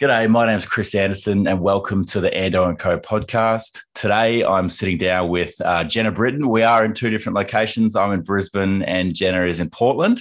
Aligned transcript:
G'day, 0.00 0.30
my 0.30 0.46
name 0.46 0.56
is 0.56 0.64
Chris 0.64 0.94
Anderson, 0.94 1.46
and 1.46 1.60
welcome 1.60 2.06
to 2.06 2.22
the 2.22 2.30
Ando 2.30 2.66
and 2.66 2.78
Co 2.78 2.98
podcast. 2.98 3.80
Today, 3.94 4.42
I'm 4.42 4.70
sitting 4.70 4.96
down 4.96 5.28
with 5.28 5.54
uh, 5.60 5.84
Jenna 5.84 6.10
Britton. 6.10 6.48
We 6.48 6.62
are 6.62 6.86
in 6.86 6.94
two 6.94 7.10
different 7.10 7.36
locations. 7.36 7.94
I'm 7.94 8.12
in 8.12 8.22
Brisbane, 8.22 8.82
and 8.84 9.14
Jenna 9.14 9.44
is 9.44 9.60
in 9.60 9.68
Portland. 9.68 10.18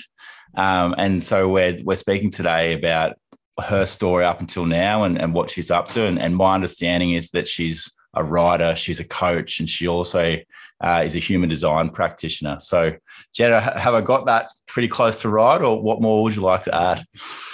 Um, 0.55 0.95
and 0.97 1.23
so 1.23 1.47
we're 1.47 1.77
we're 1.85 1.95
speaking 1.95 2.29
today 2.29 2.73
about 2.73 3.17
her 3.57 3.85
story 3.85 4.25
up 4.25 4.41
until 4.41 4.65
now 4.65 5.05
and, 5.05 5.17
and 5.17 5.33
what 5.33 5.49
she's 5.49 5.71
up 5.71 5.87
to. 5.91 6.03
And, 6.03 6.19
and 6.19 6.35
my 6.35 6.55
understanding 6.55 7.13
is 7.13 7.31
that 7.31 7.47
she's 7.47 7.89
a 8.13 8.23
writer, 8.23 8.75
she's 8.75 8.99
a 8.99 9.03
coach, 9.03 9.59
and 9.59 9.69
she 9.69 9.87
also 9.87 10.37
uh, 10.81 11.01
is 11.05 11.15
a 11.15 11.19
human 11.19 11.49
design 11.49 11.89
practitioner. 11.89 12.59
So, 12.59 12.95
Jenna, 13.33 13.59
have 13.61 13.93
I 13.93 14.01
got 14.01 14.25
that 14.25 14.51
pretty 14.67 14.87
close 14.87 15.21
to 15.21 15.29
right, 15.29 15.61
or 15.61 15.81
what 15.81 16.01
more 16.01 16.23
would 16.23 16.35
you 16.35 16.41
like 16.41 16.63
to 16.63 16.75
add? 16.75 17.05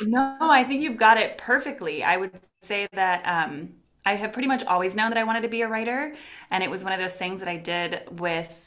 No, 0.02 0.38
I 0.40 0.64
think 0.64 0.82
you've 0.82 0.98
got 0.98 1.18
it 1.18 1.38
perfectly. 1.38 2.04
I 2.04 2.18
would 2.18 2.32
say 2.62 2.88
that 2.94 3.24
um, 3.26 3.74
I 4.06 4.16
have 4.16 4.32
pretty 4.32 4.48
much 4.48 4.64
always 4.64 4.96
known 4.96 5.10
that 5.10 5.18
I 5.18 5.24
wanted 5.24 5.42
to 5.42 5.50
be 5.50 5.62
a 5.62 5.68
writer, 5.68 6.16
and 6.52 6.64
it 6.64 6.70
was 6.70 6.84
one 6.84 6.94
of 6.94 7.00
those 7.00 7.16
things 7.16 7.40
that 7.40 7.50
I 7.50 7.58
did 7.58 8.02
with. 8.20 8.62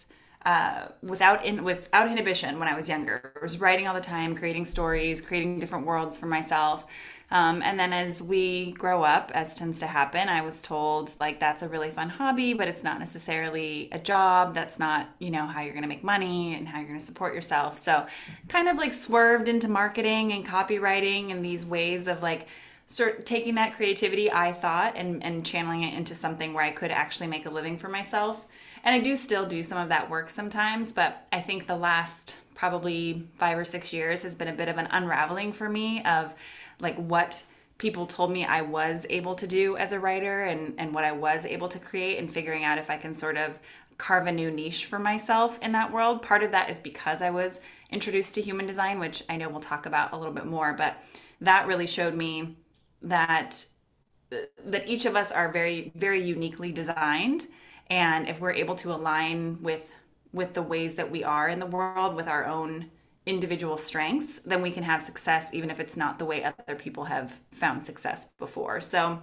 Uh, 0.47 0.89
without 1.03 1.45
in, 1.45 1.63
without 1.65 2.09
inhibition 2.09 2.59
when 2.61 2.69
I 2.69 2.75
was 2.75 2.89
younger, 2.89 3.33
I 3.37 3.43
was 3.43 3.61
writing 3.61 3.89
all 3.89 3.93
the 3.93 4.01
time, 4.01 4.37
creating 4.37 4.65
stories, 4.65 5.21
creating 5.21 5.59
different 5.59 5.85
worlds 5.85 6.17
for 6.17 6.27
myself, 6.27 6.87
um, 7.31 7.61
and 7.61 7.79
then 7.79 7.93
as 7.93 8.23
we 8.23 8.73
grow 8.73 9.03
up, 9.03 9.31
as 9.35 9.55
tends 9.55 9.81
to 9.81 9.87
happen, 9.87 10.31
I 10.31 10.41
was 10.41 10.63
told 10.63 11.13
like 11.21 11.39
that's 11.39 11.61
a 11.61 11.69
really 11.69 11.91
fun 11.91 12.09
hobby, 12.09 12.55
but 12.55 12.69
it's 12.69 12.83
not 12.83 12.99
necessarily 12.99 13.91
a 13.93 13.99
job. 13.99 14.55
That's 14.55 14.79
not, 14.79 15.11
you 15.19 15.31
know, 15.31 15.47
how 15.47 15.61
you're 15.61 15.75
going 15.75 15.83
to 15.83 15.89
make 15.89 16.03
money 16.03 16.55
and 16.55 16.67
how 16.67 16.79
you're 16.79 16.89
going 16.89 17.01
to 17.01 17.05
support 17.05 17.35
yourself. 17.35 17.77
So 17.77 18.07
kind 18.49 18.67
of 18.67 18.77
like 18.77 18.95
swerved 18.95 19.49
into 19.49 19.69
marketing 19.69 20.33
and 20.33 20.47
copywriting 20.47 21.31
and 21.31 21.45
these 21.45 21.67
ways 21.67 22.09
of 22.09 22.23
like 22.23 22.47
sort 22.87 23.27
taking 23.27 23.57
that 23.57 23.75
creativity 23.75 24.33
I 24.33 24.55
thought 24.55 24.97
and, 24.97 25.23
and 25.23 25.45
channeling 25.45 25.83
it 25.83 25.93
into 25.93 26.15
something 26.15 26.55
where 26.55 26.65
I 26.65 26.71
could 26.71 26.91
actually 26.91 27.27
make 27.27 27.45
a 27.45 27.51
living 27.51 27.77
for 27.77 27.91
myself. 27.91 28.47
And 28.85 28.95
I 28.95 29.01
do 29.01 29.17
still 29.17 29.45
do 29.45 29.63
some 29.63 29.77
of 29.77 29.91
that 29.91 30.09
work 30.09 30.31
sometimes, 30.31 30.95
but 30.95 31.27
I 31.31 31.41
think 31.41 31.67
the 31.67 31.77
last 31.77 32.37
probably 32.55 33.29
five 33.37 33.59
or 33.59 33.65
six 33.67 33.93
years 33.93 34.23
has 34.23 34.35
been 34.35 34.49
a 34.49 34.53
bit 34.53 34.69
of 34.69 34.79
an 34.79 34.89
unraveling 34.91 35.53
for 35.53 35.69
me 35.69 36.03
of 36.05 36.35
like 36.81 36.97
what 36.97 37.43
people 37.79 38.07
told 38.07 38.31
me 38.31 38.45
I 38.45 38.63
was 38.63 39.07
able 39.09 39.35
to 39.37 39.47
do 39.47 39.77
as 39.77 39.93
a 39.93 40.01
writer 40.01 40.45
and, 40.45 40.75
and 40.79 40.93
what 40.93 41.05
I 41.05 41.13
was 41.13 41.47
able 41.47 41.69
to 41.69 41.79
create 41.79 42.19
and 42.19 42.31
figuring 42.31 42.65
out 42.65 42.79
if 42.79 42.91
I 42.91 42.97
can 42.97 43.15
sort 43.15 43.37
of 43.37 43.61
carve 43.99 44.27
a 44.27 44.33
new 44.33 44.51
niche 44.51 44.87
for 44.87 44.99
myself 44.99 45.59
in 45.61 45.73
that 45.73 45.93
world. 45.93 46.23
Part 46.23 46.43
of 46.43 46.53
that 46.53 46.71
is 46.71 46.81
because 46.81 47.23
I 47.23 47.31
was 47.31 47.61
introduced 47.91 48.35
to 48.35 48.43
human 48.43 48.67
design, 48.67 48.99
which 48.99 49.23
I 49.29 49.37
know 49.37 49.49
we'll 49.49 49.61
talk 49.61 49.87
about 49.87 50.13
a 50.13 50.17
little 50.17 50.33
bit 50.35 50.47
more, 50.47 50.73
but 50.73 50.97
that 51.41 51.67
really 51.67 51.87
showed 51.87 52.15
me 52.15 52.57
that 53.03 53.65
that 54.67 54.87
each 54.87 55.07
of 55.07 55.17
us 55.17 55.33
are 55.33 55.51
very 55.51 55.91
very 55.95 56.23
uniquely 56.23 56.71
designed 56.71 57.47
and 57.89 58.29
if 58.29 58.41
we're 58.41 58.53
able 58.53 58.75
to 58.75 58.93
align 58.93 59.59
with 59.63 59.95
with 60.33 60.53
the 60.53 60.61
ways 60.63 60.97
that 60.97 61.11
we 61.11 61.25
are 61.25 61.49
in 61.49 61.59
the 61.59 61.67
world 61.67 62.15
with 62.15 62.29
our 62.29 62.45
own 62.45 62.91
individual 63.29 63.77
strengths, 63.77 64.41
then 64.41 64.63
we 64.63 64.71
can 64.71 64.83
have 64.83 65.03
success 65.03 65.51
even 65.53 65.71
if 65.71 65.79
it's 65.79 65.97
not 65.97 66.19
the 66.19 66.25
way 66.25 66.43
other 66.43 66.75
people 66.75 67.05
have 67.05 67.39
found 67.53 67.83
success 67.83 68.31
before. 68.39 68.81
So, 68.81 69.21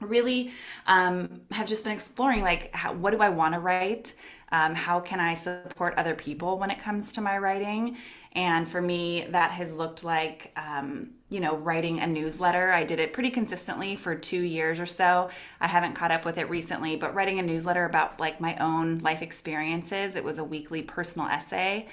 really 0.00 0.50
um, 0.86 1.42
have 1.52 1.68
just 1.68 1.84
been 1.84 1.92
exploring 1.92 2.42
like, 2.42 2.74
how, 2.74 2.92
what 2.92 3.12
do 3.12 3.18
I 3.18 3.28
want 3.28 3.54
to 3.54 3.60
write? 3.60 4.14
Um, 4.50 4.74
how 4.74 5.00
can 5.00 5.20
I 5.20 5.34
support 5.34 5.94
other 5.96 6.14
people 6.14 6.58
when 6.58 6.70
it 6.70 6.78
comes 6.78 7.12
to 7.12 7.20
my 7.20 7.38
writing? 7.38 7.96
And 8.32 8.66
for 8.66 8.80
me, 8.80 9.26
that 9.30 9.50
has 9.50 9.74
looked 9.74 10.02
like, 10.02 10.52
um, 10.56 11.12
you 11.28 11.38
know, 11.38 11.56
writing 11.56 12.00
a 12.00 12.06
newsletter. 12.06 12.72
I 12.72 12.82
did 12.82 12.98
it 12.98 13.12
pretty 13.12 13.30
consistently 13.30 13.94
for 13.94 14.14
two 14.14 14.40
years 14.40 14.80
or 14.80 14.86
so. 14.86 15.28
I 15.60 15.68
haven't 15.68 15.92
caught 15.92 16.10
up 16.10 16.24
with 16.24 16.38
it 16.38 16.48
recently, 16.48 16.96
but 16.96 17.14
writing 17.14 17.38
a 17.38 17.42
newsletter 17.42 17.84
about 17.84 18.20
like 18.20 18.40
my 18.40 18.56
own 18.56 18.98
life 18.98 19.22
experiences. 19.22 20.16
It 20.16 20.24
was 20.24 20.38
a 20.38 20.44
weekly 20.44 20.82
personal 20.82 21.28
essay 21.28 21.88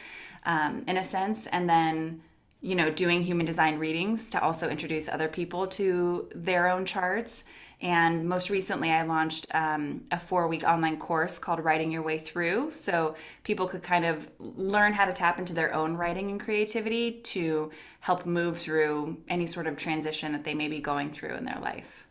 um, 0.45 0.83
in 0.87 0.97
a 0.97 1.03
sense, 1.03 1.47
and 1.47 1.69
then 1.69 2.21
you 2.61 2.75
know 2.75 2.89
doing 2.89 3.23
human 3.23 3.45
design 3.45 3.79
readings 3.79 4.29
to 4.31 4.41
also 4.41 4.69
introduce 4.69 5.07
other 5.07 5.27
people 5.27 5.67
to 5.67 6.29
their 6.35 6.69
own 6.69 6.85
charts. 6.85 7.43
And 7.81 8.27
most 8.27 8.49
recently, 8.49 8.91
I 8.91 9.03
launched 9.03 9.45
um, 9.55 10.03
a 10.11 10.19
four 10.19 10.49
week 10.49 10.63
online 10.63 10.97
course 10.97 11.39
called 11.39 11.63
Writing 11.63 11.91
Your 11.91 12.01
Way 12.01 12.19
Through. 12.19 12.71
So 12.73 13.15
people 13.43 13.67
could 13.67 13.83
kind 13.83 14.03
of 14.03 14.29
learn 14.39 14.91
how 14.91 15.05
to 15.05 15.13
tap 15.13 15.39
into 15.39 15.53
their 15.53 15.73
own 15.73 15.95
writing 15.95 16.29
and 16.29 16.39
creativity 16.39 17.21
to 17.21 17.71
help 18.01 18.25
move 18.25 18.57
through 18.57 19.17
any 19.29 19.45
sort 19.45 19.65
of 19.65 19.77
transition 19.77 20.33
that 20.33 20.43
they 20.43 20.53
may 20.53 20.67
be 20.67 20.79
going 20.79 21.09
through 21.09 21.35
in 21.35 21.45
their 21.45 21.59
life. 21.61 22.05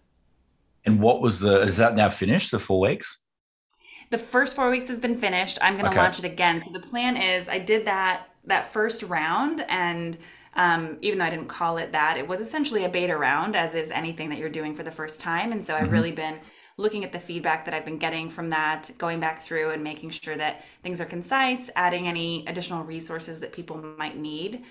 And 0.87 1.01
what 1.01 1.21
was 1.21 1.41
the, 1.41 1.61
is 1.61 1.77
that 1.77 1.95
now 1.95 2.09
finished, 2.09 2.51
the 2.51 2.59
four 2.59 2.81
weeks? 2.81 3.19
The 4.11 4.19
first 4.19 4.57
four 4.57 4.71
weeks 4.71 4.89
has 4.89 5.01
been 5.01 5.17
finished. 5.17 5.59
I'm 5.61 5.75
going 5.75 5.85
to 5.85 5.91
okay. 5.91 6.01
launch 6.01 6.19
it 6.19 6.25
again. 6.25 6.63
So 6.63 6.71
the 6.71 6.81
plan 6.81 7.17
is 7.17 7.49
I 7.49 7.59
did 7.59 7.85
that 7.87 8.29
that 8.45 8.73
first 8.73 9.03
round 9.03 9.65
and 9.69 10.17
um, 10.55 10.99
even 11.03 11.19
though 11.19 11.25
I 11.25 11.31
didn't 11.31 11.49
call 11.49 11.77
it 11.77 11.93
that, 11.93 12.17
it 12.17 12.27
was 12.27 12.41
essentially 12.41 12.85
a 12.85 12.89
beta 12.89 13.17
round, 13.17 13.55
as 13.55 13.75
is 13.75 13.91
anything 13.91 14.29
that 14.31 14.39
you're 14.39 14.49
doing 14.49 14.75
for 14.75 14.83
the 14.83 14.91
first 14.91 15.21
time. 15.21 15.53
And 15.53 15.65
so 15.65 15.75
I've 15.75 15.85
mm-hmm. 15.85 15.93
really 15.93 16.13
been 16.13 16.39
looking 16.79 17.05
at 17.05 17.13
the 17.13 17.19
feedback 17.19 17.65
that 17.65 17.75
I've 17.75 17.85
been 17.85 17.99
getting 17.99 18.29
from 18.29 18.51
that, 18.51 18.91
going 18.99 19.21
back 19.21 19.43
through 19.43 19.71
and 19.71 19.85
making 19.85 20.11
sure 20.11 20.37
that 20.37 20.65
things 20.83 21.01
are 21.01 21.05
concise, 21.05 21.71
adding 21.77 22.09
any 22.09 22.45
additional 22.47 22.83
resources 22.85 23.39
that 23.41 23.53
people 23.53 23.77
might 23.99 24.17
need 24.17 24.65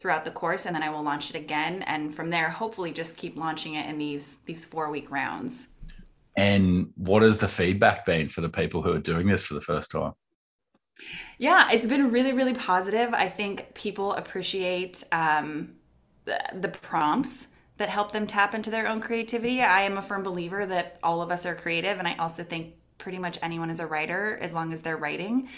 throughout 0.00 0.24
the 0.24 0.30
course, 0.30 0.66
and 0.66 0.74
then 0.74 0.82
I 0.82 0.90
will 0.90 1.02
launch 1.02 1.30
it 1.30 1.36
again. 1.36 1.82
And 1.82 2.14
from 2.14 2.30
there, 2.30 2.48
hopefully, 2.48 2.92
just 2.92 3.16
keep 3.16 3.36
launching 3.36 3.74
it 3.74 3.88
in 3.88 3.98
these 3.98 4.36
these 4.46 4.64
four 4.64 4.90
week 4.90 5.10
rounds. 5.10 5.68
And 6.38 6.92
what 6.94 7.22
has 7.22 7.38
the 7.38 7.48
feedback 7.48 8.06
been 8.06 8.28
for 8.28 8.42
the 8.42 8.48
people 8.48 8.80
who 8.80 8.92
are 8.92 9.00
doing 9.00 9.26
this 9.26 9.42
for 9.42 9.54
the 9.54 9.60
first 9.60 9.90
time? 9.90 10.12
Yeah, 11.36 11.68
it's 11.72 11.88
been 11.88 12.12
really, 12.12 12.32
really 12.32 12.54
positive. 12.54 13.12
I 13.12 13.28
think 13.28 13.74
people 13.74 14.12
appreciate 14.12 15.02
um, 15.10 15.74
the, 16.26 16.38
the 16.54 16.68
prompts 16.68 17.48
that 17.78 17.88
help 17.88 18.12
them 18.12 18.24
tap 18.24 18.54
into 18.54 18.70
their 18.70 18.86
own 18.86 19.00
creativity. 19.00 19.62
I 19.62 19.80
am 19.80 19.98
a 19.98 20.02
firm 20.02 20.22
believer 20.22 20.64
that 20.66 21.00
all 21.02 21.22
of 21.22 21.32
us 21.32 21.44
are 21.44 21.56
creative, 21.56 21.98
and 21.98 22.06
I 22.06 22.14
also 22.18 22.44
think 22.44 22.74
pretty 22.98 23.18
much 23.18 23.38
anyone 23.42 23.70
is 23.70 23.80
a 23.80 23.86
writer 23.86 24.38
as 24.40 24.52
long 24.52 24.72
as 24.72 24.82
they're 24.82 24.96
writing. 24.96 25.48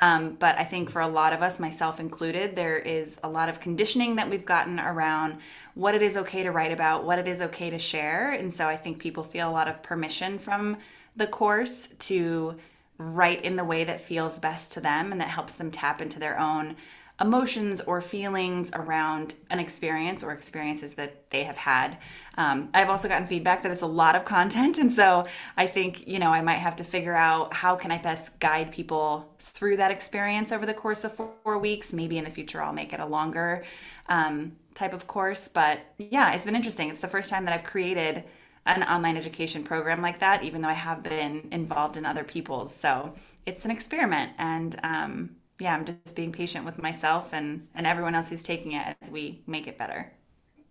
Um, 0.00 0.36
but 0.38 0.56
I 0.58 0.64
think 0.64 0.90
for 0.90 1.00
a 1.00 1.08
lot 1.08 1.32
of 1.32 1.42
us, 1.42 1.58
myself 1.58 1.98
included, 1.98 2.54
there 2.54 2.78
is 2.78 3.18
a 3.22 3.28
lot 3.28 3.48
of 3.48 3.58
conditioning 3.58 4.16
that 4.16 4.30
we've 4.30 4.44
gotten 4.44 4.78
around 4.78 5.38
what 5.74 5.94
it 5.94 6.02
is 6.02 6.16
okay 6.16 6.42
to 6.42 6.50
write 6.50 6.72
about, 6.72 7.04
what 7.04 7.18
it 7.18 7.26
is 7.26 7.40
okay 7.40 7.70
to 7.70 7.78
share. 7.78 8.32
And 8.32 8.52
so 8.52 8.68
I 8.68 8.76
think 8.76 8.98
people 8.98 9.24
feel 9.24 9.48
a 9.48 9.52
lot 9.52 9.68
of 9.68 9.82
permission 9.82 10.38
from 10.38 10.76
the 11.16 11.26
course 11.26 11.88
to 11.98 12.56
write 12.98 13.44
in 13.44 13.56
the 13.56 13.64
way 13.64 13.84
that 13.84 14.00
feels 14.00 14.38
best 14.38 14.72
to 14.72 14.80
them 14.80 15.10
and 15.10 15.20
that 15.20 15.28
helps 15.28 15.54
them 15.54 15.70
tap 15.70 16.02
into 16.02 16.18
their 16.18 16.38
own 16.38 16.76
emotions 17.20 17.80
or 17.82 18.00
feelings 18.00 18.70
around 18.72 19.34
an 19.50 19.58
experience 19.58 20.22
or 20.22 20.32
experiences 20.32 20.94
that 20.94 21.30
they 21.30 21.44
have 21.44 21.56
had. 21.56 21.98
Um, 22.38 22.70
I've 22.72 22.88
also 22.88 23.08
gotten 23.08 23.26
feedback 23.26 23.62
that 23.62 23.70
it's 23.70 23.82
a 23.82 23.86
lot 23.86 24.16
of 24.16 24.24
content, 24.24 24.78
and 24.82 24.92
so 24.92 25.26
I 25.56 25.66
think 25.66 26.06
you 26.06 26.18
know 26.18 26.30
I 26.30 26.40
might 26.40 26.58
have 26.58 26.76
to 26.76 26.84
figure 26.84 27.14
out 27.14 27.52
how 27.52 27.76
can 27.76 27.90
I 27.90 27.98
best 27.98 28.40
guide 28.40 28.72
people 28.72 29.34
through 29.38 29.76
that 29.76 29.90
experience 29.90 30.52
over 30.52 30.64
the 30.64 30.74
course 30.74 31.04
of 31.04 31.14
four, 31.14 31.58
weeks. 31.58 31.92
Maybe 31.92 32.16
in 32.16 32.24
the 32.24 32.30
future 32.30 32.62
I'll 32.62 32.72
make 32.72 32.92
it 32.92 33.00
a 33.00 33.06
longer 33.06 33.64
um, 34.08 34.52
type 34.74 34.92
of 34.92 35.06
course. 35.06 35.48
But 35.48 35.80
yeah, 35.98 36.32
it's 36.32 36.44
been 36.44 36.56
interesting. 36.56 36.88
It's 36.88 37.00
the 37.00 37.08
first 37.08 37.28
time 37.28 37.44
that 37.44 37.54
I've 37.54 37.64
created 37.64 38.24
an 38.66 38.82
online 38.82 39.16
education 39.16 39.64
program 39.64 40.00
like 40.00 40.20
that, 40.20 40.42
even 40.42 40.62
though 40.62 40.68
I 40.68 40.74
have 40.74 41.02
been 41.02 41.48
involved 41.50 41.96
in 41.96 42.06
other 42.06 42.24
people's. 42.24 42.74
So 42.74 43.14
it's 43.46 43.64
an 43.64 43.70
experiment. 43.70 44.32
And 44.38 44.78
um, 44.82 45.30
yeah, 45.60 45.74
I'm 45.74 45.84
just 45.84 46.16
being 46.16 46.32
patient 46.32 46.64
with 46.64 46.78
myself 46.78 47.32
and, 47.32 47.68
and 47.74 47.86
everyone 47.86 48.14
else 48.14 48.30
who's 48.30 48.42
taking 48.42 48.72
it 48.72 48.96
as 49.00 49.10
we 49.10 49.42
make 49.46 49.66
it 49.66 49.78
better. 49.78 50.12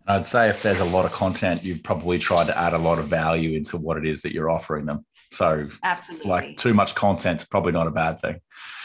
I'd 0.08 0.26
say 0.26 0.50
if 0.50 0.64
there's 0.64 0.80
a 0.80 0.86
lot 0.86 1.06
of 1.06 1.12
content, 1.12 1.64
you've 1.64 1.84
probably 1.84 2.18
tried 2.18 2.48
to 2.48 2.58
add 2.58 2.74
a 2.74 2.78
lot 2.78 2.98
of 2.98 3.08
value 3.08 3.56
into 3.56 3.78
what 3.78 3.98
it 3.98 4.08
is 4.08 4.24
that 4.24 4.34
you're 4.34 4.50
offering 4.50 4.86
them. 4.86 5.06
So, 5.32 5.68
absolutely, 5.84 6.30
like 6.30 6.58
too 6.58 6.74
much 6.74 6.96
content's 6.96 7.46
probably 7.46 7.74
not 7.74 7.86
a 7.86 7.92
bad 7.92 8.20
thing. 8.20 8.40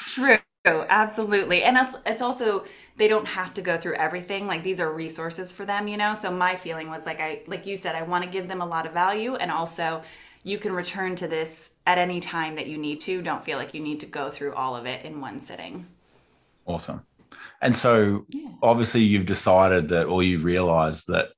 True, 0.07 0.39
absolutely, 0.67 1.63
and 1.63 1.79
it's 2.05 2.21
also 2.21 2.65
they 2.97 3.09
don't 3.09 3.27
have 3.27 3.55
to 3.55 3.63
go 3.63 3.79
through 3.79 3.95
everything. 3.95 4.47
Like 4.47 4.63
these 4.63 4.81
are 4.81 4.93
resources 4.93 5.51
for 5.51 5.65
them 5.65 5.89
you 5.89 5.97
know? 5.97 6.13
So 6.15 6.31
my 6.31 6.57
feeling 6.57 6.91
was 6.91 7.07
like 7.07 7.21
i 7.21 7.41
like 7.47 7.67
you 7.67 7.77
said 7.77 7.97
i 7.97 8.03
want 8.03 8.23
to 8.23 8.31
give 8.31 8.47
them 8.47 8.61
a 8.61 8.67
lot 8.67 8.87
of 8.87 8.93
value 8.93 9.35
and 9.37 9.51
also 9.51 10.03
you 10.45 10.59
can 10.59 10.73
return 10.73 11.17
to 11.17 11.27
this 11.27 11.71
at 11.87 11.99
any 11.99 12.21
time 12.21 12.55
that 12.57 12.67
you 12.67 12.77
need 12.77 13.01
to. 13.01 13.23
Don't 13.23 13.43
feel 13.43 13.57
like 13.57 13.73
you 13.73 13.81
need 13.81 14.01
to 14.01 14.07
go 14.07 14.31
through 14.31 14.55
all 14.55 14.77
of 14.77 14.85
it 14.85 15.05
in 15.05 15.21
one 15.21 15.41
sitting 15.41 15.87
awesome 16.67 17.03
and 17.63 17.75
so 17.75 18.25
yeah. 18.29 18.49
obviously 18.63 19.01
you've 19.01 19.27
decided 19.27 19.89
that 19.89 20.07
or 20.07 20.23
you 20.23 20.39
realize 20.39 21.05
that 21.05 21.29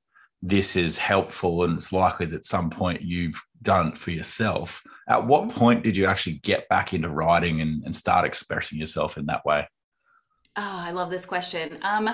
this 0.41 0.75
is 0.75 0.97
helpful 0.97 1.63
and 1.63 1.77
it's 1.77 1.91
likely 1.91 2.25
that 2.25 2.37
at 2.37 2.45
some 2.45 2.69
point 2.69 3.01
you've 3.01 3.41
done 3.61 3.95
for 3.95 4.11
yourself 4.11 4.83
at 5.09 5.25
what 5.25 5.43
mm-hmm. 5.43 5.57
point 5.57 5.83
did 5.83 5.97
you 5.97 6.05
actually 6.05 6.39
get 6.43 6.69
back 6.69 6.93
into 6.93 7.09
writing 7.09 7.61
and, 7.61 7.83
and 7.85 7.95
start 7.95 8.25
expressing 8.25 8.77
yourself 8.77 9.17
in 9.17 9.25
that 9.25 9.43
way 9.45 9.67
Oh, 10.59 10.63
I 10.63 10.89
love 10.89 11.11
this 11.11 11.25
question. 11.25 11.77
Um, 11.83 12.09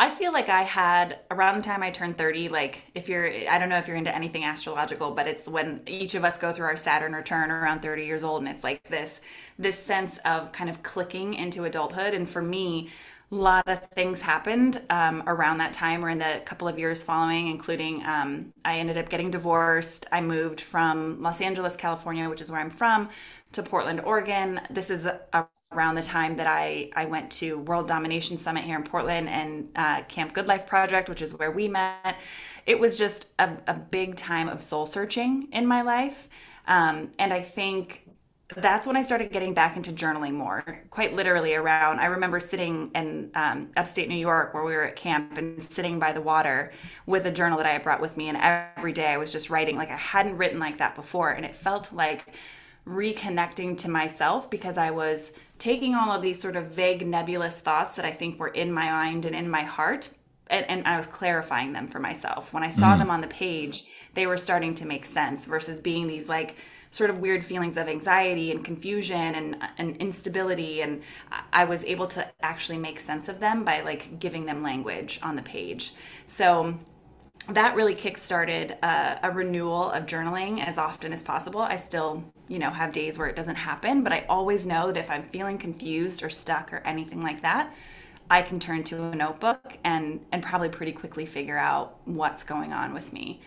I 0.00 0.08
feel 0.08 0.32
like 0.32 0.48
I 0.48 0.62
had 0.62 1.18
around 1.30 1.56
the 1.56 1.62
time 1.62 1.82
I 1.82 1.90
turned 1.90 2.16
30, 2.16 2.48
like 2.48 2.84
if 2.94 3.06
you're, 3.06 3.30
I 3.50 3.58
don't 3.58 3.68
know 3.68 3.76
if 3.76 3.86
you're 3.86 3.98
into 3.98 4.14
anything 4.14 4.44
astrological, 4.44 5.10
but 5.10 5.28
it's 5.28 5.46
when 5.46 5.82
each 5.86 6.14
of 6.14 6.24
us 6.24 6.38
go 6.38 6.54
through 6.54 6.64
our 6.68 6.76
Saturn 6.78 7.12
return 7.12 7.50
around 7.50 7.80
30 7.80 8.06
years 8.06 8.24
old. 8.24 8.40
And 8.40 8.48
it's 8.48 8.64
like 8.64 8.82
this, 8.88 9.20
this 9.58 9.78
sense 9.78 10.16
of 10.24 10.52
kind 10.52 10.70
of 10.70 10.82
clicking 10.82 11.34
into 11.34 11.64
adulthood. 11.64 12.14
And 12.14 12.26
for 12.26 12.40
me, 12.40 12.88
a 13.30 13.34
lot 13.34 13.68
of 13.68 13.86
things 13.90 14.22
happened 14.22 14.80
um, 14.88 15.22
around 15.26 15.58
that 15.58 15.74
time 15.74 16.02
or 16.02 16.08
in 16.08 16.18
the 16.18 16.40
couple 16.46 16.66
of 16.66 16.78
years 16.78 17.02
following, 17.02 17.48
including 17.48 18.02
um, 18.06 18.54
I 18.64 18.78
ended 18.78 18.96
up 18.96 19.10
getting 19.10 19.30
divorced. 19.30 20.06
I 20.10 20.22
moved 20.22 20.62
from 20.62 21.20
Los 21.20 21.42
Angeles, 21.42 21.76
California, 21.76 22.26
which 22.30 22.40
is 22.40 22.50
where 22.50 22.60
I'm 22.60 22.70
from, 22.70 23.10
to 23.52 23.62
Portland, 23.62 24.00
Oregon. 24.00 24.62
This 24.70 24.88
is 24.88 25.04
a 25.04 25.46
around 25.72 25.94
the 25.94 26.02
time 26.02 26.34
that 26.36 26.48
I, 26.48 26.90
I 26.96 27.04
went 27.04 27.30
to 27.32 27.58
World 27.58 27.86
Domination 27.86 28.38
Summit 28.38 28.64
here 28.64 28.76
in 28.76 28.82
Portland 28.82 29.28
and 29.28 29.68
uh, 29.76 30.02
Camp 30.02 30.32
Good 30.32 30.48
Life 30.48 30.66
Project, 30.66 31.08
which 31.08 31.22
is 31.22 31.38
where 31.38 31.52
we 31.52 31.68
met. 31.68 32.16
It 32.66 32.78
was 32.78 32.98
just 32.98 33.28
a, 33.38 33.56
a 33.68 33.74
big 33.74 34.16
time 34.16 34.48
of 34.48 34.62
soul 34.62 34.86
searching 34.86 35.48
in 35.52 35.66
my 35.66 35.82
life. 35.82 36.28
Um, 36.66 37.12
and 37.20 37.32
I 37.32 37.40
think 37.40 38.04
that's 38.56 38.84
when 38.84 38.96
I 38.96 39.02
started 39.02 39.30
getting 39.30 39.54
back 39.54 39.76
into 39.76 39.92
journaling 39.92 40.32
more, 40.32 40.64
quite 40.90 41.14
literally 41.14 41.54
around. 41.54 42.00
I 42.00 42.06
remember 42.06 42.40
sitting 42.40 42.90
in 42.96 43.30
um, 43.36 43.70
upstate 43.76 44.08
New 44.08 44.16
York 44.16 44.52
where 44.52 44.64
we 44.64 44.74
were 44.74 44.82
at 44.82 44.96
camp 44.96 45.38
and 45.38 45.62
sitting 45.62 46.00
by 46.00 46.12
the 46.12 46.20
water 46.20 46.72
with 47.06 47.26
a 47.26 47.30
journal 47.30 47.56
that 47.58 47.66
I 47.66 47.70
had 47.70 47.84
brought 47.84 48.00
with 48.00 48.16
me. 48.16 48.28
And 48.28 48.36
every 48.76 48.92
day 48.92 49.06
I 49.06 49.18
was 49.18 49.30
just 49.30 49.50
writing 49.50 49.76
like 49.76 49.90
I 49.90 49.96
hadn't 49.96 50.36
written 50.36 50.58
like 50.58 50.78
that 50.78 50.96
before. 50.96 51.30
And 51.30 51.46
it 51.46 51.56
felt 51.56 51.92
like 51.92 52.34
reconnecting 52.86 53.78
to 53.78 53.88
myself 53.88 54.50
because 54.50 54.76
I 54.76 54.90
was 54.90 55.32
taking 55.60 55.94
all 55.94 56.10
of 56.10 56.22
these 56.22 56.40
sort 56.40 56.56
of 56.56 56.66
vague, 56.66 57.06
nebulous 57.06 57.60
thoughts 57.60 57.94
that 57.94 58.04
I 58.04 58.10
think 58.10 58.40
were 58.40 58.48
in 58.48 58.72
my 58.72 58.90
mind 58.90 59.26
and 59.26 59.36
in 59.36 59.48
my 59.48 59.62
heart, 59.62 60.08
and, 60.48 60.68
and 60.68 60.86
I 60.86 60.96
was 60.96 61.06
clarifying 61.06 61.72
them 61.72 61.86
for 61.86 62.00
myself. 62.00 62.52
When 62.52 62.64
I 62.64 62.70
saw 62.70 62.94
mm. 62.94 62.98
them 62.98 63.10
on 63.10 63.20
the 63.20 63.28
page, 63.28 63.84
they 64.14 64.26
were 64.26 64.36
starting 64.36 64.74
to 64.76 64.86
make 64.86 65.04
sense 65.04 65.44
versus 65.44 65.78
being 65.78 66.08
these 66.08 66.28
like 66.28 66.56
sort 66.90 67.10
of 67.10 67.18
weird 67.18 67.44
feelings 67.44 67.76
of 67.76 67.88
anxiety 67.88 68.50
and 68.50 68.64
confusion 68.64 69.34
and, 69.34 69.56
and 69.78 69.96
instability 69.98 70.82
and 70.82 71.02
i 71.52 71.64
was 71.64 71.84
able 71.84 72.06
to 72.08 72.26
actually 72.42 72.78
make 72.78 72.98
sense 72.98 73.28
of 73.28 73.38
them 73.38 73.64
by 73.64 73.80
like 73.82 74.18
giving 74.18 74.44
them 74.44 74.60
language 74.62 75.20
on 75.22 75.36
the 75.36 75.42
page 75.42 75.92
so 76.26 76.76
that 77.54 77.74
really 77.74 77.94
kickstarted 77.94 78.76
uh, 78.82 79.16
a 79.22 79.30
renewal 79.30 79.90
of 79.90 80.06
journaling 80.06 80.64
as 80.64 80.78
often 80.78 81.12
as 81.12 81.22
possible. 81.22 81.60
I 81.60 81.76
still, 81.76 82.24
you 82.48 82.58
know, 82.58 82.70
have 82.70 82.92
days 82.92 83.18
where 83.18 83.28
it 83.28 83.36
doesn't 83.36 83.56
happen, 83.56 84.02
but 84.02 84.12
I 84.12 84.24
always 84.28 84.66
know 84.66 84.92
that 84.92 85.00
if 85.00 85.10
I'm 85.10 85.22
feeling 85.22 85.58
confused 85.58 86.22
or 86.22 86.30
stuck 86.30 86.72
or 86.72 86.78
anything 86.78 87.22
like 87.22 87.42
that, 87.42 87.74
I 88.30 88.42
can 88.42 88.60
turn 88.60 88.84
to 88.84 89.04
a 89.04 89.14
notebook 89.14 89.78
and 89.82 90.20
and 90.30 90.42
probably 90.42 90.68
pretty 90.68 90.92
quickly 90.92 91.26
figure 91.26 91.58
out 91.58 91.98
what's 92.04 92.44
going 92.44 92.72
on 92.72 92.94
with 92.94 93.12
me. 93.12 93.40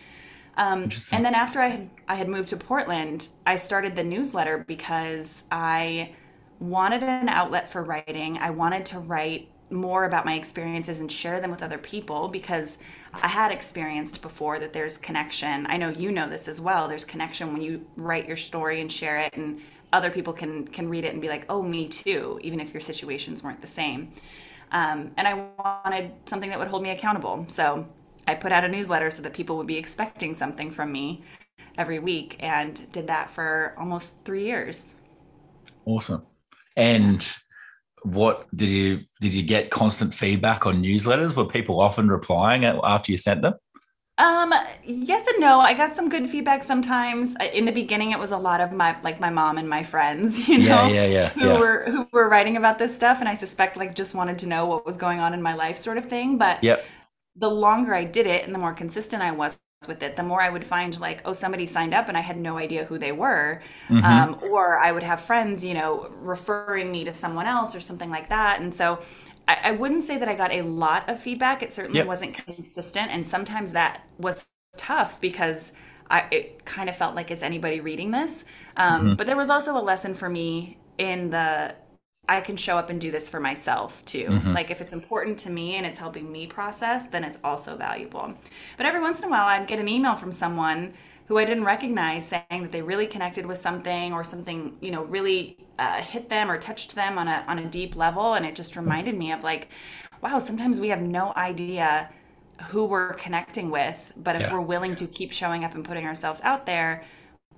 Um, 0.56 0.90
and 1.10 1.24
then 1.24 1.34
after 1.34 1.58
I 1.58 1.68
had, 1.68 1.90
I 2.06 2.14
had 2.14 2.28
moved 2.28 2.48
to 2.48 2.56
Portland, 2.56 3.28
I 3.46 3.56
started 3.56 3.96
the 3.96 4.04
newsletter 4.04 4.58
because 4.58 5.42
I 5.50 6.12
wanted 6.60 7.02
an 7.02 7.28
outlet 7.28 7.70
for 7.70 7.82
writing. 7.82 8.38
I 8.38 8.50
wanted 8.50 8.84
to 8.86 9.00
write 9.00 9.48
more 9.70 10.04
about 10.04 10.24
my 10.24 10.34
experiences 10.34 11.00
and 11.00 11.10
share 11.10 11.40
them 11.40 11.50
with 11.50 11.62
other 11.62 11.78
people 11.78 12.28
because 12.28 12.78
I 13.22 13.28
had 13.28 13.52
experienced 13.52 14.22
before 14.22 14.58
that 14.58 14.72
there's 14.72 14.98
connection. 14.98 15.66
I 15.68 15.76
know 15.76 15.90
you 15.90 16.10
know 16.10 16.28
this 16.28 16.48
as 16.48 16.60
well. 16.60 16.88
There's 16.88 17.04
connection 17.04 17.52
when 17.52 17.62
you 17.62 17.86
write 17.96 18.26
your 18.26 18.36
story 18.36 18.80
and 18.80 18.92
share 18.92 19.18
it 19.18 19.34
and 19.34 19.60
other 19.92 20.10
people 20.10 20.32
can 20.32 20.66
can 20.66 20.88
read 20.88 21.04
it 21.04 21.12
and 21.12 21.22
be 21.22 21.28
like, 21.28 21.46
"Oh, 21.48 21.62
me 21.62 21.88
too," 21.88 22.40
even 22.42 22.60
if 22.60 22.74
your 22.74 22.80
situations 22.80 23.42
weren't 23.42 23.60
the 23.60 23.66
same. 23.66 24.12
Um, 24.72 25.12
and 25.16 25.28
I 25.28 25.34
wanted 25.84 26.10
something 26.26 26.50
that 26.50 26.58
would 26.58 26.68
hold 26.68 26.82
me 26.82 26.90
accountable. 26.90 27.44
So 27.48 27.86
I 28.26 28.34
put 28.34 28.50
out 28.50 28.64
a 28.64 28.68
newsletter 28.68 29.10
so 29.10 29.22
that 29.22 29.32
people 29.32 29.56
would 29.56 29.68
be 29.68 29.76
expecting 29.76 30.34
something 30.34 30.70
from 30.70 30.90
me 30.90 31.22
every 31.78 32.00
week 32.00 32.36
and 32.40 32.90
did 32.90 33.06
that 33.06 33.30
for 33.30 33.74
almost 33.78 34.24
three 34.24 34.44
years. 34.44 34.96
Awesome. 35.84 36.26
And 36.76 37.26
what 38.04 38.46
did 38.54 38.68
you 38.68 39.00
did 39.20 39.32
you 39.32 39.42
get 39.42 39.70
constant 39.70 40.14
feedback 40.14 40.66
on 40.66 40.82
newsletters? 40.82 41.34
Were 41.34 41.46
people 41.46 41.80
often 41.80 42.08
replying 42.08 42.64
after 42.64 43.10
you 43.10 43.18
sent 43.18 43.42
them? 43.42 43.54
Um, 44.16 44.54
yes 44.84 45.26
and 45.26 45.40
no. 45.40 45.58
I 45.58 45.74
got 45.74 45.96
some 45.96 46.08
good 46.08 46.28
feedback 46.28 46.62
sometimes. 46.62 47.34
In 47.52 47.64
the 47.64 47.72
beginning, 47.72 48.12
it 48.12 48.18
was 48.18 48.30
a 48.30 48.36
lot 48.36 48.60
of 48.60 48.72
my 48.72 48.96
like 49.02 49.20
my 49.20 49.30
mom 49.30 49.58
and 49.58 49.68
my 49.68 49.82
friends, 49.82 50.48
you 50.48 50.58
know, 50.58 50.86
yeah, 50.86 50.88
yeah, 50.88 51.06
yeah, 51.06 51.28
who 51.30 51.46
yeah. 51.46 51.58
were 51.58 51.84
who 51.90 52.06
were 52.12 52.28
writing 52.28 52.56
about 52.56 52.78
this 52.78 52.94
stuff, 52.94 53.20
and 53.20 53.28
I 53.28 53.34
suspect 53.34 53.76
like 53.76 53.94
just 53.94 54.14
wanted 54.14 54.38
to 54.40 54.46
know 54.46 54.66
what 54.66 54.86
was 54.86 54.96
going 54.96 55.18
on 55.18 55.34
in 55.34 55.42
my 55.42 55.54
life, 55.54 55.78
sort 55.78 55.98
of 55.98 56.04
thing. 56.06 56.38
But 56.38 56.62
yep. 56.62 56.84
the 57.36 57.50
longer 57.50 57.94
I 57.94 58.04
did 58.04 58.26
it, 58.26 58.44
and 58.44 58.54
the 58.54 58.58
more 58.58 58.74
consistent 58.74 59.22
I 59.22 59.32
was, 59.32 59.58
with 59.88 60.02
it, 60.02 60.16
the 60.16 60.22
more 60.22 60.40
I 60.40 60.50
would 60.50 60.64
find 60.64 60.98
like, 61.00 61.22
oh, 61.24 61.32
somebody 61.32 61.66
signed 61.66 61.94
up 61.94 62.08
and 62.08 62.16
I 62.16 62.20
had 62.20 62.36
no 62.36 62.58
idea 62.58 62.84
who 62.84 62.98
they 62.98 63.12
were. 63.12 63.62
Mm-hmm. 63.88 64.04
Um, 64.04 64.40
or 64.42 64.78
I 64.78 64.92
would 64.92 65.02
have 65.02 65.20
friends, 65.20 65.64
you 65.64 65.74
know, 65.74 66.10
referring 66.20 66.90
me 66.90 67.04
to 67.04 67.14
someone 67.14 67.46
else 67.46 67.74
or 67.74 67.80
something 67.80 68.10
like 68.10 68.28
that. 68.28 68.60
And 68.60 68.72
so 68.72 69.00
I, 69.46 69.58
I 69.64 69.70
wouldn't 69.72 70.04
say 70.04 70.18
that 70.18 70.28
I 70.28 70.34
got 70.34 70.52
a 70.52 70.62
lot 70.62 71.08
of 71.08 71.20
feedback. 71.20 71.62
It 71.62 71.72
certainly 71.72 71.98
yep. 71.98 72.06
wasn't 72.06 72.34
consistent. 72.34 73.10
And 73.10 73.26
sometimes 73.26 73.72
that 73.72 74.04
was 74.18 74.44
tough 74.76 75.20
because 75.20 75.72
I, 76.10 76.26
it 76.30 76.64
kind 76.64 76.88
of 76.88 76.96
felt 76.96 77.14
like, 77.14 77.30
is 77.30 77.42
anybody 77.42 77.80
reading 77.80 78.10
this? 78.10 78.44
Um, 78.76 79.00
mm-hmm. 79.00 79.14
But 79.14 79.26
there 79.26 79.36
was 79.36 79.50
also 79.50 79.76
a 79.76 79.82
lesson 79.82 80.14
for 80.14 80.28
me 80.28 80.78
in 80.98 81.30
the 81.30 81.74
I 82.28 82.40
can 82.40 82.56
show 82.56 82.78
up 82.78 82.90
and 82.90 83.00
do 83.00 83.10
this 83.10 83.28
for 83.28 83.40
myself 83.40 84.04
too. 84.04 84.26
Mm-hmm. 84.26 84.52
Like 84.52 84.70
if 84.70 84.80
it's 84.80 84.92
important 84.92 85.38
to 85.40 85.50
me 85.50 85.76
and 85.76 85.84
it's 85.84 85.98
helping 85.98 86.30
me 86.32 86.46
process, 86.46 87.04
then 87.08 87.24
it's 87.24 87.38
also 87.44 87.76
valuable. 87.76 88.34
But 88.76 88.86
every 88.86 89.00
once 89.00 89.20
in 89.20 89.26
a 89.26 89.30
while, 89.30 89.46
I'd 89.46 89.66
get 89.66 89.78
an 89.78 89.88
email 89.88 90.14
from 90.14 90.32
someone 90.32 90.94
who 91.26 91.38
I 91.38 91.44
didn't 91.44 91.64
recognize 91.64 92.26
saying 92.28 92.44
that 92.50 92.72
they 92.72 92.82
really 92.82 93.06
connected 93.06 93.46
with 93.46 93.58
something 93.58 94.12
or 94.12 94.24
something, 94.24 94.76
you 94.80 94.90
know, 94.90 95.04
really 95.04 95.56
uh, 95.78 96.00
hit 96.00 96.28
them 96.28 96.50
or 96.50 96.58
touched 96.58 96.94
them 96.94 97.18
on 97.18 97.28
a 97.28 97.44
on 97.48 97.58
a 97.58 97.64
deep 97.64 97.96
level, 97.96 98.34
and 98.34 98.44
it 98.44 98.54
just 98.54 98.76
reminded 98.76 99.16
me 99.16 99.32
of 99.32 99.42
like, 99.42 99.68
wow, 100.22 100.38
sometimes 100.38 100.80
we 100.80 100.88
have 100.88 101.00
no 101.00 101.32
idea 101.36 102.10
who 102.68 102.84
we're 102.84 103.14
connecting 103.14 103.70
with, 103.70 104.12
but 104.16 104.36
if 104.36 104.42
yeah. 104.42 104.52
we're 104.52 104.60
willing 104.60 104.94
to 104.96 105.06
keep 105.06 105.32
showing 105.32 105.64
up 105.64 105.74
and 105.74 105.84
putting 105.84 106.06
ourselves 106.06 106.40
out 106.42 106.66
there, 106.66 107.02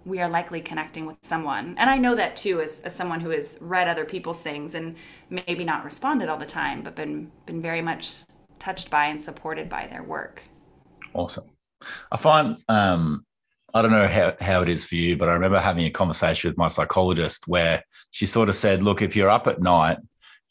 we 0.06 0.20
are 0.20 0.28
likely 0.28 0.60
connecting 0.60 1.04
with 1.04 1.16
someone. 1.22 1.74
And 1.78 1.90
I 1.90 1.98
know 1.98 2.14
that 2.14 2.36
too 2.36 2.60
as, 2.60 2.80
as 2.82 2.94
someone 2.94 3.20
who 3.20 3.30
has 3.30 3.58
read 3.60 3.88
other 3.88 4.04
people's 4.04 4.40
things 4.40 4.74
and 4.74 4.94
maybe 5.28 5.64
not 5.64 5.84
responded 5.84 6.28
all 6.28 6.38
the 6.38 6.46
time, 6.46 6.82
but 6.82 6.94
been 6.94 7.30
been 7.44 7.60
very 7.60 7.82
much 7.82 8.22
touched 8.60 8.88
by 8.88 9.06
and 9.06 9.20
supported 9.20 9.68
by 9.68 9.88
their 9.88 10.04
work. 10.04 10.42
Awesome. 11.12 11.50
I 12.10 12.16
find 12.16 12.62
um 12.68 13.26
I 13.74 13.82
don't 13.82 13.90
know 13.90 14.08
how, 14.08 14.34
how 14.40 14.62
it 14.62 14.70
is 14.70 14.84
for 14.84 14.94
you, 14.94 15.16
but 15.16 15.28
I 15.28 15.32
remember 15.32 15.58
having 15.58 15.84
a 15.84 15.90
conversation 15.90 16.48
with 16.48 16.56
my 16.56 16.68
psychologist 16.68 17.46
where 17.46 17.82
she 18.10 18.24
sort 18.24 18.48
of 18.48 18.54
said, 18.54 18.82
look, 18.82 19.02
if 19.02 19.14
you're 19.14 19.28
up 19.28 19.46
at 19.48 19.60
night 19.60 19.98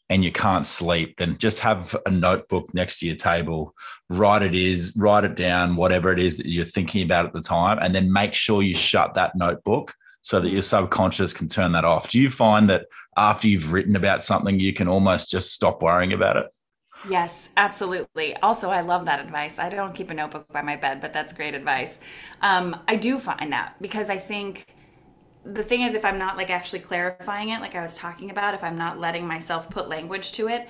and 0.08 0.22
you 0.24 0.30
can't 0.30 0.66
sleep, 0.66 1.16
then 1.16 1.36
just 1.36 1.58
have 1.60 1.96
a 2.06 2.10
notebook 2.10 2.72
next 2.74 3.00
to 3.00 3.06
your 3.06 3.16
table, 3.16 3.74
write 4.08 4.42
it 4.42 4.54
is, 4.54 4.96
write 4.96 5.24
it 5.24 5.34
down, 5.34 5.76
whatever 5.76 6.12
it 6.12 6.18
is 6.18 6.36
that 6.36 6.46
you're 6.46 6.64
thinking 6.64 7.02
about 7.02 7.26
at 7.26 7.32
the 7.32 7.40
time, 7.40 7.78
and 7.80 7.94
then 7.94 8.12
make 8.12 8.34
sure 8.34 8.62
you 8.62 8.74
shut 8.74 9.14
that 9.14 9.34
notebook 9.34 9.94
so 10.22 10.40
that 10.40 10.50
your 10.50 10.62
subconscious 10.62 11.32
can 11.32 11.48
turn 11.48 11.72
that 11.72 11.84
off. 11.84 12.10
Do 12.10 12.18
you 12.20 12.30
find 12.30 12.68
that 12.70 12.86
after 13.16 13.48
you've 13.48 13.72
written 13.72 13.96
about 13.96 14.22
something, 14.22 14.60
you 14.60 14.72
can 14.72 14.88
almost 14.88 15.30
just 15.30 15.52
stop 15.52 15.82
worrying 15.82 16.12
about 16.12 16.36
it? 16.36 16.46
Yes, 17.08 17.50
absolutely. 17.56 18.34
Also, 18.36 18.70
I 18.70 18.80
love 18.80 19.04
that 19.04 19.20
advice. 19.20 19.58
I 19.58 19.68
don't 19.68 19.94
keep 19.94 20.10
a 20.10 20.14
notebook 20.14 20.48
by 20.52 20.62
my 20.62 20.76
bed, 20.76 21.00
but 21.00 21.12
that's 21.12 21.32
great 21.32 21.54
advice. 21.54 22.00
Um, 22.42 22.76
I 22.88 22.96
do 22.96 23.18
find 23.18 23.52
that 23.52 23.80
because 23.80 24.10
I 24.10 24.18
think 24.18 24.66
the 25.52 25.62
thing 25.62 25.82
is 25.82 25.94
if 25.94 26.04
i'm 26.04 26.18
not 26.18 26.36
like 26.36 26.50
actually 26.50 26.78
clarifying 26.78 27.50
it 27.50 27.60
like 27.60 27.74
i 27.74 27.82
was 27.82 27.96
talking 27.96 28.30
about 28.30 28.54
if 28.54 28.64
i'm 28.64 28.76
not 28.76 28.98
letting 28.98 29.26
myself 29.26 29.68
put 29.70 29.88
language 29.88 30.32
to 30.32 30.48
it 30.48 30.68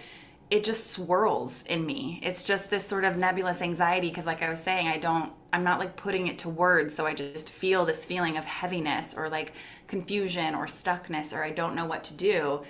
it 0.48 0.62
just 0.62 0.90
swirls 0.92 1.64
in 1.66 1.84
me. 1.84 2.20
It's 2.22 2.44
just 2.44 2.70
this 2.70 2.86
sort 2.86 3.04
of 3.04 3.16
nebulous 3.16 3.60
anxiety 3.62 4.08
because 4.08 4.26
like 4.26 4.42
i 4.42 4.48
was 4.48 4.62
saying 4.62 4.86
i 4.88 4.96
don't 4.96 5.32
i'm 5.52 5.64
not 5.64 5.78
like 5.78 5.96
putting 5.96 6.28
it 6.28 6.38
to 6.38 6.48
words 6.48 6.94
so 6.94 7.06
i 7.06 7.14
just 7.14 7.50
feel 7.50 7.84
this 7.84 8.04
feeling 8.04 8.36
of 8.36 8.44
heaviness 8.44 9.14
or 9.14 9.28
like 9.28 9.52
confusion 9.88 10.54
or 10.54 10.66
stuckness 10.66 11.32
or 11.32 11.42
i 11.42 11.50
don't 11.50 11.74
know 11.74 11.86
what 11.86 12.04
to 12.04 12.14
do. 12.14 12.62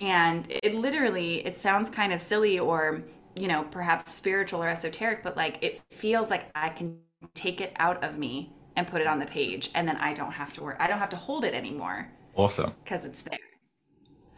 And 0.00 0.46
it 0.48 0.74
literally 0.74 1.44
it 1.46 1.56
sounds 1.56 1.90
kind 1.90 2.12
of 2.12 2.20
silly 2.22 2.58
or 2.58 3.02
you 3.36 3.48
know 3.48 3.64
perhaps 3.70 4.12
spiritual 4.12 4.62
or 4.62 4.68
esoteric 4.68 5.22
but 5.22 5.36
like 5.36 5.58
it 5.62 5.80
feels 5.90 6.30
like 6.30 6.46
i 6.54 6.68
can 6.68 6.98
take 7.34 7.60
it 7.60 7.72
out 7.76 8.02
of 8.04 8.18
me 8.18 8.52
and 8.76 8.86
put 8.86 9.00
it 9.00 9.06
on 9.06 9.18
the 9.18 9.26
page 9.26 9.70
and 9.74 9.86
then 9.86 9.96
I 9.96 10.14
don't 10.14 10.32
have 10.32 10.52
to 10.54 10.62
work 10.62 10.76
I 10.80 10.86
don't 10.86 10.98
have 10.98 11.10
to 11.10 11.16
hold 11.16 11.44
it 11.44 11.54
anymore. 11.54 12.10
Awesome. 12.34 12.72
Because 12.82 13.04
it's 13.04 13.22
there. 13.22 13.38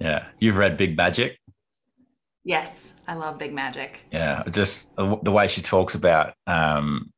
Yeah. 0.01 0.27
You've 0.41 0.57
read 0.57 0.77
Big 0.77 0.97
Magic? 0.97 1.39
Yes, 2.45 2.93
I 3.09 3.15
love 3.15 3.39
Big 3.39 3.55
Magic. 3.55 4.01
Yeah, 4.13 4.43
just 4.51 4.95
the 4.97 5.33
way 5.33 5.49
she 5.49 5.63
talks 5.63 5.95
about 5.95 6.35
um, 6.47 7.11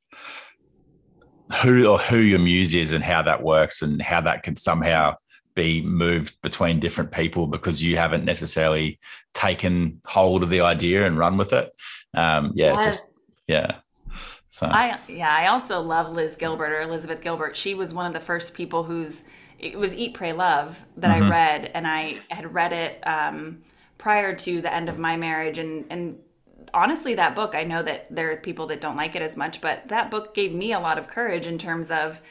who 1.62 1.86
or 1.86 1.98
who 1.98 2.18
your 2.18 2.38
muse 2.38 2.74
is 2.74 2.92
and 2.92 3.02
how 3.02 3.22
that 3.22 3.42
works 3.42 3.82
and 3.82 4.00
how 4.00 4.20
that 4.20 4.44
can 4.44 4.54
somehow 4.54 5.16
be 5.56 5.82
moved 5.82 6.40
between 6.42 6.78
different 6.78 7.10
people 7.10 7.48
because 7.48 7.82
you 7.82 7.96
haven't 7.96 8.24
necessarily 8.24 9.00
taken 9.34 10.00
hold 10.06 10.44
of 10.44 10.50
the 10.50 10.60
idea 10.60 11.06
and 11.06 11.18
run 11.18 11.36
with 11.36 11.52
it. 11.52 11.72
Um, 12.14 12.52
yeah, 12.54 12.74
yes. 12.74 12.84
just 12.84 13.10
yeah. 13.48 13.76
So 14.56 14.66
I 14.66 14.98
yeah, 15.06 15.34
I 15.36 15.48
also 15.48 15.82
love 15.82 16.14
Liz 16.14 16.34
Gilbert 16.36 16.72
or 16.72 16.80
Elizabeth 16.80 17.20
Gilbert. 17.20 17.58
She 17.58 17.74
was 17.74 17.92
one 17.92 18.06
of 18.06 18.14
the 18.14 18.20
first 18.20 18.54
people 18.54 18.84
who's 18.84 19.22
it 19.58 19.78
was 19.78 19.94
Eat, 19.94 20.14
Pray, 20.14 20.32
Love 20.32 20.80
that 20.96 21.14
mm-hmm. 21.14 21.24
I 21.24 21.30
read, 21.30 21.70
and 21.74 21.86
I 21.86 22.22
had 22.30 22.54
read 22.54 22.72
it 22.72 23.06
um, 23.06 23.64
prior 23.98 24.34
to 24.34 24.62
the 24.62 24.72
end 24.72 24.88
of 24.88 24.98
my 24.98 25.18
marriage, 25.18 25.58
and 25.58 25.84
and 25.90 26.18
honestly, 26.72 27.16
that 27.16 27.34
book 27.34 27.54
I 27.54 27.64
know 27.64 27.82
that 27.82 28.06
there 28.08 28.32
are 28.32 28.36
people 28.38 28.68
that 28.68 28.80
don't 28.80 28.96
like 28.96 29.14
it 29.14 29.20
as 29.20 29.36
much, 29.36 29.60
but 29.60 29.88
that 29.88 30.10
book 30.10 30.32
gave 30.32 30.54
me 30.54 30.72
a 30.72 30.80
lot 30.80 30.96
of 30.96 31.06
courage 31.06 31.46
in 31.46 31.58
terms 31.58 31.90
of 31.90 32.22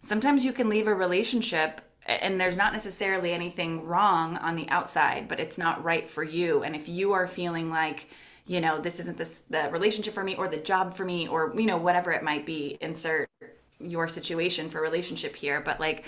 sometimes 0.00 0.44
you 0.44 0.52
can 0.52 0.68
leave 0.68 0.86
a 0.86 0.94
relationship 0.94 1.80
and 2.04 2.38
there's 2.38 2.58
not 2.58 2.74
necessarily 2.74 3.32
anything 3.32 3.86
wrong 3.86 4.36
on 4.36 4.54
the 4.54 4.68
outside, 4.68 5.28
but 5.28 5.40
it's 5.40 5.56
not 5.56 5.82
right 5.82 6.10
for 6.10 6.22
you. 6.22 6.62
And 6.62 6.76
if 6.76 6.90
you 6.90 7.12
are 7.12 7.26
feeling 7.26 7.70
like, 7.70 8.06
you 8.50 8.60
know, 8.60 8.80
this 8.80 8.98
isn't 8.98 9.16
this 9.16 9.44
the 9.48 9.68
relationship 9.70 10.12
for 10.12 10.24
me 10.24 10.34
or 10.34 10.48
the 10.48 10.56
job 10.56 10.96
for 10.96 11.04
me 11.04 11.28
or 11.28 11.54
you 11.56 11.66
know 11.66 11.76
whatever 11.76 12.10
it 12.10 12.24
might 12.24 12.44
be, 12.44 12.76
insert 12.80 13.30
your 13.78 14.08
situation 14.08 14.68
for 14.68 14.80
relationship 14.80 15.36
here, 15.36 15.60
but 15.60 15.78
like 15.78 16.04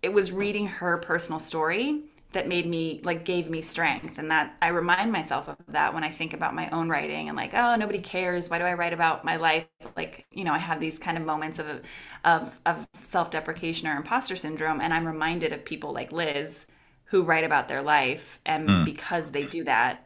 it 0.00 0.10
was 0.10 0.32
reading 0.32 0.66
her 0.66 0.96
personal 0.96 1.38
story 1.38 2.00
that 2.32 2.48
made 2.48 2.64
me 2.64 3.02
like 3.04 3.26
gave 3.26 3.50
me 3.50 3.60
strength. 3.60 4.16
And 4.16 4.30
that 4.30 4.56
I 4.62 4.68
remind 4.68 5.12
myself 5.12 5.46
of 5.46 5.58
that 5.68 5.92
when 5.92 6.02
I 6.02 6.08
think 6.08 6.32
about 6.32 6.54
my 6.54 6.70
own 6.70 6.88
writing 6.88 7.28
and 7.28 7.36
like 7.36 7.52
oh 7.52 7.76
nobody 7.76 7.98
cares. 7.98 8.48
Why 8.48 8.58
do 8.58 8.64
I 8.64 8.72
write 8.72 8.94
about 8.94 9.22
my 9.22 9.36
life? 9.36 9.66
Like 9.94 10.24
you 10.32 10.44
know 10.44 10.54
I 10.54 10.58
have 10.58 10.80
these 10.80 10.98
kind 10.98 11.18
of 11.18 11.24
moments 11.26 11.58
of 11.58 11.82
of 12.24 12.58
of 12.64 12.88
self-deprecation 13.02 13.88
or 13.88 13.96
imposter 13.98 14.36
syndrome. 14.36 14.80
And 14.80 14.94
I'm 14.94 15.06
reminded 15.06 15.52
of 15.52 15.66
people 15.66 15.92
like 15.92 16.12
Liz 16.12 16.64
who 17.04 17.24
write 17.24 17.44
about 17.44 17.68
their 17.68 17.82
life 17.82 18.40
and 18.46 18.68
mm. 18.68 18.84
because 18.86 19.32
they 19.32 19.44
do 19.44 19.64
that 19.64 20.03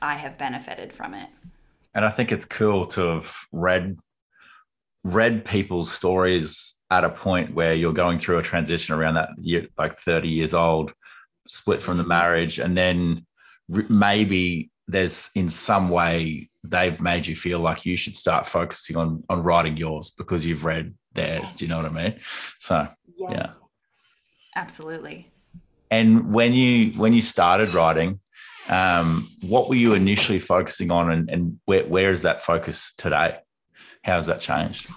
I 0.00 0.14
have 0.14 0.38
benefited 0.38 0.92
from 0.92 1.14
it 1.14 1.28
and 1.94 2.04
I 2.04 2.10
think 2.10 2.32
it's 2.32 2.44
cool 2.44 2.86
to 2.86 3.06
have 3.06 3.32
read 3.52 3.98
read 5.04 5.44
people's 5.44 5.90
stories 5.90 6.74
at 6.90 7.04
a 7.04 7.10
point 7.10 7.54
where 7.54 7.74
you're 7.74 7.92
going 7.92 8.18
through 8.18 8.38
a 8.38 8.42
transition 8.42 8.94
around 8.94 9.14
that 9.14 9.30
year 9.40 9.66
like 9.76 9.94
30 9.94 10.28
years 10.28 10.54
old 10.54 10.92
split 11.48 11.82
from 11.82 11.96
the 11.96 12.02
mm-hmm. 12.02 12.10
marriage, 12.10 12.58
and 12.58 12.76
then 12.76 13.26
maybe 13.88 14.70
there's 14.86 15.30
in 15.34 15.48
some 15.48 15.88
way 15.88 16.48
they've 16.64 17.00
made 17.00 17.26
you 17.26 17.34
feel 17.34 17.58
like 17.58 17.84
you 17.84 17.96
should 17.96 18.16
start 18.16 18.46
focusing 18.46 18.96
on 18.96 19.24
on 19.28 19.42
writing 19.42 19.76
yours 19.76 20.10
because 20.10 20.46
you've 20.46 20.64
read 20.64 20.94
theirs. 21.14 21.52
Do 21.52 21.64
you 21.64 21.68
know 21.68 21.78
what 21.78 21.86
I 21.86 22.02
mean? 22.02 22.20
So 22.58 22.86
yes. 23.16 23.30
yeah, 23.32 23.52
absolutely. 24.54 25.32
And 25.90 26.32
when 26.32 26.52
you 26.52 26.92
when 26.92 27.12
you 27.12 27.22
started 27.22 27.74
writing, 27.74 28.20
um, 28.68 29.28
what 29.40 29.68
were 29.68 29.74
you 29.74 29.94
initially 29.94 30.38
focusing 30.38 30.90
on, 30.90 31.10
and, 31.10 31.30
and 31.30 31.58
where 31.64 31.84
where 31.84 32.10
is 32.10 32.22
that 32.22 32.42
focus 32.42 32.94
today? 32.96 33.38
How 34.02 34.16
has 34.16 34.26
that 34.26 34.40
changed? 34.40 34.88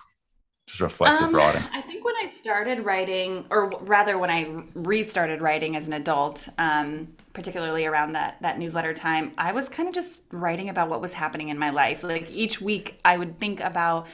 Just 0.68 0.82
reflective 0.82 1.30
um, 1.30 1.36
writing. 1.36 1.64
I 1.74 1.82
think 1.82 2.06
when 2.06 2.16
I 2.16 2.30
started 2.32 2.86
writing, 2.86 3.46
or 3.50 3.70
rather 3.82 4.18
when 4.18 4.30
I 4.30 4.64
restarted 4.74 5.42
writing 5.42 5.76
as 5.76 5.88
an 5.88 5.94
adult, 5.94 6.48
um, 6.58 7.10
particularly 7.34 7.86
around 7.86 8.14
that 8.14 8.38
that 8.42 8.60
newsletter 8.60 8.94
time, 8.94 9.34
I 9.38 9.52
was 9.52 9.70
kind 9.70 9.90
of 9.90 9.96
just 9.96 10.24
writing 10.32 10.70
about 10.70 10.90
what 10.90 11.02
was 11.02 11.14
happening 11.14 11.50
in 11.50 11.58
my 11.58 11.70
life. 11.70 12.04
Like 12.04 12.30
each 12.32 12.62
week, 12.62 13.00
I 13.04 13.18
would 13.18 13.40
think 13.40 13.60
about 13.60 14.08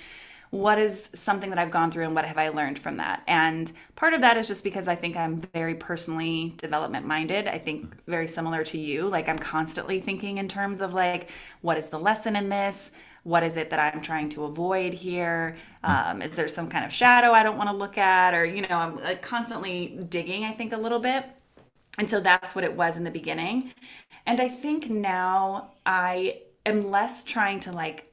what 0.49 0.79
is 0.79 1.09
something 1.13 1.49
that 1.49 1.59
I've 1.59 1.71
gone 1.71 1.91
through 1.91 2.05
and 2.05 2.15
what 2.15 2.25
have 2.25 2.37
I 2.37 2.49
learned 2.49 2.79
from 2.79 2.97
that. 2.97 3.21
And 3.27 3.71
part 3.95 4.13
of 4.13 4.21
that 4.21 4.37
is 4.37 4.47
just 4.47 4.63
because 4.63 4.87
I 4.87 4.95
think 4.95 5.17
I'm 5.17 5.41
very 5.53 5.75
personally 5.75 6.53
development 6.57 7.05
minded. 7.05 7.47
I 7.47 7.57
think 7.57 7.93
very 8.05 8.27
similar 8.27 8.63
to 8.65 8.77
you. 8.77 9.09
Like 9.09 9.27
I'm 9.27 9.39
constantly 9.39 9.99
thinking 9.99 10.37
in 10.37 10.47
terms 10.47 10.81
of 10.81 10.93
like, 10.93 11.29
what 11.61 11.77
is 11.77 11.89
the 11.89 11.99
lesson 11.99 12.35
in 12.35 12.49
this? 12.49 12.91
what 13.27 13.43
is 13.43 13.57
it 13.57 13.69
that 13.69 13.93
I'm 13.93 14.01
trying 14.01 14.29
to 14.29 14.45
avoid 14.45 14.93
here? 14.93 15.57
Um, 15.83 16.21
is 16.21 16.33
there 16.37 16.47
some 16.47 16.69
kind 16.69 16.85
of 16.85 16.93
shadow 16.93 17.31
I 17.31 17.43
don't 17.43 17.57
want 17.57 17.69
to 17.69 17.75
look 17.75 17.97
at? 17.97 18.33
Or, 18.33 18.45
you 18.45 18.61
know, 18.61 18.77
I'm 18.77 18.97
uh, 18.99 19.15
constantly 19.21 19.99
digging, 20.07 20.45
I 20.45 20.53
think, 20.53 20.71
a 20.71 20.77
little 20.77 20.99
bit. 20.99 21.25
And 21.97 22.09
so 22.09 22.21
that's 22.21 22.55
what 22.55 22.63
it 22.63 22.73
was 22.73 22.95
in 22.95 23.03
the 23.03 23.11
beginning. 23.11 23.73
And 24.25 24.39
I 24.39 24.47
think 24.47 24.89
now 24.89 25.71
I 25.85 26.39
am 26.65 26.89
less 26.89 27.25
trying 27.25 27.59
to 27.61 27.73
like 27.73 28.09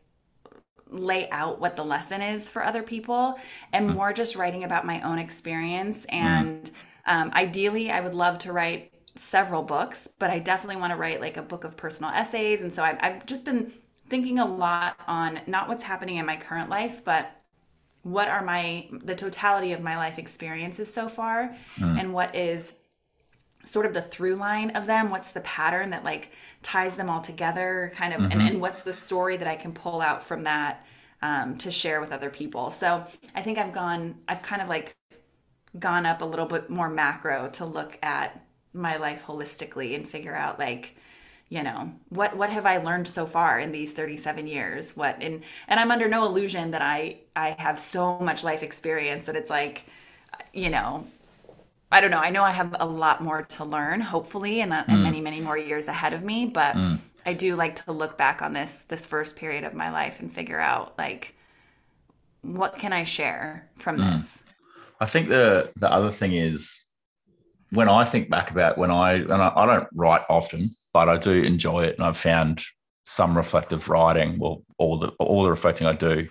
lay 0.94 1.28
out 1.30 1.60
what 1.60 1.76
the 1.76 1.84
lesson 1.84 2.22
is 2.22 2.48
for 2.48 2.64
other 2.64 2.82
people 2.82 3.34
and 3.72 3.88
more 3.88 4.12
just 4.12 4.36
writing 4.36 4.64
about 4.64 4.86
my 4.86 5.00
own 5.02 5.18
experience. 5.18 6.04
And 6.06 6.70
um, 7.06 7.30
ideally, 7.34 7.90
I 7.90 8.00
would 8.00 8.14
love 8.14 8.38
to 8.38 8.52
write 8.52 8.92
several 9.16 9.62
books, 9.62 10.08
but 10.18 10.30
I 10.30 10.38
definitely 10.38 10.80
want 10.80 10.92
to 10.92 10.96
write 10.96 11.20
like 11.20 11.36
a 11.36 11.42
book 11.42 11.64
of 11.64 11.76
personal 11.76 12.10
essays. 12.12 12.62
And 12.62 12.72
so 12.72 12.82
I've, 12.82 12.98
I've 13.00 13.26
just 13.26 13.44
been 13.44 13.72
thinking 14.08 14.38
a 14.38 14.46
lot 14.46 14.98
on 15.06 15.40
not 15.46 15.68
what's 15.68 15.84
happening 15.84 16.16
in 16.16 16.26
my 16.26 16.36
current 16.36 16.70
life, 16.70 17.04
but 17.04 17.30
what 18.02 18.28
are 18.28 18.44
my 18.44 18.88
the 19.02 19.14
totality 19.14 19.72
of 19.72 19.80
my 19.80 19.96
life 19.96 20.18
experiences 20.18 20.92
so 20.92 21.08
far 21.08 21.56
mm. 21.78 21.98
and 21.98 22.12
what 22.12 22.34
is 22.36 22.74
sort 23.64 23.86
of 23.86 23.94
the 23.94 24.02
through 24.02 24.36
line 24.36 24.70
of 24.70 24.86
them 24.86 25.10
what's 25.10 25.32
the 25.32 25.40
pattern 25.40 25.90
that 25.90 26.04
like 26.04 26.30
ties 26.62 26.96
them 26.96 27.10
all 27.10 27.20
together 27.20 27.92
kind 27.94 28.12
of 28.12 28.20
mm-hmm. 28.20 28.32
and, 28.32 28.48
and 28.48 28.60
what's 28.60 28.82
the 28.82 28.92
story 28.92 29.36
that 29.36 29.48
i 29.48 29.56
can 29.56 29.72
pull 29.72 30.00
out 30.00 30.22
from 30.22 30.44
that 30.44 30.86
um, 31.22 31.56
to 31.56 31.70
share 31.70 32.00
with 32.00 32.12
other 32.12 32.30
people 32.30 32.70
so 32.70 33.04
i 33.34 33.42
think 33.42 33.58
i've 33.58 33.72
gone 33.72 34.14
i've 34.28 34.42
kind 34.42 34.62
of 34.62 34.68
like 34.68 34.94
gone 35.78 36.06
up 36.06 36.22
a 36.22 36.24
little 36.24 36.46
bit 36.46 36.70
more 36.70 36.88
macro 36.88 37.48
to 37.48 37.64
look 37.64 37.98
at 38.02 38.44
my 38.72 38.96
life 38.96 39.24
holistically 39.26 39.94
and 39.94 40.08
figure 40.08 40.34
out 40.34 40.58
like 40.58 40.96
you 41.48 41.62
know 41.62 41.92
what 42.08 42.36
what 42.36 42.50
have 42.50 42.66
i 42.66 42.78
learned 42.78 43.06
so 43.06 43.26
far 43.26 43.58
in 43.58 43.70
these 43.70 43.92
37 43.92 44.46
years 44.46 44.96
what 44.96 45.16
and 45.20 45.42
and 45.68 45.78
i'm 45.78 45.90
under 45.90 46.08
no 46.08 46.24
illusion 46.26 46.70
that 46.70 46.82
i 46.82 47.16
i 47.36 47.54
have 47.58 47.78
so 47.78 48.18
much 48.18 48.42
life 48.42 48.62
experience 48.62 49.24
that 49.24 49.36
it's 49.36 49.50
like 49.50 49.84
you 50.52 50.70
know 50.70 51.06
i 51.94 52.00
don't 52.00 52.10
know 52.10 52.18
i 52.18 52.30
know 52.30 52.44
i 52.44 52.50
have 52.50 52.74
a 52.80 52.86
lot 52.86 53.22
more 53.22 53.42
to 53.42 53.64
learn 53.64 54.00
hopefully 54.00 54.60
and, 54.60 54.72
mm. 54.72 54.84
and 54.88 55.02
many 55.02 55.20
many 55.20 55.40
more 55.40 55.56
years 55.56 55.88
ahead 55.88 56.12
of 56.12 56.22
me 56.22 56.46
but 56.46 56.74
mm. 56.74 56.98
i 57.26 57.32
do 57.32 57.56
like 57.56 57.76
to 57.76 57.92
look 57.92 58.18
back 58.18 58.42
on 58.42 58.52
this 58.52 58.80
this 58.82 59.06
first 59.06 59.36
period 59.36 59.64
of 59.64 59.74
my 59.74 59.90
life 59.90 60.20
and 60.20 60.32
figure 60.32 60.60
out 60.60 60.94
like 60.98 61.34
what 62.42 62.78
can 62.78 62.92
i 62.92 63.04
share 63.04 63.68
from 63.76 63.98
mm. 63.98 64.12
this 64.12 64.42
i 65.00 65.06
think 65.06 65.28
the 65.28 65.70
the 65.76 65.90
other 65.90 66.10
thing 66.10 66.34
is 66.34 66.84
when 67.70 67.88
i 67.88 68.04
think 68.04 68.28
back 68.28 68.50
about 68.50 68.76
when 68.76 68.90
i 68.90 69.14
and 69.14 69.32
I, 69.32 69.52
I 69.56 69.66
don't 69.66 69.88
write 69.94 70.22
often 70.28 70.74
but 70.94 71.08
I 71.08 71.18
do 71.18 71.42
enjoy 71.42 71.84
it, 71.84 71.96
and 71.98 72.06
I've 72.06 72.16
found 72.16 72.62
some 73.04 73.36
reflective 73.36 73.90
writing. 73.90 74.38
Well, 74.38 74.62
all 74.78 74.96
the 74.96 75.08
all 75.18 75.42
the 75.42 75.50
reflecting 75.50 75.86
I 75.86 75.92
do, 75.92 76.26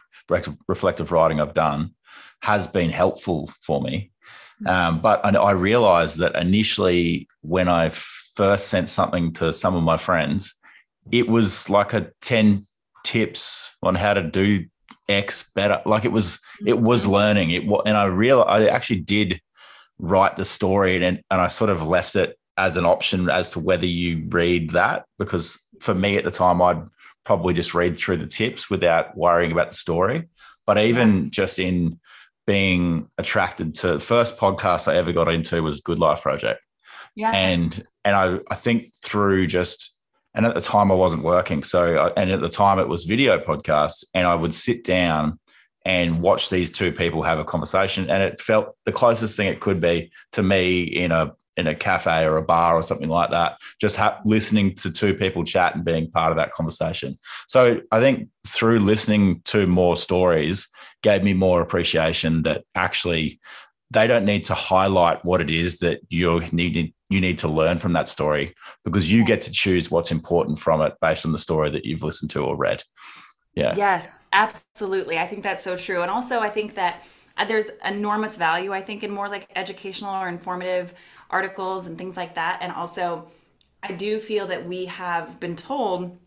reflective 0.67 1.12
writing 1.12 1.39
I've 1.39 1.53
done, 1.53 1.93
has 2.41 2.65
been 2.65 2.89
helpful 2.89 3.51
for 3.62 3.82
me. 3.82 4.12
Um, 4.65 5.01
but 5.01 5.24
I, 5.25 5.29
I 5.29 5.51
realized 5.51 6.20
that 6.20 6.36
initially, 6.36 7.27
when 7.41 7.67
I 7.67 7.89
first 7.89 8.67
sent 8.67 8.89
something 8.89 9.34
to 9.34 9.53
some 9.53 9.75
of 9.75 9.84
my 9.84 9.98
friends, 9.98 10.55
it 11.12 11.27
was 11.27 11.70
like 11.70 11.93
a 11.93 12.12
ten 12.22 12.67
tips 13.03 13.75
on 13.84 13.96
how 13.96 14.13
to 14.13 14.24
do 14.24 14.65
X 15.10 15.51
better. 15.53 15.82
Like 15.86 16.05
it 16.05 16.12
was, 16.12 16.39
it 16.65 16.79
was 16.79 17.03
mm-hmm. 17.03 17.12
learning. 17.12 17.51
It 17.51 17.63
and 17.86 17.98
I 17.98 18.05
realized 18.05 18.50
I 18.50 18.67
actually 18.67 19.01
did 19.01 19.41
write 20.00 20.38
the 20.38 20.46
story, 20.46 20.96
and 20.96 21.22
and 21.29 21.41
I 21.41 21.48
sort 21.48 21.70
of 21.70 21.88
left 21.88 22.15
it 22.15 22.38
as 22.58 22.77
an 22.77 22.86
option 22.86 23.29
as 23.29 23.50
to 23.51 23.60
whether 23.60 23.86
you 23.86 24.27
read 24.29 24.72
that 24.72 25.05
because 25.17 25.60
for 25.79 25.96
me 25.96 26.17
at 26.17 26.24
the 26.24 26.32
time 26.32 26.62
I'd 26.62 26.84
probably 27.25 27.53
just 27.53 27.74
read 27.74 27.98
through 27.98 28.17
the 28.17 28.27
tips 28.27 28.70
without 28.70 29.17
worrying 29.17 29.51
about 29.51 29.72
the 29.72 29.77
story. 29.77 30.27
But 30.65 30.77
even 30.77 31.32
just 31.32 31.60
in 31.60 32.00
being 32.45 33.09
attracted 33.17 33.75
to 33.75 33.93
the 33.93 34.00
first 34.00 34.38
podcast 34.38 34.91
I 34.91 34.97
ever 34.97 35.13
got 35.13 35.31
into 35.31 35.62
was 35.63 35.81
Good 35.81 36.00
Life 36.00 36.21
Project. 36.21 36.62
Yeah. 37.15 37.31
And 37.31 37.83
and 38.03 38.15
I 38.15 38.39
I 38.50 38.55
think 38.55 38.93
through 39.01 39.47
just 39.47 39.95
and 40.33 40.45
at 40.45 40.55
the 40.55 40.62
time 40.62 40.91
I 40.91 40.95
wasn't 40.95 41.23
working 41.23 41.63
so 41.63 42.12
and 42.17 42.31
at 42.31 42.41
the 42.41 42.50
time 42.50 42.79
it 42.79 42.88
was 42.88 43.05
video 43.05 43.38
podcasts 43.39 44.03
and 44.13 44.25
I 44.25 44.35
would 44.35 44.53
sit 44.53 44.83
down 44.83 45.39
and 45.85 46.21
watch 46.21 46.50
these 46.50 46.71
two 46.71 46.91
people 46.91 47.23
have 47.23 47.39
a 47.39 47.45
conversation 47.45 48.09
and 48.09 48.23
it 48.23 48.39
felt 48.39 48.75
the 48.85 48.91
closest 48.91 49.38
thing 49.38 49.47
it 49.47 49.59
could 49.59 49.79
be 49.79 50.12
to 50.31 50.41
me 50.41 50.81
in 50.81 51.12
a 51.12 51.33
in 51.55 51.67
a 51.67 51.75
cafe 51.75 52.25
or 52.25 52.38
a 52.38 52.43
bar 52.43 52.75
or 52.75 52.81
something 52.81 53.09
like 53.09 53.29
that, 53.29 53.57
just 53.79 53.95
ha- 53.95 54.19
listening 54.25 54.73
to 54.73 54.91
two 54.91 55.13
people 55.13 55.43
chat 55.43 55.75
and 55.75 55.85
being 55.85 56.09
part 56.09 56.31
of 56.31 56.38
that 56.38 56.51
conversation. 56.51 57.17
So 57.47 57.79
I 57.91 58.00
think 58.00 58.29
through 58.47 58.79
listening 58.79 59.41
to 59.45 59.67
more 59.67 59.95
stories 59.95 60.67
gave 61.03 61.24
me 61.24 61.33
more 61.33 61.62
appreciation 61.62 62.41
that 62.43 62.63
actually 62.74 63.39
they 63.91 64.07
don't 64.07 64.25
need 64.25 64.43
to 64.45 64.55
highlight 64.55 65.24
what 65.24 65.39
it 65.41 65.51
is 65.51 65.79
that 65.79 66.00
you 66.10 66.41
need 66.51 66.93
you 67.10 67.22
need 67.22 67.38
to 67.38 67.48
learn 67.48 67.77
from 67.77 67.93
that 67.93 68.10
story 68.10 68.55
because 68.83 69.12
you 69.12 69.24
get 69.24 69.43
to 69.43 69.51
choose 69.51 69.91
what's 69.91 70.12
important 70.12 70.57
from 70.57 70.81
it 70.81 70.93
based 71.00 71.25
on 71.25 71.31
the 71.31 71.38
story 71.38 71.69
that 71.69 71.86
you've 71.86 72.01
listened 72.01 72.31
to 72.31 72.43
or 72.43 72.55
read. 72.55 72.81
Yeah. 73.53 73.75
Yes, 73.77 74.17
absolutely. 74.31 75.19
I 75.19 75.27
think 75.27 75.43
that's 75.43 75.63
so 75.63 75.77
true. 75.77 76.01
And 76.01 76.10
also 76.10 76.39
I 76.39 76.50
think 76.50 76.74
that 76.74 77.03
uh, 77.38 77.45
there's 77.45 77.69
enormous 77.86 78.36
value 78.36 78.74
I 78.74 78.81
think 78.81 79.03
in 79.03 79.12
more 79.12 79.29
like 79.29 79.48
educational 79.55 80.15
or 80.15 80.27
informative 80.27 80.95
articles 81.29 81.88
and 81.88 81.98
things 81.98 82.15
like 82.15 82.36
that. 82.36 82.60
And 82.62 82.72
also, 82.72 83.27
I 83.81 83.91
do 83.91 84.19
feel 84.19 84.48
that 84.48 84.65
we 84.65 84.86
have 84.86 85.39
been 85.39 85.55
told 85.55 86.17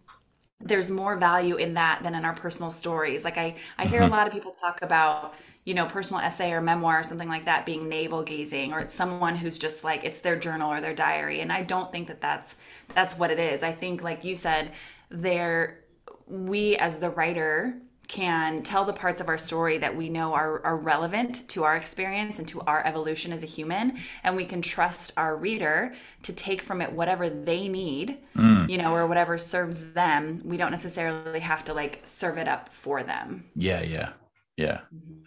there's 0.60 0.90
more 0.90 1.16
value 1.16 1.56
in 1.56 1.74
that 1.74 2.02
than 2.02 2.14
in 2.14 2.24
our 2.24 2.34
personal 2.34 2.70
stories. 2.70 3.24
Like 3.24 3.38
I, 3.38 3.56
I 3.78 3.86
hear 3.86 4.00
a 4.00 4.04
mm-hmm. 4.04 4.12
lot 4.12 4.26
of 4.26 4.32
people 4.32 4.52
talk 4.52 4.80
about, 4.82 5.34
you 5.64 5.74
know, 5.74 5.86
personal 5.86 6.22
essay 6.22 6.52
or 6.52 6.60
memoir 6.60 7.00
or 7.00 7.04
something 7.04 7.28
like 7.28 7.44
that 7.44 7.66
being 7.66 7.88
navel 7.88 8.22
gazing, 8.22 8.72
or 8.72 8.80
it's 8.80 8.94
someone 8.94 9.36
who's 9.36 9.58
just 9.58 9.84
like 9.84 10.04
it's 10.04 10.20
their 10.20 10.36
journal 10.36 10.72
or 10.72 10.80
their 10.80 10.94
diary. 10.94 11.40
And 11.40 11.52
I 11.52 11.62
don't 11.62 11.92
think 11.92 12.08
that 12.08 12.20
that's 12.20 12.56
that's 12.94 13.18
what 13.18 13.30
it 13.30 13.38
is. 13.38 13.62
I 13.62 13.72
think, 13.72 14.02
like 14.02 14.24
you 14.24 14.34
said, 14.34 14.72
there 15.10 15.80
we 16.26 16.76
as 16.76 16.98
the 17.00 17.10
writer 17.10 17.76
can 18.08 18.62
tell 18.62 18.84
the 18.84 18.92
parts 18.92 19.20
of 19.20 19.28
our 19.28 19.38
story 19.38 19.78
that 19.78 19.94
we 19.94 20.08
know 20.08 20.32
are, 20.32 20.64
are 20.64 20.76
relevant 20.76 21.48
to 21.48 21.64
our 21.64 21.76
experience 21.76 22.38
and 22.38 22.46
to 22.46 22.60
our 22.62 22.84
evolution 22.86 23.32
as 23.32 23.42
a 23.42 23.46
human 23.46 23.98
and 24.22 24.36
we 24.36 24.44
can 24.44 24.62
trust 24.62 25.12
our 25.16 25.36
reader 25.36 25.94
to 26.22 26.32
take 26.32 26.62
from 26.62 26.80
it 26.80 26.92
whatever 26.92 27.28
they 27.28 27.68
need 27.68 28.18
mm. 28.36 28.68
you 28.68 28.78
know 28.78 28.94
or 28.94 29.06
whatever 29.06 29.38
serves 29.38 29.92
them 29.92 30.40
we 30.44 30.56
don't 30.56 30.70
necessarily 30.70 31.40
have 31.40 31.64
to 31.64 31.74
like 31.74 32.00
serve 32.04 32.38
it 32.38 32.46
up 32.46 32.68
for 32.68 33.02
them 33.02 33.44
yeah 33.54 33.82
yeah 33.82 34.10
yeah 34.56 34.80
mm-hmm. 34.94 35.20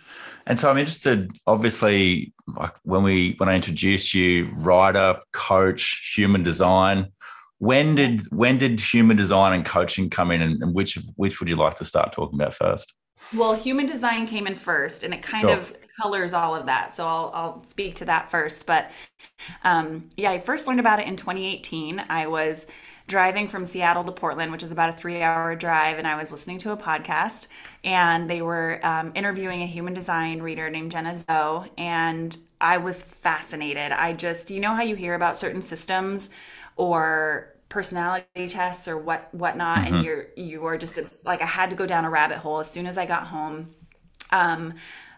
and 0.48 0.60
so 0.60 0.70
i'm 0.70 0.78
interested 0.78 1.30
obviously 1.46 2.34
like 2.58 2.74
when 2.84 3.04
we 3.04 3.36
when 3.38 3.50
i 3.50 3.56
introduced 3.56 4.14
you 4.14 4.50
writer 4.56 5.20
coach 5.34 6.14
human 6.16 6.44
design 6.44 7.12
when 7.60 7.96
did 7.96 8.22
when 8.32 8.58
did 8.58 8.80
human 8.80 9.18
design 9.18 9.54
and 9.54 9.66
coaching 9.66 10.10
come 10.10 10.32
in, 10.32 10.42
and, 10.42 10.64
and 10.64 10.74
which 10.74 10.98
which 11.16 11.40
would 11.40 11.50
you 11.50 11.58
like 11.58 11.76
to 11.76 11.86
start 11.86 12.12
talking 12.12 12.40
about 12.40 12.54
first? 12.54 12.94
Well, 13.36 13.54
human 13.54 13.86
design 13.86 14.26
came 14.26 14.48
in 14.48 14.56
first, 14.56 15.04
and 15.04 15.14
it 15.14 15.22
kind 15.22 15.48
sure. 15.48 15.58
of 15.58 15.78
colors 16.02 16.34
all 16.34 16.56
of 16.56 16.66
that. 16.66 16.94
So 16.94 17.06
I'll 17.06 17.32
I'll 17.34 17.64
speak 17.64 17.96
to 17.96 18.06
that 18.06 18.32
first. 18.32 18.66
But 18.66 18.92
um, 19.64 20.08
yeah, 20.16 20.32
I 20.32 20.40
first 20.40 20.68
learned 20.68 20.80
about 20.80 21.00
it 21.00 21.08
in 21.08 21.18
2018. 21.18 22.06
I 22.10 22.28
was 22.28 22.66
driving 23.08 23.48
from 23.48 23.66
Seattle 23.66 24.04
to 24.06 24.12
Portland, 24.12 24.52
which 24.52 24.64
is 24.64 24.72
about 24.72 24.90
a 24.90 24.94
three-hour 24.94 25.56
drive, 25.56 25.98
and 25.98 26.08
I 26.08 26.16
was 26.16 26.32
listening 26.32 26.60
to 26.60 26.72
a 26.72 26.78
podcast, 26.78 27.48
and 27.84 28.30
they 28.30 28.42
were 28.42 28.80
um, 28.84 29.12
interviewing 29.16 29.64
a 29.64 29.66
human 29.66 29.94
design 29.94 30.42
reader 30.42 30.70
named 30.70 30.92
Jenna 30.92 31.18
Zoe, 31.18 31.72
and 31.78 32.38
I 32.62 32.78
was 32.78 33.02
fascinated. 33.02 33.92
I 33.92 34.14
just, 34.14 34.52
you 34.52 34.60
know 34.60 34.76
how 34.76 34.84
you 34.84 34.96
hear 34.96 35.16
about 35.16 35.38
certain 35.38 35.62
systems 35.62 36.30
or 36.80 37.54
personality 37.68 38.48
tests 38.48 38.88
or 38.88 38.98
what 38.98 39.32
whatnot 39.34 39.80
mm-hmm. 39.80 39.96
and 39.96 40.06
you're 40.06 40.28
you 40.36 40.66
are 40.66 40.78
just 40.78 40.98
like 41.26 41.42
i 41.42 41.46
had 41.46 41.70
to 41.70 41.76
go 41.76 41.86
down 41.86 42.06
a 42.06 42.10
rabbit 42.10 42.38
hole. 42.38 42.60
As 42.60 42.72
soon 42.72 42.88
as 42.88 42.98
i 42.98 43.06
got 43.06 43.28
home 43.28 43.70
um, 44.32 44.74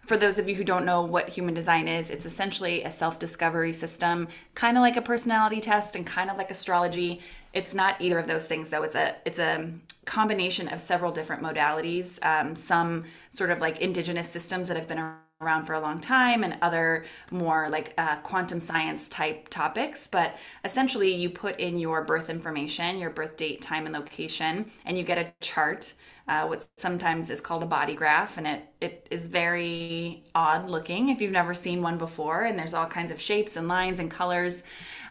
for 0.05 0.17
those 0.17 0.39
of 0.39 0.49
you 0.49 0.55
who 0.55 0.63
don't 0.63 0.85
know 0.85 1.03
what 1.03 1.29
human 1.29 1.53
design 1.53 1.87
is 1.87 2.09
it's 2.09 2.25
essentially 2.25 2.83
a 2.83 2.91
self-discovery 2.91 3.71
system 3.71 4.27
kind 4.55 4.75
of 4.75 4.81
like 4.81 4.97
a 4.97 5.01
personality 5.01 5.61
test 5.61 5.95
and 5.95 6.05
kind 6.05 6.29
of 6.29 6.37
like 6.37 6.51
astrology. 6.51 7.21
It's 7.53 7.73
not 7.73 7.99
either 7.99 8.17
of 8.17 8.27
those 8.27 8.45
things 8.45 8.69
though. 8.69 8.83
It's 8.83 8.95
a 8.95 9.15
it's 9.25 9.39
a 9.39 9.69
combination 10.05 10.67
of 10.69 10.79
several 10.79 11.11
different 11.11 11.43
modalities 11.43 12.17
um, 12.25 12.55
some 12.55 13.03
sort 13.29 13.51
of 13.51 13.59
like 13.59 13.79
indigenous 13.79 14.29
systems 14.29 14.67
that 14.67 14.77
have 14.77 14.87
been 14.87 14.97
around 15.41 15.65
for 15.65 15.73
a 15.73 15.79
long 15.79 15.99
time 15.99 16.43
and 16.43 16.57
other 16.61 17.05
more 17.31 17.69
like 17.69 17.93
uh, 17.97 18.17
quantum 18.17 18.59
science 18.59 19.09
type 19.09 19.49
topics. 19.49 20.07
But 20.07 20.35
essentially, 20.63 21.13
you 21.13 21.29
put 21.29 21.59
in 21.59 21.77
your 21.77 22.03
birth 22.03 22.29
information, 22.29 22.99
your 22.99 23.09
birth 23.09 23.37
date, 23.37 23.61
time, 23.61 23.85
and 23.85 23.93
location, 23.93 24.71
and 24.85 24.97
you 24.97 25.03
get 25.03 25.17
a 25.17 25.33
chart. 25.41 25.93
Uh, 26.27 26.45
what 26.45 26.65
sometimes 26.77 27.29
is 27.29 27.41
called 27.41 27.63
a 27.63 27.65
body 27.65 27.95
graph, 27.95 28.37
and 28.37 28.47
it 28.47 28.61
it 28.79 29.07
is 29.11 29.27
very 29.27 30.23
odd 30.35 30.69
looking 30.69 31.09
if 31.09 31.19
you've 31.19 31.31
never 31.31 31.53
seen 31.53 31.81
one 31.81 31.97
before. 31.97 32.43
And 32.43 32.57
there's 32.57 32.73
all 32.73 32.85
kinds 32.85 33.11
of 33.11 33.19
shapes 33.19 33.57
and 33.57 33.67
lines 33.67 33.99
and 33.99 34.09
colors, 34.09 34.63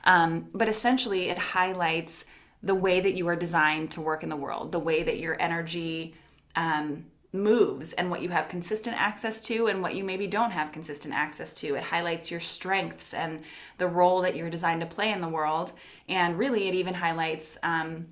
um, 0.05 0.49
but 0.55 0.69
essentially 0.69 1.29
it 1.29 1.37
highlights 1.39 2.25
the 2.63 2.75
way 2.75 3.01
that 3.01 3.15
you 3.15 3.27
are 3.27 3.37
designed 3.37 3.91
to 3.93 4.01
work 4.01 4.23
in 4.23 4.29
the 4.29 4.37
world, 4.37 4.71
the 4.73 4.79
way 4.79 5.03
that 5.03 5.19
your 5.19 5.37
energy 5.41 6.15
um, 6.57 7.07
moves 7.33 7.93
and 7.93 8.11
what 8.11 8.23
you 8.23 8.29
have 8.29 8.49
consistent 8.49 9.01
access 9.01 9.41
to 9.43 9.69
and 9.69 9.83
what 9.83 9.95
you 9.95 10.03
maybe 10.03 10.27
don't 10.27 10.51
have 10.51 10.73
consistent 10.73 11.15
access 11.15 11.55
to. 11.55 11.77
It 11.77 11.83
highlights 11.83 12.31
your 12.31 12.41
strengths 12.41 13.15
and 13.15 13.43
the 13.79 13.87
role 13.87 14.21
that 14.23 14.35
you're 14.35 14.51
designed 14.51 14.81
to 14.81 14.87
play 14.87 15.13
in 15.13 15.21
the 15.21 15.29
world. 15.29 15.73
And 16.09 16.37
really, 16.39 16.69
it 16.69 16.75
even 16.75 16.95
highlights 16.95 17.57
um, 17.63 18.09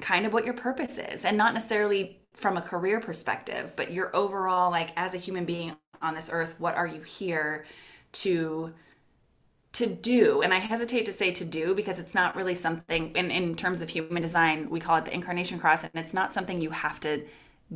kind 0.00 0.26
of 0.26 0.32
what 0.32 0.44
your 0.44 0.54
purpose 0.54 0.98
is 0.98 1.24
and 1.24 1.36
not 1.36 1.54
necessarily 1.54 2.20
from 2.34 2.56
a 2.56 2.62
career 2.62 3.00
perspective, 3.00 3.72
but 3.76 3.92
your 3.92 4.14
overall, 4.14 4.70
like 4.70 4.90
as 4.96 5.14
a 5.14 5.18
human 5.18 5.44
being 5.44 5.76
on 6.00 6.14
this 6.14 6.30
earth, 6.32 6.54
what 6.58 6.76
are 6.76 6.86
you 6.86 7.02
here 7.02 7.66
to? 8.12 8.72
to 9.72 9.86
do 9.86 10.42
and 10.42 10.52
i 10.52 10.58
hesitate 10.58 11.06
to 11.06 11.12
say 11.12 11.30
to 11.30 11.46
do 11.46 11.74
because 11.74 11.98
it's 11.98 12.14
not 12.14 12.36
really 12.36 12.54
something 12.54 13.10
in, 13.16 13.30
in 13.30 13.54
terms 13.54 13.80
of 13.80 13.88
human 13.88 14.20
design 14.20 14.68
we 14.68 14.78
call 14.78 14.98
it 14.98 15.04
the 15.06 15.14
incarnation 15.14 15.58
cross 15.58 15.82
and 15.82 15.92
it's 15.94 16.12
not 16.12 16.30
something 16.30 16.60
you 16.60 16.68
have 16.68 17.00
to 17.00 17.24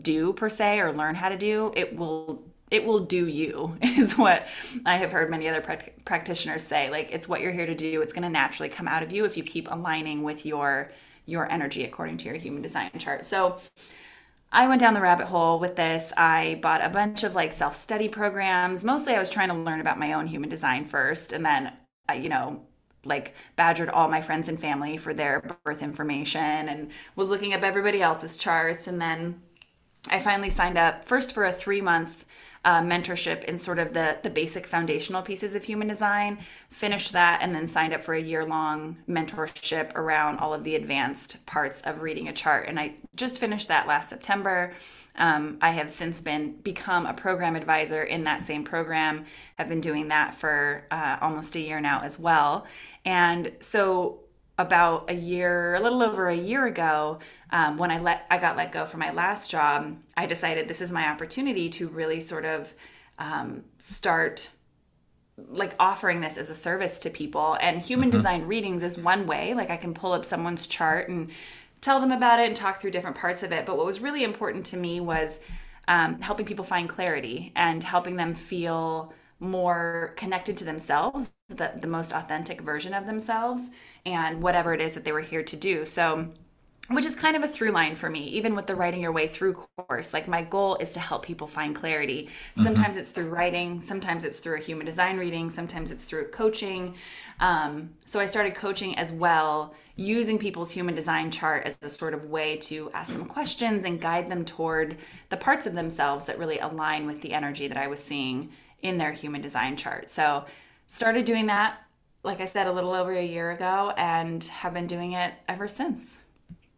do 0.02 0.32
per 0.32 0.48
se 0.48 0.80
or 0.80 0.92
learn 0.92 1.14
how 1.14 1.28
to 1.28 1.36
do 1.36 1.72
it 1.76 1.96
will 1.96 2.42
it 2.70 2.84
will 2.84 3.00
do 3.00 3.26
you 3.26 3.76
is 3.82 4.18
what 4.18 4.46
i 4.84 4.96
have 4.96 5.12
heard 5.12 5.30
many 5.30 5.48
other 5.48 5.62
practitioners 6.04 6.62
say 6.62 6.90
like 6.90 7.10
it's 7.12 7.28
what 7.28 7.40
you're 7.40 7.52
here 7.52 7.66
to 7.66 7.74
do 7.74 8.02
it's 8.02 8.12
going 8.12 8.22
to 8.22 8.28
naturally 8.28 8.68
come 8.68 8.88
out 8.88 9.02
of 9.02 9.12
you 9.12 9.24
if 9.24 9.36
you 9.36 9.42
keep 9.42 9.70
aligning 9.70 10.22
with 10.22 10.44
your 10.44 10.90
your 11.24 11.50
energy 11.50 11.84
according 11.84 12.16
to 12.16 12.26
your 12.26 12.36
human 12.36 12.62
design 12.62 12.90
chart 12.98 13.24
so 13.24 13.58
I 14.52 14.68
went 14.68 14.80
down 14.80 14.94
the 14.94 15.00
rabbit 15.00 15.26
hole 15.26 15.58
with 15.58 15.76
this. 15.76 16.12
I 16.16 16.58
bought 16.62 16.82
a 16.82 16.88
bunch 16.88 17.24
of 17.24 17.34
like 17.34 17.52
self 17.52 17.74
study 17.74 18.08
programs. 18.08 18.84
Mostly, 18.84 19.14
I 19.14 19.18
was 19.18 19.28
trying 19.28 19.48
to 19.48 19.54
learn 19.54 19.80
about 19.80 19.98
my 19.98 20.12
own 20.12 20.26
human 20.26 20.48
design 20.48 20.84
first, 20.84 21.32
and 21.32 21.44
then, 21.44 21.72
you 22.14 22.28
know, 22.28 22.62
like 23.04 23.34
badgered 23.56 23.88
all 23.88 24.08
my 24.08 24.20
friends 24.20 24.48
and 24.48 24.60
family 24.60 24.96
for 24.96 25.14
their 25.14 25.58
birth 25.64 25.82
information 25.82 26.68
and 26.68 26.90
was 27.14 27.30
looking 27.30 27.54
up 27.54 27.62
everybody 27.62 28.02
else's 28.02 28.36
charts. 28.36 28.86
And 28.86 29.00
then 29.00 29.40
I 30.10 30.20
finally 30.20 30.50
signed 30.50 30.78
up 30.78 31.04
first 31.04 31.32
for 31.32 31.44
a 31.44 31.52
three 31.52 31.80
month 31.80 32.26
uh, 32.64 32.80
mentorship 32.80 33.44
in 33.44 33.58
sort 33.58 33.78
of 33.78 33.94
the 33.94 34.18
the 34.22 34.30
basic 34.30 34.66
foundational 34.66 35.22
pieces 35.22 35.54
of 35.54 35.62
human 35.64 35.86
design. 35.86 36.38
Finished 36.70 37.12
that 37.12 37.40
and 37.40 37.54
then 37.54 37.66
signed 37.66 37.94
up 37.94 38.02
for 38.02 38.14
a 38.14 38.20
year 38.20 38.44
long 38.44 38.96
mentorship 39.08 39.94
around 39.94 40.38
all 40.38 40.52
of 40.52 40.64
the 40.64 40.74
advanced 40.74 41.46
parts 41.46 41.80
of 41.82 42.02
reading 42.02 42.28
a 42.28 42.32
chart. 42.32 42.68
And 42.68 42.78
I 42.78 42.94
just 43.14 43.38
finished 43.38 43.68
that 43.68 43.86
last 43.86 44.08
September. 44.08 44.74
Um, 45.18 45.58
I 45.62 45.70
have 45.70 45.90
since 45.90 46.20
been 46.20 46.56
become 46.56 47.06
a 47.06 47.14
program 47.14 47.56
advisor 47.56 48.02
in 48.02 48.24
that 48.24 48.42
same 48.42 48.64
program. 48.64 49.24
Have 49.58 49.68
been 49.68 49.80
doing 49.80 50.08
that 50.08 50.34
for 50.34 50.84
uh, 50.90 51.18
almost 51.20 51.56
a 51.56 51.60
year 51.60 51.80
now 51.80 52.02
as 52.02 52.18
well. 52.18 52.66
And 53.04 53.52
so 53.60 54.25
about 54.58 55.10
a 55.10 55.14
year, 55.14 55.74
a 55.74 55.80
little 55.80 56.02
over 56.02 56.28
a 56.28 56.36
year 56.36 56.66
ago, 56.66 57.18
um, 57.50 57.76
when 57.76 57.90
I 57.90 57.98
let 58.00 58.26
I 58.30 58.38
got 58.38 58.56
let 58.56 58.72
go 58.72 58.86
from 58.86 59.00
my 59.00 59.12
last 59.12 59.50
job, 59.50 59.96
I 60.16 60.26
decided 60.26 60.66
this 60.66 60.80
is 60.80 60.92
my 60.92 61.08
opportunity 61.08 61.68
to 61.70 61.88
really 61.88 62.20
sort 62.20 62.44
of 62.44 62.72
um, 63.18 63.64
start 63.78 64.50
like 65.50 65.74
offering 65.78 66.20
this 66.20 66.38
as 66.38 66.48
a 66.48 66.54
service 66.54 66.98
to 67.00 67.10
people. 67.10 67.58
And 67.60 67.80
human 67.80 68.08
mm-hmm. 68.08 68.16
design 68.16 68.46
readings 68.46 68.82
is 68.82 68.96
one 68.96 69.26
way. 69.26 69.54
Like 69.54 69.70
I 69.70 69.76
can 69.76 69.92
pull 69.92 70.12
up 70.12 70.24
someone's 70.24 70.66
chart 70.66 71.08
and 71.08 71.30
tell 71.82 72.00
them 72.00 72.10
about 72.10 72.40
it 72.40 72.46
and 72.46 72.56
talk 72.56 72.80
through 72.80 72.90
different 72.90 73.16
parts 73.16 73.42
of 73.42 73.52
it. 73.52 73.66
But 73.66 73.76
what 73.76 73.84
was 73.86 74.00
really 74.00 74.24
important 74.24 74.64
to 74.66 74.76
me 74.76 75.00
was 75.00 75.40
um, 75.88 76.20
helping 76.20 76.46
people 76.46 76.64
find 76.64 76.88
clarity 76.88 77.52
and 77.54 77.82
helping 77.82 78.16
them 78.16 78.34
feel 78.34 79.12
more 79.38 80.14
connected 80.16 80.56
to 80.56 80.64
themselves, 80.64 81.30
the, 81.48 81.72
the 81.80 81.86
most 81.86 82.12
authentic 82.12 82.60
version 82.60 82.94
of 82.94 83.06
themselves, 83.06 83.70
and 84.04 84.42
whatever 84.42 84.74
it 84.74 84.80
is 84.80 84.92
that 84.92 85.04
they 85.04 85.12
were 85.12 85.20
here 85.20 85.42
to 85.42 85.56
do. 85.56 85.84
So 85.84 86.28
which 86.88 87.04
is 87.04 87.16
kind 87.16 87.36
of 87.36 87.42
a 87.42 87.48
through 87.48 87.72
line 87.72 87.94
for 87.94 88.08
me 88.08 88.24
even 88.28 88.54
with 88.54 88.66
the 88.66 88.74
writing 88.74 89.00
your 89.00 89.12
way 89.12 89.26
through 89.26 89.54
course 89.76 90.12
like 90.12 90.28
my 90.28 90.42
goal 90.42 90.76
is 90.76 90.92
to 90.92 91.00
help 91.00 91.24
people 91.24 91.46
find 91.46 91.74
clarity 91.74 92.24
mm-hmm. 92.24 92.62
sometimes 92.62 92.90
mm-hmm. 92.90 93.00
it's 93.00 93.10
through 93.10 93.28
writing 93.28 93.80
sometimes 93.80 94.24
it's 94.24 94.38
through 94.38 94.56
a 94.56 94.60
human 94.60 94.86
design 94.86 95.16
reading 95.16 95.50
sometimes 95.50 95.90
it's 95.90 96.04
through 96.04 96.28
coaching 96.28 96.94
um, 97.40 97.90
so 98.04 98.20
i 98.20 98.26
started 98.26 98.54
coaching 98.54 98.96
as 98.98 99.10
well 99.12 99.74
using 99.96 100.38
people's 100.38 100.70
human 100.70 100.94
design 100.94 101.30
chart 101.30 101.64
as 101.64 101.78
a 101.82 101.88
sort 101.88 102.14
of 102.14 102.26
way 102.26 102.56
to 102.56 102.90
ask 102.92 103.12
them 103.12 103.24
questions 103.24 103.84
and 103.84 104.00
guide 104.00 104.28
them 104.28 104.44
toward 104.44 104.96
the 105.30 105.36
parts 105.36 105.66
of 105.66 105.74
themselves 105.74 106.26
that 106.26 106.38
really 106.38 106.58
align 106.58 107.06
with 107.06 107.20
the 107.22 107.32
energy 107.32 107.66
that 107.66 107.78
i 107.78 107.86
was 107.86 108.02
seeing 108.02 108.50
in 108.82 108.98
their 108.98 109.12
human 109.12 109.40
design 109.40 109.76
chart 109.76 110.08
so 110.08 110.44
started 110.86 111.24
doing 111.24 111.46
that 111.46 111.78
like 112.22 112.40
i 112.40 112.44
said 112.44 112.66
a 112.66 112.72
little 112.72 112.92
over 112.92 113.12
a 113.12 113.24
year 113.24 113.52
ago 113.52 113.92
and 113.96 114.44
have 114.44 114.74
been 114.74 114.86
doing 114.86 115.12
it 115.12 115.34
ever 115.48 115.68
since 115.68 116.18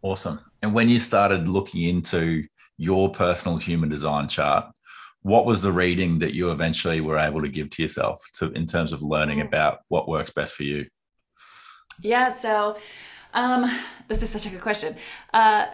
Awesome. 0.01 0.39
And 0.61 0.73
when 0.73 0.89
you 0.89 0.99
started 0.99 1.47
looking 1.47 1.83
into 1.83 2.45
your 2.77 3.11
personal 3.11 3.57
human 3.57 3.89
design 3.89 4.29
chart, 4.29 4.65
what 5.21 5.45
was 5.45 5.61
the 5.61 5.71
reading 5.71 6.19
that 6.19 6.33
you 6.33 6.51
eventually 6.51 7.01
were 7.01 7.17
able 7.17 7.41
to 7.41 7.49
give 7.49 7.69
to 7.71 7.81
yourself 7.81 8.23
to 8.35 8.51
in 8.53 8.65
terms 8.65 8.93
of 8.93 9.01
learning 9.01 9.39
mm. 9.39 9.47
about 9.47 9.79
what 9.89 10.07
works 10.07 10.31
best 10.31 10.53
for 10.53 10.63
you? 10.63 10.87
Yeah, 12.01 12.29
so 12.29 12.77
um, 13.33 13.69
this 14.07 14.23
is 14.23 14.29
such 14.29 14.45
a 14.45 14.49
good 14.49 14.61
question. 14.61 14.95
Uh, 15.33 15.67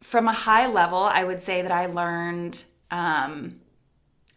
from 0.00 0.28
a 0.28 0.32
high 0.32 0.66
level, 0.66 0.98
I 0.98 1.24
would 1.24 1.42
say 1.42 1.60
that 1.60 1.72
I 1.72 1.86
learned 1.86 2.64
um, 2.90 3.60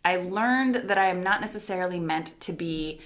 I 0.04 0.18
learned 0.18 0.76
that 0.76 0.98
I 0.98 1.08
am 1.08 1.22
not 1.22 1.40
necessarily 1.40 2.00
meant 2.00 2.40
to 2.42 2.54
be 2.54 3.02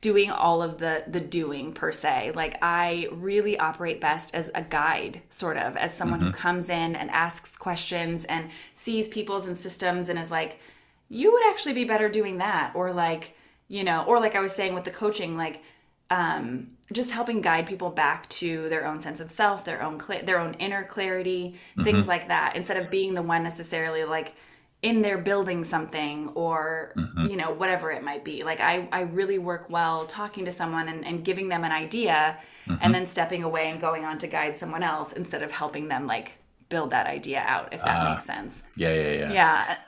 doing 0.00 0.30
all 0.30 0.62
of 0.62 0.78
the 0.78 1.04
the 1.08 1.20
doing 1.20 1.72
per 1.72 1.90
se 1.90 2.32
like 2.34 2.56
i 2.62 3.08
really 3.12 3.58
operate 3.58 4.00
best 4.00 4.34
as 4.34 4.50
a 4.54 4.62
guide 4.62 5.22
sort 5.30 5.56
of 5.56 5.76
as 5.76 5.92
someone 5.92 6.20
mm-hmm. 6.20 6.28
who 6.30 6.34
comes 6.36 6.68
in 6.68 6.94
and 6.94 7.10
asks 7.10 7.56
questions 7.56 8.24
and 8.26 8.50
sees 8.74 9.08
people's 9.08 9.46
and 9.46 9.56
systems 9.56 10.08
and 10.08 10.18
is 10.18 10.30
like 10.30 10.60
you 11.08 11.32
would 11.32 11.46
actually 11.48 11.72
be 11.72 11.84
better 11.84 12.08
doing 12.08 12.38
that 12.38 12.72
or 12.74 12.92
like 12.92 13.36
you 13.68 13.82
know 13.82 14.04
or 14.06 14.20
like 14.20 14.34
i 14.34 14.40
was 14.40 14.52
saying 14.52 14.74
with 14.74 14.84
the 14.84 14.90
coaching 14.90 15.36
like 15.36 15.62
um 16.10 16.68
just 16.92 17.10
helping 17.10 17.40
guide 17.40 17.66
people 17.66 17.90
back 17.90 18.28
to 18.28 18.68
their 18.68 18.86
own 18.86 19.00
sense 19.00 19.18
of 19.18 19.30
self 19.30 19.64
their 19.64 19.82
own 19.82 19.98
cl- 19.98 20.24
their 20.24 20.38
own 20.38 20.54
inner 20.54 20.84
clarity 20.84 21.54
mm-hmm. 21.72 21.82
things 21.82 22.06
like 22.06 22.28
that 22.28 22.54
instead 22.54 22.76
of 22.76 22.90
being 22.90 23.14
the 23.14 23.22
one 23.22 23.42
necessarily 23.42 24.04
like 24.04 24.34
in 24.82 25.02
there 25.02 25.18
building 25.18 25.64
something 25.64 26.28
or 26.34 26.92
mm-hmm. 26.96 27.26
you 27.26 27.36
know 27.36 27.50
whatever 27.52 27.90
it 27.90 28.02
might 28.02 28.24
be. 28.24 28.44
Like 28.44 28.60
i 28.60 28.88
i 28.92 29.02
really 29.02 29.38
work 29.38 29.68
well 29.70 30.06
talking 30.06 30.44
to 30.44 30.52
someone 30.52 30.88
and, 30.88 31.04
and 31.04 31.24
giving 31.24 31.48
them 31.48 31.64
an 31.64 31.72
idea 31.72 32.38
mm-hmm. 32.66 32.78
and 32.82 32.94
then 32.94 33.06
stepping 33.06 33.42
away 33.42 33.70
and 33.70 33.80
going 33.80 34.04
on 34.04 34.18
to 34.18 34.26
guide 34.26 34.56
someone 34.56 34.82
else 34.82 35.12
instead 35.12 35.42
of 35.42 35.50
helping 35.50 35.88
them 35.88 36.06
like 36.06 36.32
build 36.68 36.90
that 36.90 37.06
idea 37.06 37.40
out 37.46 37.72
if 37.72 37.82
that 37.82 38.06
uh, 38.06 38.10
makes 38.10 38.24
sense. 38.24 38.62
Yeah 38.76 38.92
yeah 38.92 39.10
yeah. 39.12 39.32
Yeah. 39.32 39.78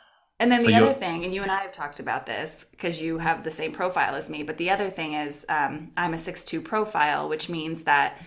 And 0.41 0.53
then 0.53 0.61
so 0.61 0.67
the 0.67 0.75
other 0.75 0.95
thing 0.95 1.25
and 1.25 1.35
you 1.35 1.43
and 1.43 1.51
i 1.51 1.63
have 1.63 1.73
talked 1.73 1.99
about 1.99 2.25
this 2.25 2.65
because 2.71 3.03
you 3.03 3.19
have 3.19 3.43
the 3.43 3.51
same 3.51 3.73
profile 3.73 4.15
as 4.15 4.31
me 4.31 4.45
but 4.45 4.57
the 4.57 4.71
other 4.71 4.89
thing 4.89 5.15
is 5.15 5.45
um, 5.49 5.91
i'm 5.97 6.15
a 6.15 6.17
6-2 6.17 6.63
profile 6.63 7.29
which 7.29 7.49
means 7.49 7.83
that 7.83 8.23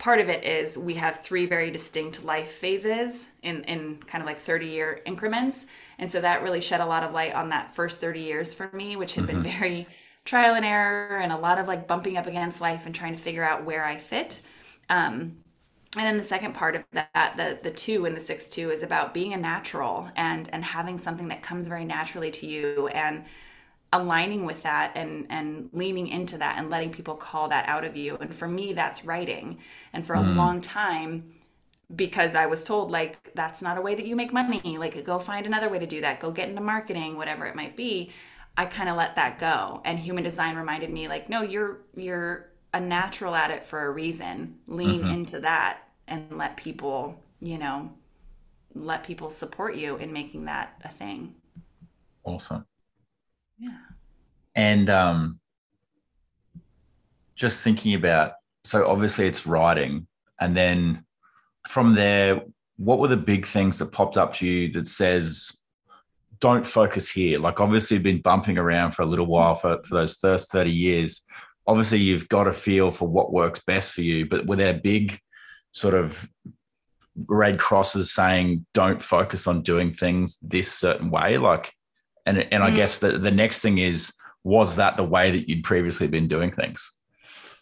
part 0.00 0.18
of 0.18 0.30
it 0.30 0.42
is 0.44 0.78
we 0.78 0.94
have 0.94 1.22
three 1.22 1.44
very 1.44 1.70
distinct 1.70 2.24
life 2.24 2.50
phases 2.52 3.28
in, 3.42 3.62
in 3.64 3.98
kind 3.98 4.22
of 4.22 4.26
like 4.26 4.38
30 4.38 4.66
year 4.66 5.00
increments. 5.04 5.66
And 5.98 6.10
so 6.10 6.22
that 6.22 6.42
really 6.42 6.62
shed 6.62 6.80
a 6.80 6.86
lot 6.86 7.04
of 7.04 7.12
light 7.12 7.34
on 7.34 7.50
that 7.50 7.74
first 7.74 8.00
30 8.00 8.20
years 8.20 8.54
for 8.54 8.70
me, 8.72 8.96
which 8.96 9.14
had 9.14 9.26
mm-hmm. 9.26 9.42
been 9.42 9.52
very 9.58 9.86
trial 10.24 10.54
and 10.54 10.64
error 10.64 11.18
and 11.18 11.30
a 11.30 11.36
lot 11.36 11.58
of 11.58 11.68
like 11.68 11.86
bumping 11.86 12.16
up 12.16 12.26
against 12.26 12.62
life 12.62 12.86
and 12.86 12.94
trying 12.94 13.14
to 13.14 13.20
figure 13.20 13.44
out 13.44 13.64
where 13.64 13.84
I 13.84 13.98
fit. 13.98 14.40
Um, 14.88 15.36
and 15.96 16.06
then 16.06 16.16
the 16.16 16.24
second 16.24 16.54
part 16.54 16.76
of 16.76 16.84
that, 16.92 17.34
the 17.36 17.58
the 17.62 17.70
two 17.70 18.06
and 18.06 18.14
the 18.16 18.20
six 18.20 18.48
two, 18.48 18.70
is 18.70 18.84
about 18.84 19.12
being 19.12 19.34
a 19.34 19.36
natural 19.36 20.08
and 20.14 20.48
and 20.52 20.64
having 20.64 20.98
something 20.98 21.28
that 21.28 21.42
comes 21.42 21.66
very 21.66 21.84
naturally 21.84 22.30
to 22.30 22.46
you 22.46 22.86
and 22.88 23.24
aligning 23.92 24.44
with 24.44 24.62
that 24.62 24.92
and 24.94 25.26
and 25.30 25.68
leaning 25.72 26.08
into 26.08 26.38
that 26.38 26.58
and 26.58 26.70
letting 26.70 26.92
people 26.92 27.14
call 27.16 27.48
that 27.48 27.68
out 27.68 27.84
of 27.84 27.96
you. 27.96 28.16
And 28.20 28.34
for 28.34 28.46
me 28.46 28.72
that's 28.72 29.04
writing. 29.04 29.58
And 29.92 30.04
for 30.04 30.14
a 30.14 30.20
mm. 30.20 30.36
long 30.36 30.60
time 30.60 31.34
because 31.96 32.36
i 32.36 32.46
was 32.46 32.64
told 32.64 32.92
like 32.92 33.34
that's 33.34 33.60
not 33.60 33.76
a 33.76 33.80
way 33.80 33.94
that 33.96 34.06
you 34.06 34.14
make 34.14 34.32
money. 34.32 34.78
Like 34.78 35.02
go 35.04 35.18
find 35.18 35.44
another 35.44 35.68
way 35.68 35.78
to 35.78 35.86
do 35.86 36.00
that. 36.02 36.20
Go 36.20 36.30
get 36.30 36.48
into 36.48 36.60
marketing 36.60 37.16
whatever 37.16 37.46
it 37.46 37.54
might 37.54 37.76
be 37.76 38.12
i 38.56 38.66
kind 38.66 38.88
of 38.88 38.96
let 38.96 39.16
that 39.16 39.38
go. 39.38 39.80
And 39.84 39.98
human 39.98 40.24
design 40.24 40.56
reminded 40.56 40.90
me 40.90 41.08
like 41.08 41.28
no 41.28 41.42
you're 41.42 41.78
you're 41.96 42.50
a 42.72 42.78
natural 42.78 43.34
at 43.34 43.50
it 43.50 43.64
for 43.64 43.84
a 43.84 43.90
reason. 43.90 44.58
Lean 44.68 45.00
mm-hmm. 45.00 45.10
into 45.10 45.40
that 45.40 45.80
and 46.06 46.38
let 46.38 46.56
people 46.56 47.20
you 47.40 47.58
know 47.58 47.92
let 48.72 49.02
people 49.02 49.32
support 49.32 49.74
you 49.74 49.96
in 49.96 50.12
making 50.12 50.44
that 50.44 50.80
a 50.84 50.88
thing. 50.88 51.34
Awesome 52.22 52.64
yeah. 53.60 53.76
And 54.54 54.90
um, 54.90 55.38
just 57.36 57.62
thinking 57.62 57.94
about, 57.94 58.32
so 58.64 58.86
obviously 58.88 59.26
it's 59.26 59.46
writing. 59.46 60.06
And 60.40 60.56
then 60.56 61.04
from 61.68 61.94
there, 61.94 62.42
what 62.76 62.98
were 62.98 63.08
the 63.08 63.16
big 63.16 63.46
things 63.46 63.78
that 63.78 63.92
popped 63.92 64.16
up 64.16 64.34
to 64.34 64.46
you 64.46 64.72
that 64.72 64.86
says, 64.86 65.52
don't 66.40 66.66
focus 66.66 67.10
here? 67.10 67.38
Like, 67.38 67.60
obviously, 67.60 67.96
you've 67.96 68.04
been 68.04 68.22
bumping 68.22 68.56
around 68.56 68.92
for 68.92 69.02
a 69.02 69.06
little 69.06 69.26
while 69.26 69.54
for, 69.54 69.82
for 69.84 69.94
those 69.94 70.16
first 70.16 70.50
30 70.50 70.70
years. 70.70 71.22
Obviously, 71.66 71.98
you've 71.98 72.28
got 72.28 72.48
a 72.48 72.52
feel 72.52 72.90
for 72.90 73.06
what 73.06 73.32
works 73.32 73.60
best 73.66 73.92
for 73.92 74.00
you, 74.00 74.26
but 74.26 74.46
were 74.46 74.56
there 74.56 74.72
big 74.72 75.20
sort 75.72 75.94
of 75.94 76.26
red 77.28 77.58
crosses 77.58 78.14
saying, 78.14 78.64
don't 78.72 79.02
focus 79.02 79.46
on 79.46 79.62
doing 79.62 79.92
things 79.92 80.38
this 80.40 80.72
certain 80.72 81.10
way? 81.10 81.36
Like, 81.36 81.74
and 82.38 82.52
and 82.52 82.62
I 82.62 82.70
mm. 82.70 82.76
guess 82.76 82.98
the 82.98 83.18
the 83.18 83.30
next 83.30 83.60
thing 83.60 83.78
is 83.78 84.12
was 84.44 84.76
that 84.76 84.96
the 84.96 85.04
way 85.04 85.30
that 85.30 85.48
you'd 85.48 85.64
previously 85.64 86.06
been 86.06 86.28
doing 86.28 86.50
things? 86.50 86.90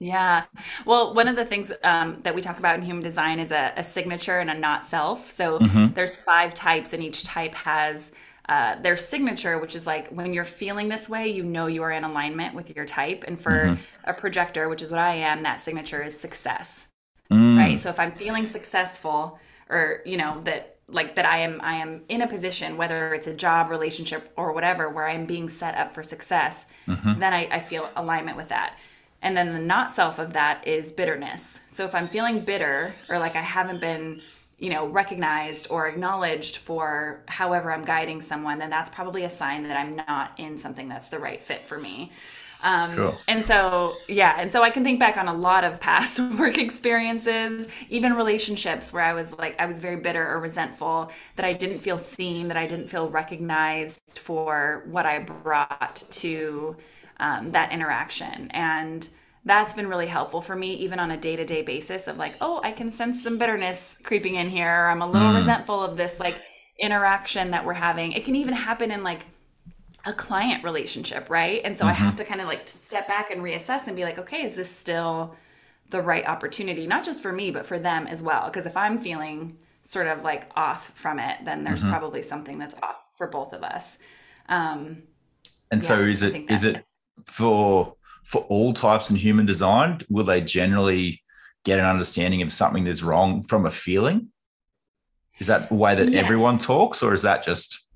Yeah. 0.00 0.44
Well, 0.84 1.12
one 1.12 1.26
of 1.26 1.34
the 1.34 1.44
things 1.44 1.72
um, 1.82 2.20
that 2.22 2.34
we 2.34 2.40
talk 2.40 2.60
about 2.60 2.76
in 2.76 2.82
human 2.82 3.02
design 3.02 3.40
is 3.40 3.50
a, 3.50 3.72
a 3.76 3.82
signature 3.82 4.38
and 4.38 4.48
a 4.48 4.54
not 4.54 4.84
self. 4.84 5.30
So 5.30 5.58
mm-hmm. 5.58 5.92
there's 5.94 6.14
five 6.14 6.54
types, 6.54 6.92
and 6.92 7.02
each 7.02 7.24
type 7.24 7.54
has 7.54 8.12
uh, 8.48 8.80
their 8.80 8.96
signature, 8.96 9.58
which 9.58 9.74
is 9.74 9.86
like 9.86 10.08
when 10.08 10.32
you're 10.32 10.44
feeling 10.44 10.88
this 10.88 11.08
way, 11.08 11.28
you 11.28 11.42
know 11.42 11.66
you 11.66 11.82
are 11.82 11.90
in 11.90 12.04
alignment 12.04 12.54
with 12.54 12.74
your 12.76 12.84
type. 12.84 13.24
And 13.26 13.40
for 13.40 13.50
mm-hmm. 13.50 13.82
a 14.04 14.14
projector, 14.14 14.68
which 14.68 14.82
is 14.82 14.92
what 14.92 15.00
I 15.00 15.16
am, 15.16 15.42
that 15.42 15.60
signature 15.60 16.02
is 16.02 16.18
success. 16.18 16.86
Mm. 17.30 17.58
Right. 17.58 17.78
So 17.78 17.90
if 17.90 17.98
I'm 18.00 18.12
feeling 18.12 18.46
successful, 18.46 19.38
or 19.68 20.00
you 20.06 20.16
know 20.16 20.40
that 20.44 20.77
like 20.88 21.16
that 21.16 21.26
I 21.26 21.38
am 21.38 21.60
I 21.62 21.74
am 21.74 22.02
in 22.08 22.22
a 22.22 22.26
position, 22.26 22.76
whether 22.76 23.12
it's 23.12 23.26
a 23.26 23.34
job, 23.34 23.70
relationship, 23.70 24.32
or 24.36 24.52
whatever, 24.52 24.88
where 24.88 25.06
I'm 25.06 25.26
being 25.26 25.48
set 25.48 25.74
up 25.76 25.92
for 25.92 26.02
success, 26.02 26.66
mm-hmm. 26.86 27.14
then 27.18 27.34
I, 27.34 27.48
I 27.50 27.60
feel 27.60 27.90
alignment 27.94 28.36
with 28.36 28.48
that. 28.48 28.78
And 29.20 29.36
then 29.36 29.52
the 29.52 29.58
not 29.58 29.90
self 29.90 30.18
of 30.18 30.32
that 30.32 30.66
is 30.66 30.92
bitterness. 30.92 31.60
So 31.68 31.84
if 31.84 31.94
I'm 31.94 32.08
feeling 32.08 32.40
bitter 32.40 32.94
or 33.08 33.18
like 33.18 33.36
I 33.36 33.42
haven't 33.42 33.80
been, 33.80 34.20
you 34.58 34.70
know, 34.70 34.86
recognized 34.86 35.66
or 35.70 35.88
acknowledged 35.88 36.56
for 36.56 37.22
however 37.26 37.72
I'm 37.72 37.84
guiding 37.84 38.22
someone, 38.22 38.58
then 38.58 38.70
that's 38.70 38.90
probably 38.90 39.24
a 39.24 39.30
sign 39.30 39.64
that 39.64 39.76
I'm 39.76 39.96
not 39.96 40.32
in 40.38 40.56
something 40.56 40.88
that's 40.88 41.08
the 41.08 41.18
right 41.18 41.42
fit 41.42 41.62
for 41.62 41.78
me. 41.78 42.12
Um, 42.62 42.94
cool. 42.94 43.18
And 43.28 43.44
so, 43.44 43.94
yeah, 44.08 44.36
and 44.38 44.50
so 44.50 44.62
I 44.62 44.70
can 44.70 44.82
think 44.82 44.98
back 44.98 45.16
on 45.16 45.28
a 45.28 45.32
lot 45.32 45.64
of 45.64 45.80
past 45.80 46.18
work 46.38 46.58
experiences, 46.58 47.68
even 47.88 48.14
relationships 48.14 48.92
where 48.92 49.02
I 49.02 49.12
was 49.12 49.36
like, 49.38 49.58
I 49.60 49.66
was 49.66 49.78
very 49.78 49.96
bitter 49.96 50.26
or 50.26 50.40
resentful 50.40 51.10
that 51.36 51.44
I 51.44 51.52
didn't 51.52 51.78
feel 51.78 51.98
seen, 51.98 52.48
that 52.48 52.56
I 52.56 52.66
didn't 52.66 52.88
feel 52.88 53.08
recognized 53.08 54.18
for 54.18 54.84
what 54.86 55.06
I 55.06 55.20
brought 55.20 55.96
to 56.10 56.76
um, 57.20 57.52
that 57.52 57.72
interaction. 57.72 58.50
And 58.50 59.08
that's 59.44 59.72
been 59.74 59.88
really 59.88 60.06
helpful 60.06 60.40
for 60.40 60.56
me, 60.56 60.74
even 60.74 60.98
on 60.98 61.10
a 61.10 61.16
day 61.16 61.36
to 61.36 61.44
day 61.44 61.62
basis 61.62 62.08
of 62.08 62.18
like, 62.18 62.34
oh, 62.40 62.60
I 62.62 62.72
can 62.72 62.90
sense 62.90 63.22
some 63.22 63.38
bitterness 63.38 63.96
creeping 64.02 64.34
in 64.34 64.48
here. 64.50 64.86
I'm 64.86 65.02
a 65.02 65.10
little 65.10 65.28
mm. 65.28 65.36
resentful 65.36 65.82
of 65.82 65.96
this 65.96 66.20
like 66.20 66.42
interaction 66.78 67.52
that 67.52 67.64
we're 67.64 67.74
having. 67.74 68.12
It 68.12 68.24
can 68.24 68.36
even 68.36 68.54
happen 68.54 68.90
in 68.90 69.02
like, 69.02 69.24
a 70.04 70.12
client 70.12 70.64
relationship, 70.64 71.28
right? 71.28 71.60
And 71.64 71.76
so 71.76 71.82
mm-hmm. 71.82 71.90
I 71.90 71.94
have 71.94 72.14
mm-hmm. 72.14 72.16
to 72.16 72.24
kind 72.24 72.40
of 72.40 72.46
like 72.46 72.68
step 72.68 73.08
back 73.08 73.30
and 73.30 73.42
reassess 73.42 73.86
and 73.86 73.96
be 73.96 74.04
like, 74.04 74.18
okay, 74.18 74.42
is 74.42 74.54
this 74.54 74.70
still 74.70 75.34
the 75.90 76.00
right 76.00 76.26
opportunity, 76.26 76.86
not 76.86 77.04
just 77.04 77.22
for 77.22 77.32
me, 77.32 77.50
but 77.50 77.66
for 77.66 77.78
them 77.78 78.06
as 78.06 78.22
well? 78.22 78.46
Because 78.46 78.66
if 78.66 78.76
I'm 78.76 78.98
feeling 78.98 79.58
sort 79.84 80.06
of 80.06 80.22
like 80.22 80.50
off 80.54 80.92
from 80.94 81.18
it, 81.18 81.38
then 81.44 81.64
there's 81.64 81.80
mm-hmm. 81.80 81.90
probably 81.90 82.22
something 82.22 82.58
that's 82.58 82.74
off 82.82 83.08
for 83.16 83.26
both 83.26 83.52
of 83.52 83.62
us. 83.62 83.98
Um, 84.48 85.02
and 85.70 85.82
yeah, 85.82 85.88
so 85.88 86.02
is 86.02 86.22
it 86.22 86.50
is 86.50 86.64
it 86.64 86.84
for 87.26 87.94
for 88.24 88.42
all 88.42 88.72
types 88.72 89.10
in 89.10 89.16
human 89.16 89.46
design? 89.46 90.00
Will 90.08 90.24
they 90.24 90.40
generally 90.40 91.22
get 91.64 91.78
an 91.78 91.84
understanding 91.84 92.42
of 92.42 92.52
something 92.52 92.84
that's 92.84 93.02
wrong 93.02 93.42
from 93.42 93.66
a 93.66 93.70
feeling? 93.70 94.28
Is 95.38 95.46
that 95.46 95.68
the 95.68 95.74
way 95.74 95.94
that 95.94 96.10
yes. 96.10 96.24
everyone 96.24 96.58
talks, 96.58 97.02
or 97.02 97.14
is 97.14 97.22
that 97.22 97.42
just 97.44 97.87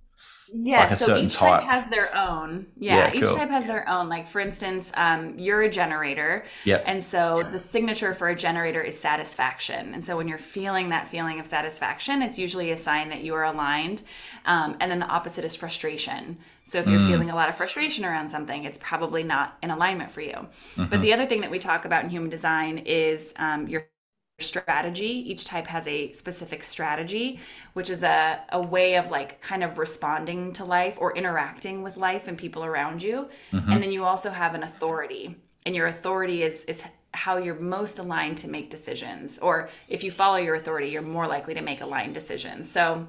yeah, 0.54 0.86
like 0.86 0.98
so 0.98 1.16
each 1.16 1.34
type. 1.34 1.62
type. 1.62 1.70
has 1.70 1.88
their 1.88 2.14
own. 2.16 2.66
Yeah, 2.78 3.10
yeah 3.10 3.14
each 3.14 3.24
cool. 3.24 3.36
type 3.36 3.48
has 3.48 3.66
their 3.66 3.88
own. 3.88 4.08
Like 4.08 4.28
for 4.28 4.40
instance, 4.40 4.90
um, 4.94 5.38
you're 5.38 5.62
a 5.62 5.70
generator. 5.70 6.44
Yeah. 6.64 6.82
And 6.84 7.02
so 7.02 7.42
the 7.50 7.58
signature 7.58 8.12
for 8.14 8.28
a 8.28 8.36
generator 8.36 8.80
is 8.80 8.98
satisfaction. 8.98 9.94
And 9.94 10.04
so 10.04 10.16
when 10.16 10.28
you're 10.28 10.38
feeling 10.38 10.90
that 10.90 11.08
feeling 11.08 11.40
of 11.40 11.46
satisfaction, 11.46 12.22
it's 12.22 12.38
usually 12.38 12.70
a 12.70 12.76
sign 12.76 13.08
that 13.08 13.22
you 13.22 13.34
are 13.34 13.44
aligned. 13.44 14.02
Um, 14.44 14.76
and 14.80 14.90
then 14.90 14.98
the 14.98 15.06
opposite 15.06 15.44
is 15.44 15.56
frustration. 15.56 16.38
So 16.64 16.78
if 16.78 16.86
you're 16.86 17.00
mm. 17.00 17.08
feeling 17.08 17.30
a 17.30 17.34
lot 17.34 17.48
of 17.48 17.56
frustration 17.56 18.04
around 18.04 18.28
something, 18.28 18.64
it's 18.64 18.78
probably 18.78 19.22
not 19.22 19.56
in 19.62 19.70
alignment 19.70 20.10
for 20.10 20.20
you. 20.20 20.32
Mm-hmm. 20.32 20.86
But 20.86 21.00
the 21.00 21.12
other 21.12 21.26
thing 21.26 21.40
that 21.40 21.50
we 21.50 21.58
talk 21.58 21.84
about 21.84 22.04
in 22.04 22.10
human 22.10 22.30
design 22.30 22.78
is 22.78 23.32
um, 23.36 23.66
your 23.68 23.86
strategy. 24.42 25.30
Each 25.30 25.44
type 25.44 25.66
has 25.66 25.88
a 25.88 26.12
specific 26.12 26.64
strategy, 26.64 27.40
which 27.72 27.88
is 27.88 28.02
a, 28.02 28.40
a 28.50 28.60
way 28.60 28.96
of 28.96 29.10
like 29.10 29.40
kind 29.40 29.64
of 29.64 29.78
responding 29.78 30.52
to 30.54 30.64
life 30.64 30.96
or 30.98 31.16
interacting 31.16 31.82
with 31.82 31.96
life 31.96 32.28
and 32.28 32.36
people 32.36 32.64
around 32.64 33.02
you. 33.02 33.28
Mm-hmm. 33.52 33.72
And 33.72 33.82
then 33.82 33.92
you 33.92 34.04
also 34.04 34.30
have 34.30 34.54
an 34.54 34.62
authority. 34.62 35.36
And 35.64 35.74
your 35.74 35.86
authority 35.86 36.42
is 36.42 36.64
is 36.64 36.82
how 37.14 37.36
you're 37.36 37.54
most 37.54 37.98
aligned 37.98 38.38
to 38.38 38.48
make 38.48 38.70
decisions. 38.70 39.38
Or 39.38 39.68
if 39.88 40.02
you 40.02 40.10
follow 40.10 40.36
your 40.36 40.54
authority, 40.54 40.88
you're 40.88 41.02
more 41.02 41.26
likely 41.26 41.54
to 41.54 41.60
make 41.60 41.80
aligned 41.80 42.14
decisions. 42.14 42.70
So 42.70 43.06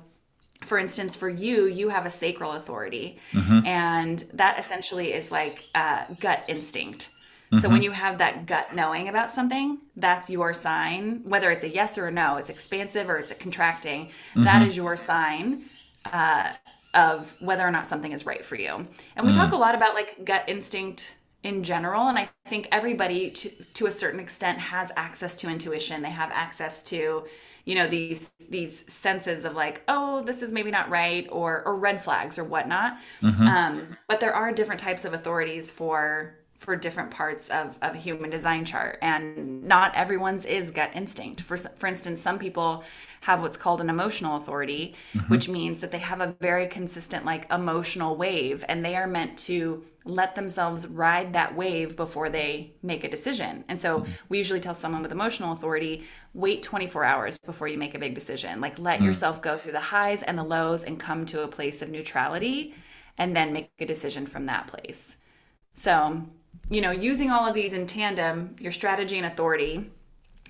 for 0.65 0.77
instance, 0.77 1.15
for 1.15 1.29
you, 1.29 1.65
you 1.65 1.89
have 1.89 2.05
a 2.05 2.09
sacral 2.09 2.53
authority, 2.53 3.19
mm-hmm. 3.31 3.65
and 3.65 4.23
that 4.33 4.59
essentially 4.59 5.13
is 5.13 5.31
like 5.31 5.63
uh, 5.75 6.05
gut 6.19 6.43
instinct. 6.47 7.09
Mm-hmm. 7.53 7.61
So 7.61 7.69
when 7.69 7.77
mm-hmm. 7.77 7.83
you 7.83 7.91
have 7.91 8.17
that 8.17 8.45
gut 8.45 8.73
knowing 8.73 9.09
about 9.09 9.29
something, 9.29 9.79
that's 9.95 10.29
your 10.29 10.53
sign. 10.53 11.21
Whether 11.23 11.51
it's 11.51 11.63
a 11.63 11.69
yes 11.69 11.97
or 11.97 12.07
a 12.07 12.11
no, 12.11 12.37
it's 12.37 12.49
expansive 12.49 13.09
or 13.09 13.17
it's 13.17 13.31
a 13.31 13.35
contracting. 13.35 14.07
Mm-hmm. 14.07 14.43
That 14.45 14.67
is 14.67 14.75
your 14.75 14.97
sign 14.97 15.63
uh, 16.11 16.51
of 16.93 17.35
whether 17.39 17.65
or 17.65 17.71
not 17.71 17.85
something 17.87 18.11
is 18.11 18.25
right 18.25 18.43
for 18.43 18.55
you. 18.55 18.87
And 19.15 19.25
we 19.25 19.31
mm. 19.31 19.35
talk 19.35 19.53
a 19.53 19.57
lot 19.57 19.75
about 19.75 19.93
like 19.93 20.25
gut 20.25 20.43
instinct 20.47 21.17
in 21.43 21.61
general 21.61 22.07
and 22.07 22.17
i 22.17 22.29
think 22.47 22.69
everybody 22.71 23.29
to, 23.29 23.49
to 23.73 23.85
a 23.85 23.91
certain 23.91 24.17
extent 24.17 24.57
has 24.57 24.93
access 24.95 25.35
to 25.35 25.49
intuition 25.49 26.01
they 26.01 26.09
have 26.09 26.31
access 26.31 26.81
to 26.81 27.25
you 27.65 27.75
know 27.75 27.87
these 27.87 28.29
these 28.49 28.89
senses 28.91 29.43
of 29.43 29.53
like 29.53 29.81
oh 29.89 30.21
this 30.23 30.41
is 30.41 30.51
maybe 30.51 30.71
not 30.71 30.89
right 30.89 31.27
or 31.29 31.63
or 31.65 31.75
red 31.75 32.01
flags 32.01 32.37
or 32.37 32.43
whatnot 32.43 32.97
mm-hmm. 33.21 33.47
um, 33.47 33.97
but 34.07 34.19
there 34.19 34.33
are 34.33 34.51
different 34.51 34.79
types 34.79 35.03
of 35.05 35.13
authorities 35.13 35.69
for 35.69 36.35
for 36.63 36.77
different 36.77 37.11
parts 37.11 37.49
of, 37.49 37.77
of 37.81 37.93
a 37.93 37.97
human 37.97 38.29
design 38.29 38.63
chart 38.63 38.97
and 39.01 39.63
not 39.63 39.93
everyone's 39.95 40.45
is 40.45 40.71
gut 40.71 40.89
instinct 40.95 41.41
for 41.41 41.57
for 41.57 41.87
instance 41.87 42.21
some 42.21 42.39
people 42.39 42.85
have 43.19 43.41
what's 43.41 43.57
called 43.57 43.81
an 43.81 43.89
emotional 43.89 44.37
authority 44.37 44.95
mm-hmm. 45.13 45.27
which 45.27 45.49
means 45.49 45.79
that 45.79 45.91
they 45.91 45.97
have 45.97 46.21
a 46.21 46.33
very 46.39 46.67
consistent 46.67 47.25
like 47.25 47.51
emotional 47.51 48.15
wave 48.15 48.63
and 48.69 48.83
they 48.83 48.95
are 48.95 49.07
meant 49.07 49.37
to 49.37 49.83
let 50.05 50.35
themselves 50.35 50.87
ride 50.87 51.33
that 51.33 51.53
wave 51.53 51.97
before 51.97 52.29
they 52.29 52.73
make 52.81 53.03
a 53.03 53.09
decision 53.09 53.65
and 53.67 53.77
so 53.77 53.99
mm-hmm. 53.99 54.11
we 54.29 54.37
usually 54.37 54.61
tell 54.61 54.73
someone 54.73 55.01
with 55.01 55.11
emotional 55.11 55.51
authority 55.51 56.05
wait 56.33 56.63
24 56.63 57.03
hours 57.03 57.37
before 57.39 57.67
you 57.67 57.77
make 57.77 57.93
a 57.93 57.99
big 57.99 58.15
decision 58.15 58.61
like 58.61 58.79
let 58.79 58.97
mm-hmm. 58.97 59.07
yourself 59.07 59.41
go 59.41 59.57
through 59.57 59.73
the 59.73 59.79
highs 59.81 60.23
and 60.23 60.37
the 60.37 60.43
lows 60.43 60.85
and 60.85 60.97
come 60.97 61.25
to 61.25 61.43
a 61.43 61.47
place 61.47 61.81
of 61.81 61.89
neutrality 61.89 62.73
and 63.17 63.35
then 63.35 63.51
make 63.51 63.69
a 63.79 63.85
decision 63.85 64.25
from 64.25 64.45
that 64.45 64.65
place 64.67 65.17
so 65.73 66.25
you 66.69 66.81
know, 66.81 66.91
using 66.91 67.29
all 67.29 67.47
of 67.47 67.53
these 67.53 67.73
in 67.73 67.85
tandem, 67.85 68.55
your 68.59 68.71
strategy 68.71 69.17
and 69.17 69.25
authority, 69.25 69.91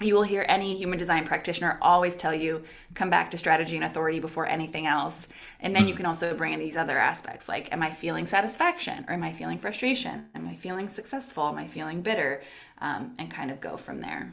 you 0.02 0.15
will 0.15 0.23
hear 0.23 0.45
any 0.47 0.76
human 0.76 0.97
design 0.97 1.26
practitioner 1.26 1.78
always 1.82 2.17
tell 2.17 2.34
you 2.34 2.63
come 2.93 3.10
back 3.10 3.30
to 3.32 3.38
strategy 3.38 3.76
and 3.76 3.86
authority 3.86 4.19
before 4.19 4.47
anything 4.47 4.88
else. 4.88 5.28
And 5.60 5.76
then 5.76 5.88
you 5.88 5.93
can 5.93 6.06
also 6.06 6.36
bring 6.36 6.54
in 6.54 6.60
these 6.60 6.76
other 6.76 6.97
aspects 6.97 7.47
like 7.47 7.71
am 7.71 7.84
i 7.84 7.91
feeling 7.91 8.26
satisfaction 8.26 9.06
or 9.08 9.13
am 9.13 9.23
i 9.23 9.32
feeling 9.32 9.58
frustration? 9.58 10.26
Am 10.36 10.47
i 10.47 10.56
feeling 10.56 10.88
successful? 10.88 11.47
Am 11.47 11.58
i 11.58 11.67
feeling 11.67 12.02
bitter? 12.02 12.43
Um, 12.80 13.13
and 13.17 13.30
kind 13.30 13.52
of 13.52 13.62
go 13.62 13.78
from 13.78 14.02
there. 14.02 14.32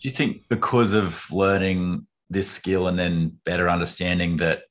Do 0.00 0.08
you 0.08 0.10
think 0.10 0.42
because 0.48 0.92
of 0.92 1.24
learning 1.32 2.06
this 2.30 2.48
skill 2.48 2.86
and 2.86 2.98
then 2.98 3.38
better 3.44 3.68
understanding 3.68 4.36
that 4.36 4.64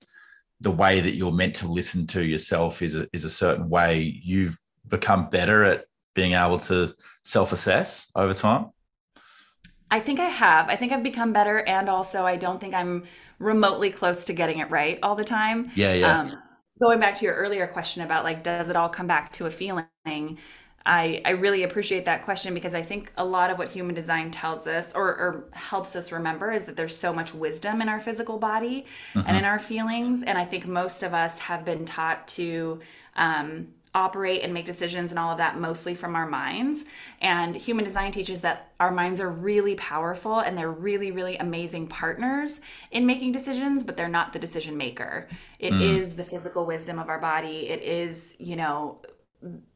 the 0.62 0.72
way 0.72 1.02
that 1.02 1.16
you're 1.16 1.32
meant 1.32 1.56
to 1.56 1.68
listen 1.68 2.08
to 2.08 2.24
yourself 2.24 2.82
is 2.82 2.96
a, 2.96 3.08
is 3.12 3.26
a 3.26 3.30
certain 3.30 3.70
way 3.70 4.20
you've 4.24 4.58
become 4.88 5.30
better 5.30 5.64
at 5.64 5.86
being 6.18 6.34
able 6.34 6.58
to 6.58 6.92
self 7.24 7.54
assess 7.54 8.12
over 8.16 8.34
time? 8.34 8.72
I 9.90 10.00
think 10.02 10.20
I 10.20 10.26
have. 10.26 10.68
I 10.68 10.76
think 10.76 10.92
I've 10.92 11.04
become 11.04 11.32
better. 11.32 11.60
And 11.60 11.88
also, 11.88 12.26
I 12.26 12.36
don't 12.36 12.60
think 12.60 12.74
I'm 12.74 13.06
remotely 13.40 13.92
close 13.92 14.26
to 14.26 14.34
getting 14.34 14.58
it 14.58 14.70
right 14.72 14.98
all 15.04 15.16
the 15.16 15.24
time. 15.24 15.72
Yeah, 15.76 15.94
yeah. 15.94 16.20
Um, 16.20 16.38
going 16.82 17.00
back 17.00 17.16
to 17.18 17.26
your 17.26 17.36
earlier 17.36 17.68
question 17.68 18.02
about 18.02 18.24
like, 18.24 18.44
does 18.44 18.70
it 18.70 18.76
all 18.76 18.90
come 18.90 19.06
back 19.06 19.32
to 19.34 19.46
a 19.46 19.52
feeling? 19.52 19.86
I, 20.86 21.22
I 21.24 21.32
really 21.32 21.64
appreciate 21.64 22.06
that 22.06 22.24
question 22.24 22.54
because 22.56 22.74
I 22.74 22.82
think 22.82 23.12
a 23.16 23.24
lot 23.24 23.52
of 23.52 23.60
what 23.60 23.70
human 23.70 23.94
design 23.94 24.32
tells 24.32 24.66
us 24.66 24.96
or, 24.96 25.08
or 25.08 25.50
helps 25.52 25.96
us 25.96 26.12
remember 26.12 26.52
is 26.52 26.66
that 26.66 26.76
there's 26.76 26.96
so 26.96 27.14
much 27.14 27.34
wisdom 27.34 27.82
in 27.82 27.90
our 27.90 28.00
physical 28.00 28.40
body 28.40 28.86
mm-hmm. 29.14 29.28
and 29.28 29.38
in 29.38 29.46
our 29.46 29.60
feelings. 29.60 30.24
And 30.24 30.38
I 30.38 30.46
think 30.46 30.66
most 30.66 31.04
of 31.04 31.14
us 31.14 31.38
have 31.40 31.64
been 31.64 31.86
taught 31.86 32.28
to 32.30 32.80
um, 33.18 33.68
operate 33.98 34.44
and 34.44 34.54
make 34.54 34.68
decisions 34.68 35.12
and 35.12 35.18
all 35.18 35.32
of 35.32 35.40
that 35.40 35.60
mostly 35.60 35.96
from 35.96 36.16
our 36.16 36.28
minds. 36.28 36.86
And 37.20 37.56
human 37.56 37.84
design 37.84 38.12
teaches 38.12 38.42
that 38.42 38.72
our 38.80 38.92
minds 38.92 39.20
are 39.20 39.30
really 39.30 39.74
powerful 39.74 40.40
and 40.40 40.56
they're 40.56 40.72
really, 40.72 41.10
really 41.10 41.36
amazing 41.38 41.88
partners 41.88 42.62
in 42.92 43.08
making 43.08 43.32
decisions, 43.32 43.84
but 43.84 43.98
they're 43.98 44.08
not 44.08 44.34
the 44.34 44.40
decision 44.40 44.78
maker. 44.78 45.28
It 45.58 45.74
mm. 45.74 45.82
is 45.82 46.16
the 46.16 46.24
physical 46.24 46.66
wisdom 46.66 47.00
of 47.00 47.10
our 47.10 47.20
body. 47.20 47.70
It 47.70 47.82
is, 47.82 48.36
you 48.38 48.56
know, 48.56 49.02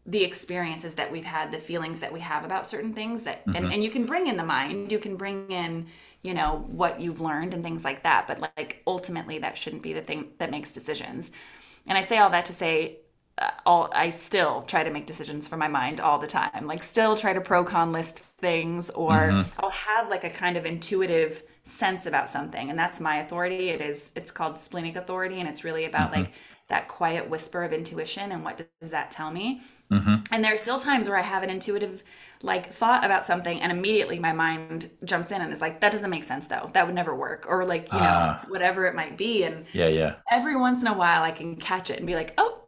the 0.05 0.23
experiences 0.23 0.93
that 0.95 1.11
we've 1.11 1.25
had, 1.25 1.51
the 1.51 1.57
feelings 1.57 2.01
that 2.01 2.13
we 2.13 2.19
have 2.19 2.45
about 2.45 2.67
certain 2.67 2.93
things 2.93 3.23
that, 3.23 3.41
mm-hmm. 3.41 3.55
and, 3.55 3.73
and 3.73 3.83
you 3.83 3.89
can 3.89 4.05
bring 4.05 4.27
in 4.27 4.37
the 4.37 4.43
mind, 4.43 4.91
you 4.91 4.99
can 4.99 5.15
bring 5.15 5.49
in, 5.49 5.87
you 6.21 6.35
know, 6.35 6.63
what 6.67 7.01
you've 7.01 7.21
learned 7.21 7.55
and 7.55 7.63
things 7.63 7.83
like 7.83 8.03
that. 8.03 8.27
But 8.27 8.39
like 8.39 8.83
ultimately, 8.85 9.39
that 9.39 9.57
shouldn't 9.57 9.81
be 9.81 9.93
the 9.93 10.01
thing 10.01 10.29
that 10.37 10.51
makes 10.51 10.73
decisions. 10.73 11.31
And 11.87 11.97
I 11.97 12.01
say 12.01 12.19
all 12.19 12.29
that 12.29 12.45
to 12.45 12.53
say, 12.53 13.00
all 13.65 13.89
I 13.93 14.09
still 14.09 14.61
try 14.63 14.83
to 14.83 14.89
make 14.89 15.05
decisions 15.07 15.47
for 15.47 15.57
my 15.57 15.67
mind 15.67 15.99
all 15.99 16.19
the 16.19 16.27
time. 16.27 16.67
Like 16.67 16.83
still 16.83 17.15
try 17.15 17.33
to 17.33 17.41
pro 17.41 17.63
con 17.63 17.91
list 17.91 18.19
things 18.39 18.89
or 18.91 19.11
mm-hmm. 19.11 19.49
I'll 19.59 19.69
have 19.71 20.09
like 20.09 20.23
a 20.23 20.29
kind 20.29 20.57
of 20.57 20.65
intuitive 20.65 21.43
sense 21.63 22.05
about 22.05 22.29
something 22.29 22.69
and 22.69 22.77
that's 22.77 22.99
my 22.99 23.17
authority. 23.17 23.69
It 23.69 23.81
is 23.81 24.09
it's 24.15 24.31
called 24.31 24.57
splenic 24.57 24.95
authority 24.95 25.39
and 25.39 25.47
it's 25.47 25.63
really 25.63 25.85
about 25.85 26.11
mm-hmm. 26.11 26.21
like 26.21 26.33
that 26.67 26.87
quiet 26.87 27.29
whisper 27.29 27.63
of 27.63 27.73
intuition 27.73 28.31
and 28.31 28.43
what 28.43 28.65
does 28.79 28.91
that 28.91 29.11
tell 29.11 29.31
me? 29.31 29.61
Mm-hmm. 29.91 30.15
And 30.31 30.43
there 30.43 30.53
are 30.53 30.57
still 30.57 30.79
times 30.79 31.09
where 31.09 31.17
I 31.17 31.21
have 31.21 31.43
an 31.43 31.49
intuitive 31.49 32.03
like 32.43 32.71
thought 32.71 33.03
about 33.03 33.23
something 33.23 33.61
and 33.61 33.71
immediately 33.71 34.17
my 34.19 34.31
mind 34.31 34.89
jumps 35.03 35.31
in 35.31 35.41
and 35.41 35.53
is 35.53 35.61
like 35.61 35.79
that 35.81 35.91
doesn't 35.91 36.09
make 36.09 36.23
sense 36.23 36.47
though 36.47 36.71
that 36.73 36.85
would 36.85 36.95
never 36.95 37.15
work 37.15 37.45
or 37.47 37.65
like 37.65 37.91
you 37.93 37.99
know 37.99 38.05
uh, 38.05 38.39
whatever 38.47 38.87
it 38.87 38.95
might 38.95 39.15
be 39.15 39.43
and 39.43 39.65
yeah 39.73 39.87
yeah 39.87 40.15
every 40.31 40.55
once 40.55 40.81
in 40.81 40.87
a 40.87 40.93
while 40.97 41.21
i 41.21 41.29
can 41.29 41.55
catch 41.55 41.91
it 41.91 41.97
and 41.97 42.07
be 42.07 42.15
like 42.15 42.33
oh 42.39 42.60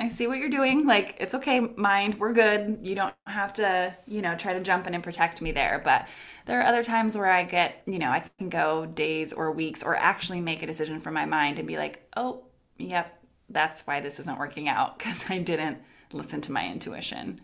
I 0.00 0.08
see 0.08 0.26
what 0.26 0.38
you're 0.38 0.48
doing. 0.48 0.86
Like, 0.86 1.16
it's 1.20 1.34
okay, 1.34 1.60
mind, 1.60 2.18
we're 2.18 2.32
good. 2.32 2.78
You 2.82 2.94
don't 2.94 3.14
have 3.26 3.52
to, 3.54 3.94
you 4.06 4.22
know, 4.22 4.34
try 4.34 4.54
to 4.54 4.60
jump 4.60 4.86
in 4.86 4.94
and 4.94 5.04
protect 5.04 5.42
me 5.42 5.52
there. 5.52 5.80
But 5.84 6.08
there 6.46 6.58
are 6.60 6.64
other 6.64 6.82
times 6.82 7.18
where 7.18 7.30
I 7.30 7.44
get, 7.44 7.82
you 7.86 7.98
know, 7.98 8.10
I 8.10 8.24
can 8.38 8.48
go 8.48 8.86
days 8.86 9.34
or 9.34 9.52
weeks 9.52 9.82
or 9.82 9.94
actually 9.94 10.40
make 10.40 10.62
a 10.62 10.66
decision 10.66 11.00
from 11.00 11.12
my 11.12 11.26
mind 11.26 11.58
and 11.58 11.68
be 11.68 11.76
like, 11.76 12.08
oh, 12.16 12.44
yep, 12.78 13.22
that's 13.50 13.86
why 13.86 14.00
this 14.00 14.18
isn't 14.20 14.38
working 14.38 14.68
out 14.68 14.98
because 14.98 15.26
I 15.28 15.38
didn't 15.38 15.78
listen 16.12 16.40
to 16.42 16.52
my 16.52 16.66
intuition. 16.66 17.42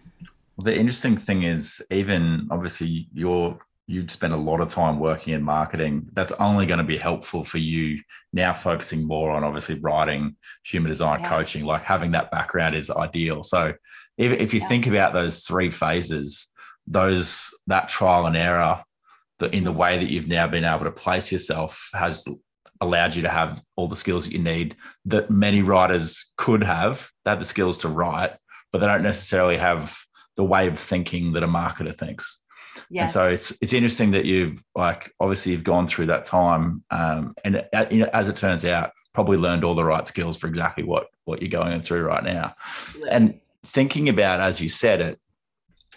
The 0.58 0.74
interesting 0.74 1.18
thing 1.18 1.42
is, 1.42 1.82
even 1.90 2.48
obviously, 2.50 3.06
you're 3.12 3.58
you've 3.86 4.10
spent 4.10 4.32
a 4.32 4.36
lot 4.36 4.60
of 4.60 4.68
time 4.68 4.98
working 4.98 5.34
in 5.34 5.42
marketing 5.42 6.08
that's 6.12 6.32
only 6.32 6.66
going 6.66 6.78
to 6.78 6.84
be 6.84 6.98
helpful 6.98 7.44
for 7.44 7.58
you 7.58 8.00
now 8.32 8.52
focusing 8.52 9.06
more 9.06 9.30
on 9.30 9.44
obviously 9.44 9.78
writing 9.78 10.36
human 10.64 10.88
design 10.88 11.20
yeah. 11.20 11.28
coaching 11.28 11.64
like 11.64 11.82
having 11.82 12.10
that 12.10 12.30
background 12.30 12.74
is 12.74 12.90
ideal 12.90 13.42
so 13.42 13.72
if, 14.18 14.32
if 14.32 14.52
you 14.52 14.60
yeah. 14.60 14.68
think 14.68 14.86
about 14.86 15.12
those 15.12 15.44
three 15.44 15.70
phases 15.70 16.52
those 16.86 17.50
that 17.66 17.88
trial 17.88 18.26
and 18.26 18.36
error 18.36 18.82
the, 19.38 19.54
in 19.54 19.64
the 19.64 19.72
way 19.72 19.98
that 19.98 20.10
you've 20.10 20.28
now 20.28 20.46
been 20.46 20.64
able 20.64 20.84
to 20.84 20.90
place 20.90 21.30
yourself 21.30 21.88
has 21.94 22.26
allowed 22.80 23.14
you 23.14 23.22
to 23.22 23.28
have 23.28 23.62
all 23.76 23.88
the 23.88 23.96
skills 23.96 24.24
that 24.24 24.32
you 24.32 24.42
need 24.42 24.76
that 25.04 25.30
many 25.30 25.62
writers 25.62 26.32
could 26.36 26.62
have 26.62 27.10
they 27.24 27.30
have 27.30 27.38
the 27.38 27.44
skills 27.44 27.78
to 27.78 27.88
write 27.88 28.32
but 28.72 28.80
they 28.80 28.86
don't 28.86 29.02
necessarily 29.02 29.56
have 29.56 29.96
the 30.36 30.44
way 30.44 30.66
of 30.66 30.78
thinking 30.78 31.32
that 31.32 31.42
a 31.42 31.48
marketer 31.48 31.96
thinks 31.96 32.42
Yes. 32.90 33.02
And 33.02 33.10
so 33.10 33.28
it's 33.28 33.52
it's 33.60 33.72
interesting 33.72 34.10
that 34.12 34.24
you've 34.24 34.62
like 34.74 35.12
obviously 35.20 35.52
you've 35.52 35.64
gone 35.64 35.86
through 35.88 36.06
that 36.06 36.24
time, 36.24 36.84
um, 36.90 37.34
and 37.44 37.64
uh, 37.72 37.86
you 37.90 37.98
know, 37.98 38.10
as 38.12 38.28
it 38.28 38.36
turns 38.36 38.64
out, 38.64 38.92
probably 39.12 39.38
learned 39.38 39.64
all 39.64 39.74
the 39.74 39.84
right 39.84 40.06
skills 40.06 40.36
for 40.36 40.46
exactly 40.46 40.84
what 40.84 41.08
what 41.24 41.40
you're 41.40 41.50
going 41.50 41.82
through 41.82 42.02
right 42.02 42.24
now. 42.24 42.54
And 43.10 43.40
thinking 43.64 44.08
about 44.08 44.40
as 44.40 44.60
you 44.60 44.68
said 44.68 45.00
it, 45.00 45.20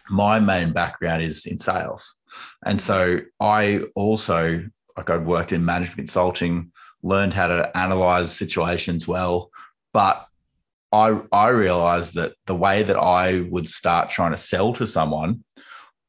my 0.10 0.40
main 0.40 0.72
background 0.74 1.24
is 1.24 1.46
in 1.46 1.58
sales, 1.58 2.20
and 2.66 2.80
so 2.80 3.20
I 3.40 3.82
also 3.96 4.64
like 4.98 5.10
I'd 5.10 5.26
worked 5.26 5.54
in 5.54 5.64
management 5.64 5.98
consulting, 5.98 6.72
learned 7.04 7.34
how 7.34 7.48
to 7.48 7.78
analyze 7.78 8.32
situations 8.32 9.08
well, 9.08 9.52
but 9.94 10.26
I 10.92 11.22
I 11.32 11.50
realized 11.50 12.16
that 12.16 12.34
the 12.46 12.56
way 12.56 12.84
that 12.84 12.98
I 12.98 13.42
would 13.42 13.68
start 13.68 14.10
trying 14.10 14.32
to 14.32 14.38
sell 14.38 14.74
to 14.74 14.88
someone 14.88 15.44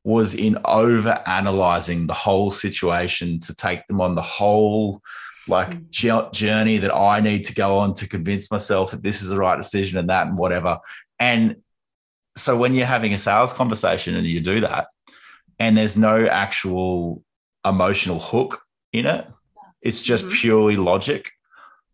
was 0.05 0.35
in 0.35 0.59
over 0.65 1.23
analyzing 1.27 2.07
the 2.07 2.15
whole 2.15 2.51
situation 2.51 3.39
to 3.41 3.55
take 3.55 3.87
them 3.87 4.01
on 4.01 4.15
the 4.15 4.23
whole 4.23 5.03
like 5.49 5.71
mm. 5.71 6.33
journey 6.33 6.79
that 6.79 6.95
I 6.95 7.21
need 7.21 7.45
to 7.47 7.55
go 7.55 7.79
on 7.79 7.95
to 7.95 8.09
convince 8.09 8.51
myself 8.51 8.93
that 8.93 9.03
this 9.03 9.21
is 9.21 9.29
the 9.29 9.39
right 9.39 9.57
decision 9.57 9.99
and 9.99 10.09
that 10.09 10.27
and 10.27 10.39
whatever. 10.39 10.79
And 11.19 11.57
so 12.37 12.57
when 12.57 12.75
you're 12.75 12.87
having 12.87 13.13
a 13.13 13.19
sales 13.19 13.53
conversation 13.53 14.17
and 14.17 14.27
you 14.27 14.41
do 14.41 14.61
that, 14.61 14.89
and 15.59 15.77
there's 15.77 15.97
no 15.97 16.27
actual 16.27 17.23
emotional 17.67 18.19
hook 18.19 18.63
in 18.93 19.07
it, 19.07 19.27
it's 19.83 20.03
just 20.03 20.25
mm-hmm. 20.25 20.37
purely 20.37 20.77
logic. 20.77 21.31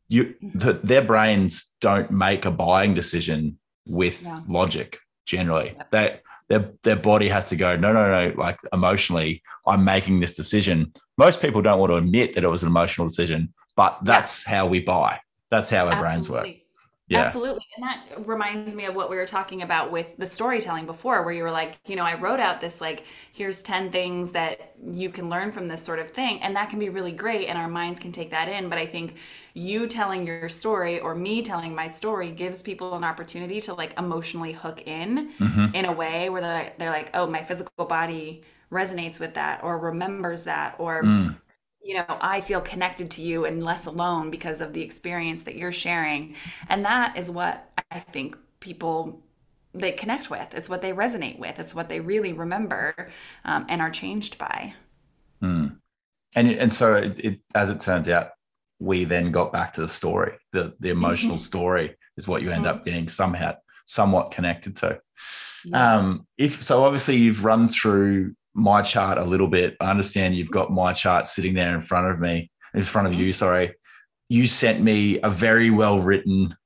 You, 0.09 0.27
mm-hmm. 0.27 0.59
the, 0.59 0.73
their 0.75 1.03
brains 1.03 1.75
don't 1.81 2.11
make 2.11 2.45
a 2.45 2.51
buying 2.51 2.95
decision 2.95 3.59
with 3.87 4.23
yeah. 4.23 4.40
logic 4.49 4.99
generally. 5.25 5.77
They 5.90 6.21
their 6.49 6.71
their 6.83 6.97
body 6.97 7.29
has 7.29 7.49
to 7.49 7.57
go 7.57 7.77
no 7.77 7.93
no 7.93 8.09
no 8.09 8.35
like 8.37 8.59
emotionally 8.73 9.43
i'm 9.67 9.85
making 9.85 10.21
this 10.21 10.35
decision 10.35 10.93
most 11.19 11.41
people 11.41 11.63
don't 11.63 11.79
want 11.79 11.91
to 11.91 11.97
admit 11.97 12.35
that 12.35 12.45
it 12.45 12.49
was 12.49 12.63
an 12.63 12.69
emotional 12.69 13.07
decision 13.07 13.53
but 13.77 13.99
that's 14.03 14.47
yeah. 14.47 14.57
how 14.57 14.67
we 14.67 14.81
buy 14.81 15.19
that's 15.51 15.71
how 15.71 15.87
our 15.87 15.93
Absolutely. 15.93 16.03
brains 16.03 16.31
work 16.31 16.66
Yeah. 17.09 17.21
Absolutely. 17.21 17.64
And 17.77 17.85
that 17.85 18.27
reminds 18.27 18.75
me 18.75 18.87
of 18.87 18.97
what 18.97 19.09
we 19.09 19.16
were 19.16 19.27
talking 19.27 19.62
about 19.62 19.92
with 19.92 20.16
the 20.19 20.27
storytelling 20.27 20.87
before, 20.87 21.23
where 21.23 21.33
you 21.33 21.45
were 21.45 21.53
like, 21.53 21.79
you 21.87 21.95
know, 21.95 22.03
I 22.03 22.14
wrote 22.14 22.40
out 22.40 22.61
this, 22.61 22.81
like, 22.81 23.05
here's 23.33 23.62
10 23.62 23.92
things 23.92 24.33
that 24.33 24.75
you 24.92 25.11
can 25.11 25.31
learn 25.31 25.53
from 25.53 25.69
this 25.69 25.81
sort 25.81 26.01
of 26.01 26.11
thing. 26.11 26.42
And 26.42 26.57
that 26.57 26.69
can 26.69 26.81
be 26.81 26.88
really 26.88 27.12
great. 27.12 27.47
And 27.47 27.57
our 27.57 27.69
minds 27.69 28.01
can 28.01 28.11
take 28.11 28.31
that 28.31 28.49
in. 28.49 28.69
But 28.69 28.79
I 28.79 28.87
think 28.87 29.14
you 29.55 29.87
telling 29.87 30.27
your 30.27 30.49
story 30.49 30.99
or 30.99 31.14
me 31.14 31.42
telling 31.42 31.77
my 31.77 31.87
story 31.87 32.33
gives 32.33 32.61
people 32.61 32.97
an 32.97 33.05
opportunity 33.05 33.61
to, 33.62 33.75
like, 33.75 33.97
emotionally 33.97 34.53
hook 34.53 34.83
in 34.85 35.33
mm-hmm. 35.38 35.75
in 35.77 35.85
a 35.85 35.92
way 35.92 36.29
where 36.29 36.40
they're, 36.42 36.73
they're 36.77 36.90
like, 36.90 37.11
oh, 37.14 37.29
my 37.29 37.42
physical 37.42 37.85
body 37.85 38.42
resonates 38.73 39.21
with 39.21 39.35
that 39.35 39.62
or 39.62 39.79
remembers 39.79 40.42
that 40.42 40.75
or. 40.79 41.05
Mm 41.05 41.37
you 41.87 41.94
know, 41.94 42.05
I 42.09 42.40
feel 42.40 42.61
connected 42.61 43.11
to 43.12 43.22
you 43.22 43.44
and 43.44 43.62
less 43.62 43.87
alone 43.87 44.31
because 44.31 44.61
of 44.61 44.72
the 44.72 44.83
experience 44.83 45.42
that 45.42 45.55
you're 45.55 45.70
sharing. 45.70 46.35
And 46.68 46.85
that 46.85 47.16
is 47.16 47.31
what 47.31 47.70
I 47.92 48.01
think 48.01 48.37
people 48.59 49.22
they 49.72 49.92
connect 49.92 50.29
with. 50.29 50.53
It's 50.53 50.68
what 50.68 50.83
they 50.83 50.92
resonate 50.92 51.38
with. 51.38 51.61
It's 51.61 51.75
what 51.75 51.88
they 51.88 52.01
really 52.01 52.33
remember 52.33 53.11
um, 53.44 53.66
and 53.68 53.81
are 53.81 53.90
changed 53.90 54.37
by. 54.37 54.75
Mm. 55.42 55.77
And 56.35 56.51
and 56.51 56.72
so 56.72 56.94
it, 56.94 57.14
it, 57.18 57.40
as 57.55 57.70
it 57.70 57.81
turns 57.81 58.09
out, 58.09 58.31
we 58.81 59.05
then 59.05 59.31
got 59.31 59.53
back 59.53 59.72
to 59.75 59.83
the 59.83 59.88
story. 59.88 60.33
The 60.53 60.75
the 60.81 60.90
emotional 60.90 61.38
story 61.51 61.96
is 62.16 62.27
what 62.27 62.42
you 62.42 62.51
end 62.51 62.66
up 62.66 62.77
mm-hmm. 62.77 62.85
being 62.85 63.09
somehow 63.09 63.55
somewhat 63.87 64.33
connected 64.33 64.77
to. 64.77 65.01
Yeah. 65.64 65.96
Um, 65.96 66.27
if 66.37 66.62
so, 66.62 66.85
obviously 66.85 67.16
you've 67.16 67.44
run 67.44 67.68
through 67.68 68.35
my 68.57 68.83
chart 68.83 69.19
a 69.19 69.25
little 69.25 69.49
bit. 69.49 69.77
I 69.81 69.90
understand 69.90 70.35
you've 70.35 70.51
got 70.51 70.73
my 70.73 70.92
chart 70.92 71.27
sitting 71.27 71.55
there 71.55 71.75
in 71.75 71.83
front 71.83 72.11
of 72.11 72.19
me, 72.19 72.51
in 72.75 72.83
front 72.83 73.07
of 73.07 73.14
you, 73.14 73.33
sorry. 73.33 73.75
You 74.29 74.47
sent 74.47 74.83
me 74.83 75.21
a 75.21 75.31
very 75.31 75.71
well 75.71 76.01
written 76.01 76.57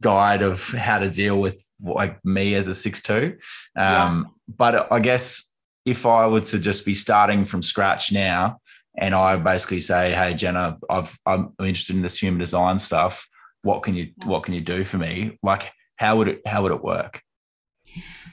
guide 0.00 0.42
of 0.42 0.66
how 0.68 1.00
to 1.00 1.10
deal 1.10 1.40
with 1.40 1.68
like 1.82 2.24
me 2.24 2.54
as 2.54 2.68
a 2.68 2.74
six 2.74 3.02
two. 3.02 3.36
Um, 3.76 3.82
yeah. 3.84 4.22
But 4.56 4.92
I 4.92 5.00
guess 5.00 5.52
if 5.84 6.06
I 6.06 6.26
were 6.28 6.40
to 6.40 6.58
just 6.58 6.84
be 6.86 6.94
starting 6.94 7.44
from 7.44 7.62
scratch 7.62 8.12
now, 8.12 8.58
and 8.96 9.14
I 9.14 9.36
basically 9.36 9.80
say, 9.80 10.14
"Hey, 10.14 10.34
Jenna, 10.34 10.78
I've, 10.88 11.18
I'm 11.26 11.52
interested 11.58 11.96
in 11.96 12.02
this 12.02 12.18
human 12.18 12.38
design 12.38 12.78
stuff. 12.78 13.26
What 13.62 13.82
can 13.82 13.94
you 13.94 14.12
What 14.24 14.44
can 14.44 14.54
you 14.54 14.60
do 14.60 14.84
for 14.84 14.98
me? 14.98 15.38
Like, 15.42 15.72
how 15.96 16.16
would 16.16 16.28
it 16.28 16.42
How 16.46 16.62
would 16.62 16.72
it 16.72 16.84
work?" 16.84 17.20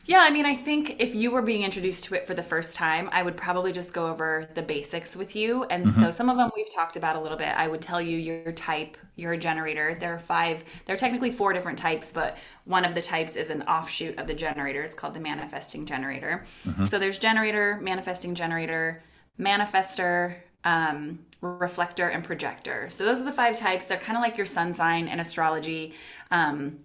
Yeah, 0.06 0.22
I 0.22 0.32
mean, 0.32 0.46
I 0.46 0.56
think 0.56 0.96
if 0.98 1.14
you 1.14 1.30
were 1.30 1.44
being 1.44 1.62
introduced 1.62 2.06
to 2.06 2.16
it 2.16 2.26
for 2.26 2.34
the 2.34 2.42
first 2.42 2.76
time, 2.76 3.10
I 3.12 3.22
would 3.22 3.38
probably 3.38 3.72
just 3.72 3.94
go 3.94 4.08
over 4.08 4.50
the 4.56 4.64
basics 4.64 5.16
with 5.16 5.36
you. 5.36 5.66
And 5.66 5.86
mm-hmm. 5.86 6.00
so 6.00 6.10
some 6.10 6.32
of 6.32 6.38
them 6.38 6.50
we've 6.56 6.74
talked 6.74 6.96
about 6.96 7.16
a 7.16 7.20
little 7.20 7.38
bit. 7.38 7.50
I 7.50 7.68
would 7.68 7.80
tell 7.80 8.02
you 8.02 8.18
your 8.18 8.52
type, 8.54 8.98
you're 9.18 9.34
a 9.34 9.38
generator. 9.38 9.96
There 10.00 10.12
are 10.12 10.18
five, 10.18 10.64
there 10.86 10.96
are 10.96 11.00
technically 11.00 11.30
four 11.30 11.54
different 11.54 11.78
types, 11.78 12.12
but 12.12 12.38
one 12.66 12.86
of 12.86 12.96
the 12.96 13.04
types 13.04 13.36
is 13.36 13.52
an 13.52 13.62
offshoot 13.64 14.18
of 14.18 14.26
the 14.26 14.34
generator. 14.34 14.82
It's 14.82 14.96
called 14.96 15.14
the 15.14 15.20
manifesting 15.20 15.86
generator. 15.86 16.44
Mm-hmm. 16.66 16.86
So 16.86 16.98
there's 16.98 17.20
generator, 17.20 17.78
manifesting 17.80 18.34
generator, 18.34 19.04
manifester, 19.40 20.38
um, 20.64 21.20
reflector, 21.42 22.10
and 22.10 22.24
projector. 22.24 22.90
So 22.90 23.06
those 23.06 23.22
are 23.22 23.26
the 23.26 23.32
five 23.32 23.56
types. 23.56 23.86
They're 23.86 24.00
kind 24.00 24.18
of 24.18 24.24
like 24.24 24.38
your 24.38 24.48
sun 24.48 24.74
sign 24.74 25.08
in 25.08 25.20
astrology. 25.20 25.94
Um, 26.32 26.80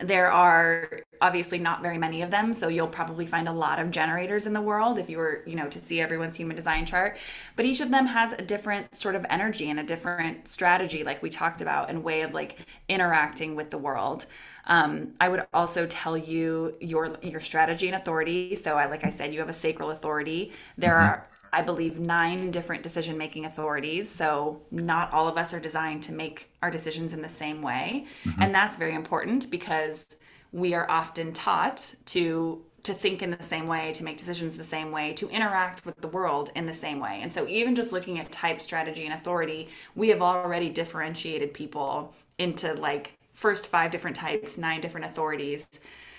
there 0.00 0.30
are 0.30 1.02
obviously 1.24 1.58
not 1.58 1.80
very 1.80 1.96
many 1.96 2.20
of 2.20 2.30
them 2.30 2.52
so 2.52 2.68
you'll 2.68 2.86
probably 2.86 3.24
find 3.24 3.48
a 3.48 3.52
lot 3.52 3.78
of 3.78 3.90
generators 3.90 4.44
in 4.44 4.52
the 4.52 4.60
world 4.60 4.98
if 4.98 5.08
you 5.08 5.16
were 5.16 5.42
you 5.46 5.56
know 5.56 5.66
to 5.68 5.78
see 5.78 5.98
everyone's 5.98 6.36
human 6.36 6.54
design 6.54 6.84
chart 6.84 7.16
but 7.56 7.64
each 7.64 7.80
of 7.80 7.90
them 7.90 8.04
has 8.04 8.34
a 8.34 8.42
different 8.42 8.94
sort 8.94 9.14
of 9.14 9.24
energy 9.30 9.70
and 9.70 9.80
a 9.80 9.82
different 9.82 10.46
strategy 10.46 11.02
like 11.02 11.22
we 11.22 11.30
talked 11.30 11.62
about 11.62 11.88
and 11.88 12.04
way 12.04 12.20
of 12.20 12.34
like 12.34 12.58
interacting 12.90 13.56
with 13.56 13.70
the 13.70 13.78
world 13.78 14.26
um, 14.66 15.12
I 15.20 15.28
would 15.28 15.46
also 15.52 15.86
tell 15.86 16.16
you 16.16 16.74
your 16.80 17.18
your 17.20 17.40
strategy 17.40 17.86
and 17.86 17.96
authority. 17.96 18.54
So, 18.54 18.78
I 18.78 18.86
like 18.86 19.04
I 19.04 19.10
said, 19.10 19.34
you 19.34 19.40
have 19.40 19.50
a 19.50 19.52
sacral 19.52 19.90
authority. 19.90 20.52
There 20.78 20.94
mm-hmm. 20.94 21.06
are 21.06 21.28
I 21.54 21.62
believe, 21.62 22.00
nine 22.00 22.50
different 22.50 22.82
decision 22.82 23.16
making 23.16 23.44
authorities. 23.44 24.10
So, 24.10 24.60
not 24.72 25.12
all 25.12 25.28
of 25.28 25.38
us 25.38 25.54
are 25.54 25.60
designed 25.60 26.02
to 26.04 26.12
make 26.12 26.50
our 26.62 26.70
decisions 26.70 27.12
in 27.12 27.22
the 27.22 27.28
same 27.28 27.62
way. 27.62 28.06
Mm-hmm. 28.24 28.42
And 28.42 28.54
that's 28.54 28.74
very 28.74 28.94
important 28.94 29.50
because 29.52 30.16
we 30.54 30.72
are 30.72 30.88
often 30.88 31.32
taught 31.32 31.94
to 32.06 32.64
to 32.84 32.92
think 32.92 33.22
in 33.22 33.30
the 33.30 33.42
same 33.42 33.66
way, 33.66 33.92
to 33.94 34.04
make 34.04 34.18
decisions 34.18 34.58
the 34.58 34.62
same 34.62 34.90
way, 34.90 35.14
to 35.14 35.26
interact 35.30 35.86
with 35.86 35.98
the 36.02 36.08
world 36.08 36.50
in 36.54 36.66
the 36.66 36.74
same 36.74 37.00
way. 37.00 37.20
And 37.22 37.32
so 37.32 37.48
even 37.48 37.74
just 37.74 37.92
looking 37.92 38.18
at 38.18 38.30
type, 38.30 38.60
strategy 38.60 39.06
and 39.06 39.14
authority, 39.14 39.70
we 39.94 40.10
have 40.10 40.20
already 40.20 40.68
differentiated 40.68 41.54
people 41.54 42.12
into 42.36 42.74
like 42.74 43.16
first 43.32 43.68
five 43.68 43.90
different 43.90 44.16
types, 44.16 44.58
nine 44.58 44.82
different 44.82 45.06
authorities. 45.06 45.66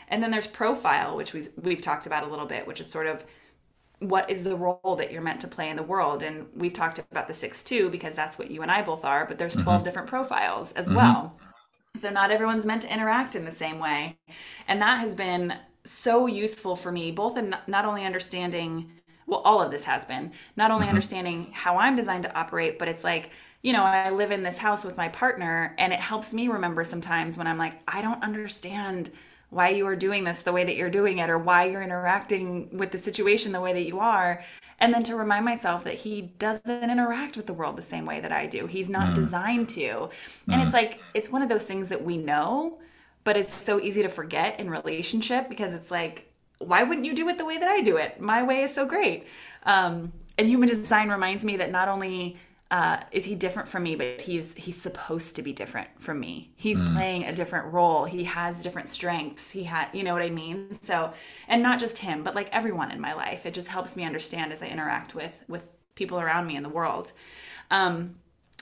And 0.08 0.24
then 0.24 0.32
there's 0.32 0.48
profile, 0.48 1.16
which 1.16 1.34
we've, 1.34 1.50
we've 1.62 1.82
talked 1.82 2.08
about 2.08 2.24
a 2.24 2.28
little 2.28 2.48
bit, 2.48 2.66
which 2.66 2.82
is 2.82 2.90
sort 2.90 3.06
of 3.06 3.24
what 4.00 4.28
is 4.32 4.44
the 4.44 4.56
role 4.56 4.96
that 4.98 5.12
you're 5.12 5.22
meant 5.22 5.42
to 5.42 5.48
play 5.48 5.70
in 5.70 5.76
the 5.76 5.84
world 5.84 6.24
and 6.24 6.48
we've 6.56 6.74
talked 6.74 7.00
about 7.00 7.28
the 7.28 7.34
six 7.34 7.64
two 7.64 7.90
because 7.90 8.14
that's 8.14 8.38
what 8.38 8.52
you 8.52 8.62
and 8.62 8.70
i 8.70 8.82
both 8.82 9.06
are 9.06 9.26
but 9.26 9.38
there's 9.38 9.56
12 9.56 9.66
mm-hmm. 9.66 9.84
different 9.86 10.08
profiles 10.08 10.74
as 10.74 10.88
mm-hmm. 10.88 10.98
well 10.98 11.38
so 11.96 12.10
not 12.10 12.32
everyone's 12.32 12.66
meant 12.66 12.82
to 12.82 12.94
interact 12.94 13.36
in 13.36 13.46
the 13.46 13.52
same 13.52 13.80
way 13.80 14.18
and 14.68 14.82
that 14.82 15.00
has 15.00 15.16
been 15.16 15.54
so 15.84 16.28
useful 16.28 16.76
for 16.76 16.92
me 16.92 17.12
both 17.12 17.38
in 17.38 17.56
not 17.68 17.86
only 17.86 18.06
understanding 18.06 18.92
well 19.28 19.42
all 19.42 19.62
of 19.62 19.72
this 19.72 19.84
has 19.84 20.06
been 20.06 20.32
not 20.56 20.72
only 20.72 20.84
mm-hmm. 20.84 20.90
understanding 20.90 21.50
how 21.54 21.78
i'm 21.78 21.96
designed 21.96 22.24
to 22.24 22.36
operate 22.38 22.78
but 22.78 22.88
it's 22.88 23.04
like 23.04 23.32
you 23.66 23.74
know, 23.74 23.84
I 23.84 24.12
live 24.12 24.32
in 24.32 24.44
this 24.44 24.60
house 24.60 24.86
with 24.86 24.96
my 24.96 25.10
partner, 25.10 25.74
and 25.80 25.92
it 25.92 26.00
helps 26.00 26.36
me 26.36 26.50
remember 26.50 26.84
sometimes 26.84 27.36
when 27.36 27.48
I'm 27.48 27.58
like, 27.58 27.82
I 27.88 28.00
don't 28.04 28.22
understand 28.22 29.10
why 29.56 29.70
you 29.70 29.88
are 29.88 29.96
doing 29.96 30.26
this 30.26 30.42
the 30.42 30.52
way 30.52 30.66
that 30.66 30.76
you're 30.76 30.90
doing 30.90 31.20
it 31.20 31.30
or 31.30 31.38
why 31.38 31.64
you're 31.64 31.82
interacting 31.82 32.68
with 32.78 32.92
the 32.92 32.98
situation 32.98 33.54
the 33.54 33.62
way 33.62 33.72
that 33.72 33.86
you 33.86 34.02
are 34.02 34.44
and 34.82 34.94
then 34.94 35.02
to 35.04 35.16
remind 35.16 35.46
myself 35.46 35.86
that 35.86 35.94
he 35.94 36.34
doesn't 36.38 36.90
interact 36.90 37.38
with 37.38 37.48
the 37.48 37.54
world 37.54 37.78
the 37.78 37.82
same 37.82 38.06
way 38.06 38.20
that 38.20 38.34
I 38.34 38.48
do. 38.48 38.68
He's 38.68 38.90
not 38.90 39.12
mm. 39.12 39.16
designed 39.16 39.70
to. 39.70 40.10
And 40.50 40.62
mm. 40.62 40.66
it's 40.66 40.74
like 40.74 41.00
it's 41.14 41.32
one 41.32 41.42
of 41.42 41.48
those 41.48 41.64
things 41.64 41.88
that 41.88 42.04
we 42.04 42.18
know, 42.18 42.80
but 43.24 43.38
it's 43.38 43.54
so 43.54 43.80
easy 43.80 44.02
to 44.02 44.10
forget 44.10 44.60
in 44.60 44.70
relationship 44.70 45.48
because 45.48 45.74
it's 45.74 45.90
like 45.90 46.30
why 46.58 46.84
wouldn't 46.84 47.06
you 47.06 47.16
do 47.16 47.30
it 47.30 47.38
the 47.38 47.46
way 47.46 47.58
that 47.58 47.70
I 47.70 47.80
do 47.80 47.96
it? 47.96 48.20
My 48.20 48.44
way 48.44 48.64
is 48.64 48.74
so 48.74 48.86
great. 48.86 49.26
Um, 49.64 50.12
and 50.38 50.48
human 50.48 50.68
design 50.68 51.08
reminds 51.08 51.46
me 51.46 51.56
that 51.58 51.72
not 51.72 51.88
only 51.88 52.38
uh, 52.76 53.00
is 53.14 53.24
he 53.24 53.36
different 53.36 53.70
from 53.70 53.84
me? 53.84 53.96
But 53.96 54.20
he's 54.20 54.54
he's 54.56 54.76
supposed 54.76 55.38
to 55.38 55.42
be 55.42 55.54
different 55.54 55.88
from 55.98 56.20
me. 56.20 56.52
He's 56.58 56.82
mm. 56.82 56.94
playing 56.94 57.24
a 57.24 57.32
different 57.32 57.72
role. 57.72 58.04
He 58.04 58.26
has 58.26 58.62
different 58.62 58.90
strengths. 58.90 59.50
He 59.50 59.64
had 59.64 59.88
you 59.94 60.04
know 60.04 60.12
what 60.12 60.22
i 60.22 60.30
mean? 60.30 60.78
So 60.82 61.14
and 61.48 61.64
not 61.64 61.80
just 61.80 61.98
him 62.00 62.22
but 62.22 62.36
like 62.36 62.50
everyone 62.52 62.92
in 62.92 63.00
my 63.00 63.14
life. 63.14 63.46
It 63.46 63.54
just 63.54 63.70
helps 63.70 63.96
me 63.96 64.04
understand 64.04 64.52
as 64.52 64.62
i 64.62 64.68
interact 64.68 65.16
with 65.16 65.42
with 65.48 65.70
people 65.96 66.20
around 66.20 66.48
me 66.48 66.58
in 66.58 66.64
the 66.64 66.70
world. 66.70 67.14
Um, 67.72 68.16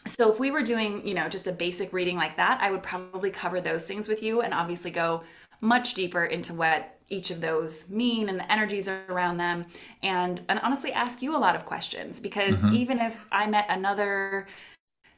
so 0.06 0.32
if 0.32 0.40
we 0.40 0.52
were 0.52 0.62
doing 0.62 1.06
you 1.08 1.16
know 1.16 1.28
just 1.28 1.48
a 1.48 1.52
basic 1.52 1.94
reading 1.94 2.18
like 2.18 2.36
that 2.36 2.60
i 2.62 2.70
would 2.70 2.84
probably 2.84 3.30
cover 3.30 3.62
those 3.62 3.86
things 3.86 4.10
with 4.10 4.22
you 4.22 4.42
and 4.42 4.54
obviously 4.54 4.92
go 4.92 5.24
much 5.64 5.94
deeper 5.94 6.26
into 6.26 6.54
what 6.54 7.00
each 7.10 7.32
of 7.32 7.42
those 7.42 7.90
mean 7.90 8.28
and 8.30 8.40
the 8.40 8.52
energies 8.52 8.88
around 8.88 9.38
them 9.38 9.66
and 10.02 10.42
and 10.50 10.60
honestly 10.60 10.92
ask 10.92 11.22
you 11.22 11.36
a 11.36 11.38
lot 11.38 11.56
of 11.56 11.64
questions 11.66 12.20
because 12.20 12.60
mm-hmm. 12.60 12.74
even 12.74 13.00
if 13.00 13.26
I 13.32 13.48
met 13.48 13.66
another 13.70 14.48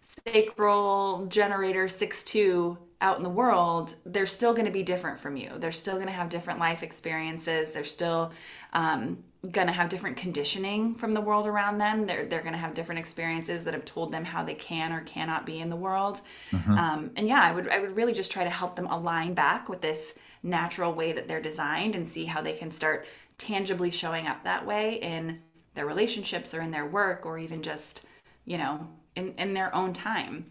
sacral 0.01 1.25
generator 1.27 1.85
6-2 1.85 2.77
out 3.01 3.17
in 3.17 3.23
the 3.23 3.29
world, 3.29 3.95
they're 4.05 4.27
still 4.27 4.53
going 4.53 4.67
to 4.67 4.71
be 4.71 4.83
different 4.83 5.19
from 5.19 5.35
you. 5.35 5.51
They're 5.57 5.71
still 5.71 5.95
going 5.95 6.05
to 6.05 6.13
have 6.13 6.29
different 6.29 6.59
life 6.59 6.83
experiences. 6.83 7.71
They're 7.71 7.83
still 7.83 8.31
um, 8.73 9.23
going 9.51 9.67
to 9.67 9.73
have 9.73 9.89
different 9.89 10.15
conditioning 10.15 10.93
from 10.93 11.11
the 11.11 11.21
world 11.21 11.47
around 11.47 11.79
them. 11.79 12.05
They're, 12.05 12.25
they're 12.25 12.41
going 12.41 12.53
to 12.53 12.59
have 12.59 12.75
different 12.75 12.99
experiences 12.99 13.63
that 13.63 13.73
have 13.73 13.85
told 13.85 14.11
them 14.11 14.23
how 14.23 14.43
they 14.43 14.53
can 14.53 14.91
or 14.91 15.01
cannot 15.01 15.45
be 15.45 15.59
in 15.59 15.69
the 15.69 15.75
world. 15.75 16.21
Mm-hmm. 16.51 16.77
Um, 16.77 17.11
and 17.15 17.27
yeah, 17.27 17.41
I 17.41 17.51
would, 17.51 17.67
I 17.69 17.79
would 17.79 17.95
really 17.95 18.13
just 18.13 18.31
try 18.31 18.43
to 18.43 18.49
help 18.49 18.75
them 18.75 18.85
align 18.87 19.33
back 19.33 19.69
with 19.69 19.81
this 19.81 20.17
natural 20.45 20.93
way 20.93 21.11
that 21.11 21.27
they're 21.27 21.41
designed 21.41 21.95
and 21.95 22.07
see 22.07 22.25
how 22.25 22.41
they 22.41 22.53
can 22.53 22.71
start 22.71 23.05
tangibly 23.37 23.91
showing 23.91 24.27
up 24.27 24.43
that 24.43 24.65
way 24.65 24.95
in 25.01 25.41
their 25.73 25.85
relationships 25.85 26.53
or 26.53 26.61
in 26.61 26.71
their 26.71 26.85
work 26.85 27.25
or 27.25 27.37
even 27.37 27.61
just, 27.61 28.05
you 28.45 28.57
know, 28.57 28.87
in, 29.15 29.33
in 29.37 29.53
their 29.53 29.73
own 29.75 29.91
time. 29.91 30.45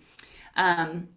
Um, 0.56 1.08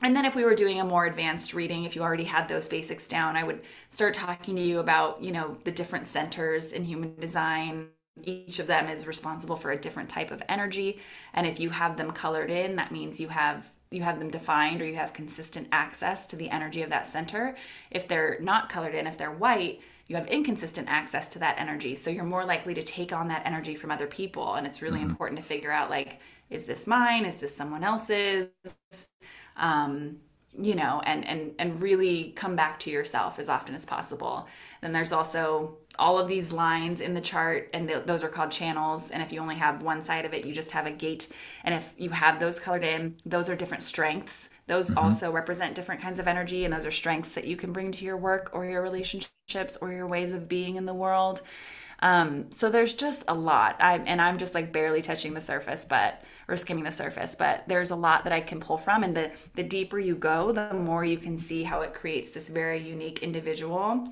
and 0.00 0.14
then 0.14 0.24
if 0.24 0.36
we 0.36 0.44
were 0.44 0.54
doing 0.54 0.80
a 0.80 0.84
more 0.84 1.06
advanced 1.06 1.54
reading, 1.54 1.84
if 1.84 1.96
you 1.96 2.02
already 2.02 2.24
had 2.24 2.46
those 2.46 2.68
basics 2.68 3.08
down, 3.08 3.36
I 3.36 3.42
would 3.42 3.62
start 3.88 4.14
talking 4.14 4.54
to 4.54 4.62
you 4.62 4.78
about, 4.78 5.22
you 5.22 5.32
know, 5.32 5.56
the 5.64 5.72
different 5.72 6.06
centers 6.06 6.72
in 6.72 6.84
human 6.84 7.16
design. 7.18 7.88
Each 8.22 8.60
of 8.60 8.68
them 8.68 8.88
is 8.88 9.08
responsible 9.08 9.56
for 9.56 9.72
a 9.72 9.80
different 9.80 10.08
type 10.08 10.30
of 10.30 10.42
energy. 10.48 11.00
And 11.34 11.46
if 11.46 11.58
you 11.58 11.70
have 11.70 11.96
them 11.96 12.12
colored 12.12 12.50
in, 12.50 12.76
that 12.76 12.92
means 12.92 13.18
you 13.18 13.28
have 13.28 13.72
you 13.90 14.02
have 14.02 14.18
them 14.18 14.30
defined 14.30 14.82
or 14.82 14.86
you 14.86 14.96
have 14.96 15.12
consistent 15.12 15.68
access 15.72 16.26
to 16.28 16.36
the 16.36 16.50
energy 16.50 16.82
of 16.82 16.90
that 16.90 17.06
center. 17.06 17.56
If 17.90 18.06
they're 18.08 18.38
not 18.40 18.68
colored 18.68 18.94
in, 18.94 19.06
if 19.06 19.16
they're 19.16 19.30
white, 19.30 19.80
you 20.06 20.16
have 20.16 20.26
inconsistent 20.28 20.88
access 20.88 21.28
to 21.30 21.38
that 21.40 21.58
energy. 21.58 21.94
So 21.94 22.10
you're 22.10 22.24
more 22.24 22.44
likely 22.44 22.74
to 22.74 22.82
take 22.82 23.12
on 23.12 23.28
that 23.28 23.46
energy 23.46 23.74
from 23.74 23.90
other 23.90 24.06
people. 24.06 24.54
And 24.54 24.66
it's 24.66 24.82
really 24.82 25.00
mm-hmm. 25.00 25.10
important 25.10 25.40
to 25.40 25.46
figure 25.46 25.70
out 25.70 25.90
like, 25.90 26.20
is 26.50 26.64
this 26.64 26.86
mine? 26.86 27.24
Is 27.24 27.36
this 27.36 27.54
someone 27.54 27.84
else's? 27.84 28.48
Um, 29.56 30.18
you 30.60 30.74
know, 30.74 31.02
and 31.04 31.26
and 31.26 31.52
and 31.58 31.80
really 31.82 32.32
come 32.34 32.56
back 32.56 32.80
to 32.80 32.90
yourself 32.90 33.38
as 33.38 33.48
often 33.48 33.74
as 33.74 33.84
possible. 33.84 34.48
Then 34.80 34.92
there's 34.92 35.12
also 35.12 35.76
all 35.98 36.18
of 36.18 36.28
these 36.28 36.52
lines 36.52 37.00
in 37.00 37.14
the 37.14 37.20
chart, 37.20 37.68
and 37.72 37.88
th- 37.88 38.04
those 38.06 38.22
are 38.22 38.28
called 38.28 38.50
channels. 38.50 39.10
And 39.10 39.22
if 39.22 39.32
you 39.32 39.40
only 39.40 39.56
have 39.56 39.82
one 39.82 40.02
side 40.02 40.24
of 40.24 40.32
it, 40.32 40.46
you 40.46 40.52
just 40.52 40.70
have 40.70 40.86
a 40.86 40.90
gate. 40.90 41.28
And 41.64 41.74
if 41.74 41.92
you 41.96 42.10
have 42.10 42.38
those 42.38 42.60
colored 42.60 42.84
in, 42.84 43.16
those 43.26 43.48
are 43.48 43.56
different 43.56 43.82
strengths. 43.82 44.50
Those 44.66 44.88
mm-hmm. 44.88 44.98
also 44.98 45.32
represent 45.32 45.74
different 45.74 46.00
kinds 46.00 46.18
of 46.18 46.28
energy, 46.28 46.64
and 46.64 46.72
those 46.72 46.86
are 46.86 46.90
strengths 46.90 47.34
that 47.34 47.46
you 47.46 47.56
can 47.56 47.72
bring 47.72 47.90
to 47.92 48.04
your 48.04 48.16
work 48.16 48.50
or 48.52 48.64
your 48.64 48.82
relationships 48.82 49.76
or 49.80 49.92
your 49.92 50.06
ways 50.06 50.32
of 50.32 50.48
being 50.48 50.76
in 50.76 50.86
the 50.86 50.94
world. 50.94 51.40
Um, 52.00 52.52
so 52.52 52.70
there's 52.70 52.94
just 52.94 53.24
a 53.26 53.34
lot. 53.34 53.76
I 53.80 53.98
and 53.98 54.20
I'm 54.20 54.38
just 54.38 54.54
like 54.54 54.72
barely 54.72 55.02
touching 55.02 55.34
the 55.34 55.40
surface, 55.40 55.84
but 55.84 56.22
or 56.46 56.56
skimming 56.56 56.84
the 56.84 56.92
surface, 56.92 57.34
but 57.34 57.64
there's 57.66 57.90
a 57.90 57.96
lot 57.96 58.22
that 58.24 58.32
I 58.32 58.40
can 58.40 58.60
pull 58.60 58.78
from. 58.78 59.02
And 59.02 59.16
the 59.16 59.32
the 59.54 59.64
deeper 59.64 59.98
you 59.98 60.14
go, 60.14 60.52
the 60.52 60.72
more 60.74 61.04
you 61.04 61.18
can 61.18 61.36
see 61.36 61.64
how 61.64 61.80
it 61.80 61.94
creates 61.94 62.30
this 62.30 62.48
very 62.48 62.78
unique 62.78 63.24
individual 63.24 64.06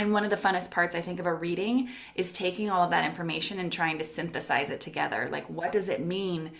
and 0.00 0.12
one 0.14 0.24
of 0.24 0.30
the 0.30 0.36
funnest 0.36 0.70
parts, 0.70 0.94
I 0.94 1.02
think, 1.02 1.20
of 1.20 1.26
a 1.26 1.34
reading 1.34 1.90
is 2.14 2.32
taking 2.32 2.70
all 2.70 2.82
of 2.82 2.90
that 2.90 3.04
information 3.04 3.60
and 3.60 3.70
trying 3.70 3.98
to 3.98 4.04
synthesize 4.04 4.70
it 4.70 4.80
together. 4.80 5.28
Like, 5.30 5.48
what 5.50 5.72
does 5.72 5.88
it 5.88 6.04
mean 6.04 6.52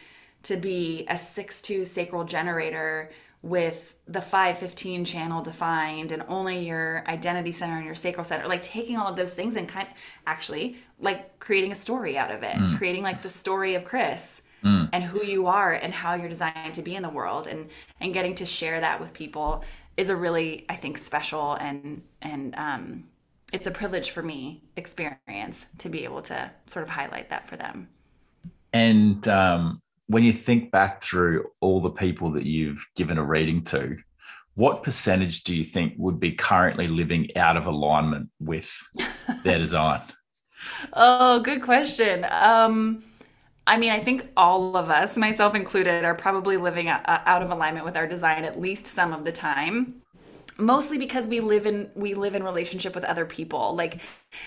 to 0.42 0.56
be 0.56 1.06
a 1.08 1.14
6-2 1.14 1.86
sacral 1.86 2.24
generator 2.24 3.10
with 3.42 3.94
the 4.06 4.20
515 4.20 5.06
channel 5.06 5.42
defined 5.42 6.12
and 6.12 6.22
only 6.28 6.66
your 6.66 7.02
identity 7.08 7.50
center 7.50 7.78
and 7.78 7.86
your 7.86 7.94
sacral 7.94 8.24
center? 8.24 8.46
Like, 8.46 8.60
taking 8.60 8.98
all 8.98 9.08
of 9.08 9.16
those 9.16 9.32
things 9.32 9.56
and 9.56 9.66
kind 9.66 9.88
of 9.88 9.94
actually 10.26 10.76
like 11.00 11.38
creating 11.38 11.72
a 11.72 11.74
story 11.76 12.18
out 12.18 12.30
of 12.30 12.42
it, 12.42 12.54
mm. 12.56 12.76
creating 12.76 13.02
like 13.02 13.22
the 13.22 13.30
story 13.30 13.74
of 13.74 13.84
Chris. 13.84 14.42
Mm. 14.62 14.90
and 14.92 15.02
who 15.02 15.24
you 15.24 15.46
are 15.46 15.72
and 15.72 15.94
how 15.94 16.12
you're 16.12 16.28
designed 16.28 16.74
to 16.74 16.82
be 16.82 16.94
in 16.94 17.02
the 17.02 17.08
world 17.08 17.46
and 17.46 17.70
and 17.98 18.12
getting 18.12 18.34
to 18.34 18.44
share 18.44 18.78
that 18.78 19.00
with 19.00 19.14
people 19.14 19.64
is 19.96 20.10
a 20.10 20.16
really 20.16 20.66
i 20.68 20.76
think 20.76 20.98
special 20.98 21.54
and 21.54 22.02
and 22.20 22.54
um 22.56 23.04
it's 23.52 23.66
a 23.66 23.70
privilege 23.70 24.10
for 24.10 24.22
me 24.22 24.62
experience 24.76 25.66
to 25.78 25.88
be 25.88 26.04
able 26.04 26.22
to 26.22 26.50
sort 26.66 26.82
of 26.82 26.88
highlight 26.88 27.30
that 27.30 27.48
for 27.48 27.56
them. 27.56 27.88
And 28.72 29.26
um, 29.28 29.82
when 30.06 30.22
you 30.22 30.32
think 30.32 30.70
back 30.70 31.02
through 31.02 31.46
all 31.60 31.80
the 31.80 31.90
people 31.90 32.30
that 32.32 32.44
you've 32.44 32.84
given 32.96 33.18
a 33.18 33.24
reading 33.24 33.62
to 33.64 33.96
what 34.54 34.82
percentage 34.82 35.44
do 35.44 35.54
you 35.54 35.64
think 35.64 35.94
would 35.96 36.20
be 36.20 36.32
currently 36.32 36.86
living 36.86 37.34
out 37.36 37.56
of 37.56 37.66
alignment 37.66 38.28
with 38.40 38.70
their 39.44 39.58
design? 39.58 40.02
Oh 40.92 41.40
good 41.40 41.62
question. 41.62 42.26
Um, 42.30 43.02
I 43.66 43.76
mean, 43.76 43.92
I 43.92 44.00
think 44.00 44.28
all 44.36 44.76
of 44.76 44.90
us, 44.90 45.16
myself 45.16 45.54
included, 45.54 46.04
are 46.04 46.14
probably 46.14 46.56
living 46.56 46.88
out 46.88 47.42
of 47.42 47.50
alignment 47.50 47.84
with 47.84 47.96
our 47.96 48.06
design 48.06 48.44
at 48.44 48.60
least 48.60 48.86
some 48.86 49.12
of 49.12 49.24
the 49.24 49.32
time 49.32 50.02
mostly 50.60 50.98
because 50.98 51.28
we 51.28 51.40
live 51.40 51.66
in 51.66 51.90
we 51.94 52.14
live 52.14 52.34
in 52.34 52.42
relationship 52.42 52.94
with 52.94 53.04
other 53.04 53.24
people. 53.24 53.74
Like 53.74 54.00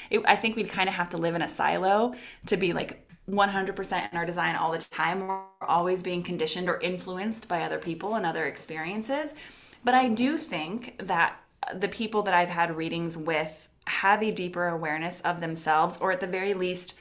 it, 0.09 0.22
i 0.26 0.36
think 0.36 0.55
we'd 0.55 0.70
kind 0.70 0.89
of 0.89 0.95
have 0.95 1.09
to 1.09 1.18
live 1.18 1.36
in 1.36 1.41
a 1.41 1.47
silo 1.47 2.16
to 2.47 2.57
be 2.57 2.74
like 2.74 3.07
100% 3.30 4.11
in 4.11 4.18
our 4.18 4.26
design 4.26 4.55
all 4.55 4.72
the 4.72 4.80
time. 4.80 5.28
We're 5.28 5.45
always 5.66 6.03
being 6.03 6.24
conditioned 6.24 6.68
or 6.68 6.80
influenced 6.82 7.47
by 7.47 7.61
other 7.61 7.80
people 7.80 8.16
and 8.16 8.26
other 8.26 8.45
experiences. 8.45 9.34
But 9.84 9.93
i 9.95 10.07
do 10.07 10.38
think 10.38 10.95
that 11.07 11.38
the 11.76 11.88
people 11.88 12.22
that 12.24 12.34
i've 12.34 12.49
had 12.49 12.76
readings 12.76 13.18
with 13.18 13.70
have 13.86 14.22
a 14.22 14.32
deeper 14.32 14.68
awareness 14.68 15.22
of 15.22 15.39
themselves 15.41 15.97
or 15.97 16.11
at 16.11 16.20
the 16.20 16.28
very 16.28 16.53
least 16.53 16.95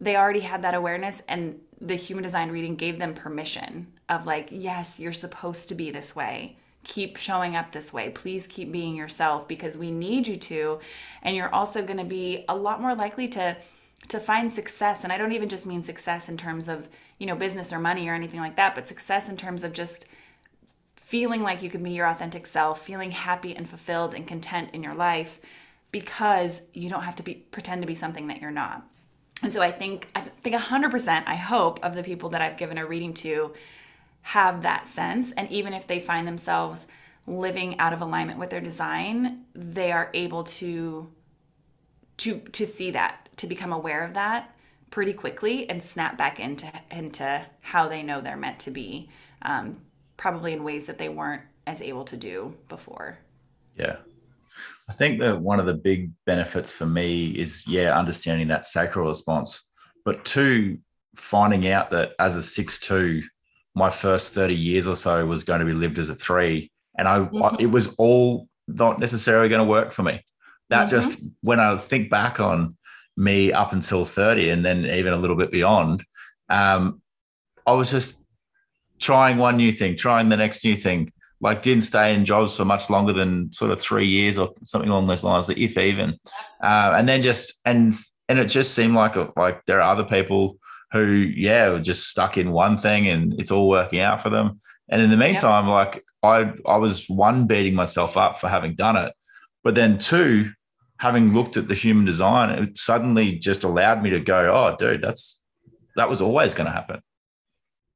they 0.00 0.16
already 0.16 0.40
had 0.40 0.62
that 0.62 0.74
awareness 0.74 1.22
and 1.28 1.60
the 1.80 1.94
human 1.94 2.22
design 2.22 2.50
reading 2.50 2.76
gave 2.76 2.98
them 2.98 3.14
permission 3.14 3.86
of 4.08 4.26
like 4.26 4.48
yes 4.50 5.00
you're 5.00 5.12
supposed 5.12 5.68
to 5.68 5.74
be 5.74 5.90
this 5.90 6.14
way 6.14 6.56
keep 6.84 7.16
showing 7.16 7.56
up 7.56 7.72
this 7.72 7.92
way. 7.92 8.10
Please 8.10 8.46
keep 8.46 8.72
being 8.72 8.96
yourself 8.96 9.46
because 9.46 9.76
we 9.76 9.90
need 9.90 10.26
you 10.26 10.36
to. 10.36 10.80
And 11.22 11.36
you're 11.36 11.54
also 11.54 11.82
going 11.82 11.98
to 11.98 12.04
be 12.04 12.44
a 12.48 12.56
lot 12.56 12.80
more 12.80 12.94
likely 12.94 13.28
to 13.28 13.56
to 14.08 14.18
find 14.18 14.50
success 14.50 15.04
and 15.04 15.12
I 15.12 15.18
don't 15.18 15.32
even 15.32 15.50
just 15.50 15.66
mean 15.66 15.82
success 15.82 16.30
in 16.30 16.38
terms 16.38 16.68
of, 16.68 16.88
you 17.18 17.26
know, 17.26 17.36
business 17.36 17.70
or 17.70 17.78
money 17.78 18.08
or 18.08 18.14
anything 18.14 18.40
like 18.40 18.56
that, 18.56 18.74
but 18.74 18.88
success 18.88 19.28
in 19.28 19.36
terms 19.36 19.62
of 19.62 19.74
just 19.74 20.06
feeling 20.96 21.42
like 21.42 21.62
you 21.62 21.68
can 21.68 21.82
be 21.82 21.90
your 21.90 22.06
authentic 22.06 22.46
self, 22.46 22.82
feeling 22.82 23.10
happy 23.10 23.54
and 23.54 23.68
fulfilled 23.68 24.14
and 24.14 24.26
content 24.26 24.70
in 24.72 24.82
your 24.82 24.94
life 24.94 25.38
because 25.92 26.62
you 26.72 26.88
don't 26.88 27.02
have 27.02 27.16
to 27.16 27.22
be 27.22 27.34
pretend 27.34 27.82
to 27.82 27.86
be 27.86 27.94
something 27.94 28.28
that 28.28 28.40
you're 28.40 28.50
not. 28.50 28.82
And 29.42 29.52
so 29.52 29.62
I 29.62 29.70
think 29.70 30.08
I 30.14 30.20
think 30.20 30.56
100% 30.56 31.24
I 31.26 31.34
hope 31.36 31.84
of 31.84 31.94
the 31.94 32.02
people 32.02 32.30
that 32.30 32.42
I've 32.42 32.56
given 32.56 32.78
a 32.78 32.86
reading 32.86 33.14
to 33.14 33.52
have 34.22 34.62
that 34.62 34.86
sense. 34.86 35.32
And 35.32 35.50
even 35.50 35.72
if 35.72 35.86
they 35.86 36.00
find 36.00 36.26
themselves 36.26 36.86
living 37.26 37.78
out 37.78 37.92
of 37.92 38.00
alignment 38.00 38.38
with 38.38 38.50
their 38.50 38.60
design, 38.60 39.44
they 39.54 39.92
are 39.92 40.10
able 40.14 40.44
to 40.44 41.10
to 42.18 42.40
to 42.40 42.66
see 42.66 42.90
that, 42.90 43.28
to 43.36 43.46
become 43.46 43.72
aware 43.72 44.04
of 44.04 44.14
that 44.14 44.54
pretty 44.90 45.12
quickly 45.12 45.68
and 45.70 45.82
snap 45.82 46.18
back 46.18 46.40
into 46.40 46.70
into 46.90 47.46
how 47.60 47.88
they 47.88 48.02
know 48.02 48.20
they're 48.20 48.36
meant 48.36 48.60
to 48.60 48.70
be. 48.70 49.08
Um, 49.42 49.80
probably 50.16 50.52
in 50.52 50.62
ways 50.62 50.86
that 50.86 50.98
they 50.98 51.08
weren't 51.08 51.42
as 51.66 51.80
able 51.80 52.04
to 52.04 52.16
do 52.16 52.54
before. 52.68 53.18
Yeah. 53.76 53.96
I 54.88 54.92
think 54.92 55.18
that 55.20 55.40
one 55.40 55.58
of 55.58 55.64
the 55.64 55.74
big 55.74 56.10
benefits 56.26 56.70
for 56.70 56.84
me 56.84 57.30
is, 57.30 57.66
yeah, 57.66 57.98
understanding 57.98 58.48
that 58.48 58.66
sacral 58.66 59.08
response, 59.08 59.70
but 60.04 60.24
two, 60.26 60.78
finding 61.16 61.68
out 61.68 61.90
that 61.92 62.10
as 62.18 62.36
a 62.36 62.42
six 62.42 62.78
two, 62.78 63.22
my 63.80 63.90
first 63.90 64.34
30 64.34 64.54
years 64.54 64.86
or 64.86 64.94
so 64.94 65.26
was 65.26 65.42
going 65.42 65.60
to 65.60 65.66
be 65.66 65.72
lived 65.72 65.98
as 65.98 66.10
a 66.10 66.14
three. 66.14 66.70
And 66.96 67.08
I, 67.08 67.20
mm-hmm. 67.20 67.42
I 67.42 67.56
it 67.58 67.66
was 67.66 67.94
all 67.96 68.46
not 68.68 69.00
necessarily 69.00 69.48
going 69.48 69.60
to 69.60 69.68
work 69.68 69.92
for 69.92 70.02
me. 70.02 70.24
That 70.68 70.88
mm-hmm. 70.88 70.90
just, 70.90 71.24
when 71.40 71.58
I 71.58 71.76
think 71.76 72.10
back 72.10 72.38
on 72.38 72.76
me 73.16 73.52
up 73.52 73.72
until 73.72 74.04
30 74.04 74.50
and 74.50 74.64
then 74.64 74.86
even 74.86 75.12
a 75.12 75.16
little 75.16 75.36
bit 75.36 75.50
beyond, 75.50 76.04
um, 76.48 77.00
I 77.66 77.72
was 77.72 77.90
just 77.90 78.24
trying 78.98 79.38
one 79.38 79.56
new 79.56 79.72
thing, 79.72 79.96
trying 79.96 80.28
the 80.28 80.36
next 80.36 80.64
new 80.64 80.76
thing. 80.76 81.12
Like 81.42 81.62
didn't 81.62 81.84
stay 81.84 82.12
in 82.12 82.26
jobs 82.26 82.54
for 82.54 82.66
much 82.66 82.90
longer 82.90 83.14
than 83.14 83.50
sort 83.50 83.70
of 83.70 83.80
three 83.80 84.06
years 84.06 84.36
or 84.36 84.52
something 84.62 84.90
along 84.90 85.06
those 85.06 85.24
lines, 85.24 85.48
if 85.48 85.78
even. 85.78 86.18
Uh, 86.62 86.92
and 86.94 87.08
then 87.08 87.22
just 87.22 87.62
and 87.64 87.94
and 88.28 88.38
it 88.38 88.44
just 88.44 88.74
seemed 88.74 88.94
like 88.94 89.16
like 89.38 89.64
there 89.64 89.80
are 89.80 89.90
other 89.90 90.04
people 90.04 90.59
who, 90.92 91.04
yeah, 91.04 91.68
were 91.68 91.80
just 91.80 92.08
stuck 92.08 92.36
in 92.36 92.52
one 92.52 92.76
thing 92.76 93.08
and 93.08 93.38
it's 93.38 93.50
all 93.50 93.68
working 93.68 94.00
out 94.00 94.22
for 94.22 94.30
them. 94.30 94.60
And 94.88 95.00
in 95.00 95.10
the 95.10 95.16
meantime, 95.16 95.66
yep. 95.66 95.72
like 95.72 96.04
I, 96.22 96.52
I 96.68 96.76
was 96.76 97.08
one 97.08 97.46
beating 97.46 97.74
myself 97.74 98.16
up 98.16 98.38
for 98.38 98.48
having 98.48 98.74
done 98.74 98.96
it, 98.96 99.12
but 99.62 99.74
then 99.74 99.98
two, 99.98 100.50
having 100.98 101.32
looked 101.32 101.56
at 101.56 101.68
the 101.68 101.74
human 101.74 102.04
design, 102.04 102.50
it 102.50 102.76
suddenly 102.76 103.36
just 103.36 103.64
allowed 103.64 104.02
me 104.02 104.10
to 104.10 104.20
go, 104.20 104.52
oh, 104.52 104.76
dude, 104.76 105.00
that's 105.00 105.40
that 105.96 106.08
was 106.08 106.20
always 106.20 106.54
going 106.54 106.66
to 106.66 106.72
happen. 106.72 107.00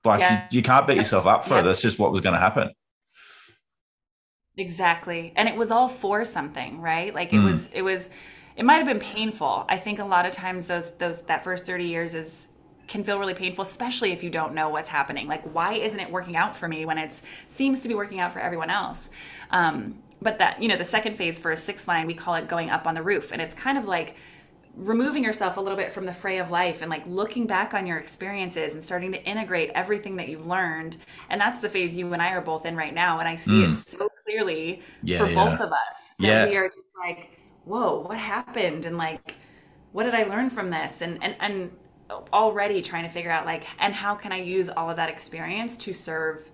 Like 0.05 0.21
yeah. 0.21 0.47
you, 0.51 0.59
you, 0.59 0.63
can't 0.63 0.87
beat 0.87 0.97
yourself 0.97 1.27
up 1.27 1.47
for 1.47 1.61
it. 1.61 1.63
That's 1.63 1.81
just 1.81 1.99
what 1.99 2.13
was 2.13 2.21
going 2.21 2.35
to 2.35 2.41
happen. 2.41 2.71
Exactly, 4.57 5.33
and 5.35 5.49
it 5.49 5.57
was 5.57 5.71
all 5.71 5.89
for 5.89 6.25
something, 6.25 6.81
right? 6.81 7.15
Like 7.15 7.33
it 7.33 7.39
mm. 7.39 7.45
was, 7.45 7.71
it 7.73 7.83
was, 7.83 8.09
it 8.57 8.65
might 8.65 8.77
have 8.77 8.87
been 8.87 9.01
painful. 9.01 9.65
I 9.69 9.79
think 9.79 9.99
a 9.99 10.05
lot 10.05 10.27
of 10.27 10.33
times 10.33 10.67
those 10.67 10.93
those 10.93 11.23
that 11.23 11.43
first 11.43 11.67
thirty 11.67 11.87
years 11.87 12.15
is 12.15 12.44
can 12.87 13.03
feel 13.03 13.19
really 13.19 13.35
painful, 13.35 13.63
especially 13.63 14.13
if 14.13 14.23
you 14.23 14.31
don't 14.31 14.55
know 14.55 14.69
what's 14.69 14.89
happening. 14.89 15.27
Like, 15.27 15.43
why 15.55 15.75
isn't 15.75 15.99
it 15.99 16.11
working 16.11 16.37
out 16.37 16.57
for 16.57 16.69
me 16.69 16.85
when 16.85 16.99
it 16.99 17.21
seems 17.49 17.81
to 17.83 17.89
be 17.89 17.95
working 17.95 18.21
out 18.21 18.33
for 18.33 18.41
everyone 18.41 18.71
else? 18.71 19.11
Um, 19.51 20.03
but 20.21 20.39
that, 20.39 20.61
you 20.61 20.69
know, 20.69 20.77
the 20.77 20.85
second 20.85 21.17
phase 21.17 21.39
for 21.39 21.53
a 21.53 21.57
six 21.57 21.87
line, 21.89 22.07
we 22.07 22.15
call 22.15 22.35
it 22.35 22.49
going 22.49 22.71
up 22.71 22.87
on 22.87 22.95
the 22.95 23.03
roof. 23.03 23.33
And 23.33 23.41
it's 23.41 23.55
kind 23.55 23.79
of 23.79 23.85
like 23.85 24.17
removing 24.77 25.23
yourself 25.23 25.57
a 25.57 25.61
little 25.61 25.77
bit 25.77 25.93
from 25.93 26.05
the 26.05 26.13
fray 26.13 26.39
of 26.39 26.51
life 26.51 26.83
and 26.83 26.91
like 26.91 27.07
looking 27.07 27.47
back 27.47 27.75
on 27.75 27.87
your 27.87 27.99
experiences 27.99 28.73
and 28.73 28.83
starting 28.83 29.13
to 29.13 29.23
integrate 29.25 29.71
everything 29.75 30.17
that 30.17 30.29
you've 30.29 30.47
learned. 30.47 30.97
And 31.31 31.41
that's 31.41 31.61
the 31.61 31.69
phase 31.69 31.97
you 31.97 32.13
and 32.13 32.21
I 32.21 32.31
are 32.31 32.41
both 32.41 32.67
in 32.67 32.77
right 32.77 32.93
now. 32.93 33.21
And 33.21 33.29
I 33.29 33.37
see 33.37 33.53
mm. 33.53 33.71
it 33.71 33.75
so 33.75 34.09
clearly 34.25 34.83
yeah, 35.03 35.19
for 35.19 35.29
yeah. 35.29 35.35
both 35.35 35.61
of 35.61 35.73
us 35.73 36.09
that 36.19 36.27
yeah. 36.27 36.49
we 36.49 36.57
are 36.57 36.69
just 36.69 36.79
like, 36.99 37.39
whoa, 37.65 38.01
what 38.01 38.19
happened? 38.19 38.85
And 38.85 38.97
like, 38.97 39.37
what 39.93 40.05
did 40.05 40.15
I 40.15 40.25
learn 40.25 40.51
from 40.51 40.71
this? 40.71 41.03
And, 41.03 41.23
and, 41.23 41.37
and, 41.41 41.71
already 42.33 42.83
trying 42.83 43.05
to 43.05 43.09
figure 43.09 43.31
out 43.31 43.47
like 43.47 43.65
and 43.79 43.95
how 43.95 44.15
can 44.15 44.33
i 44.33 44.41
use 44.41 44.69
all 44.69 44.91
of 44.91 44.97
that 44.97 45.09
experience 45.09 45.77
to 45.79 45.93
serve 45.93 46.49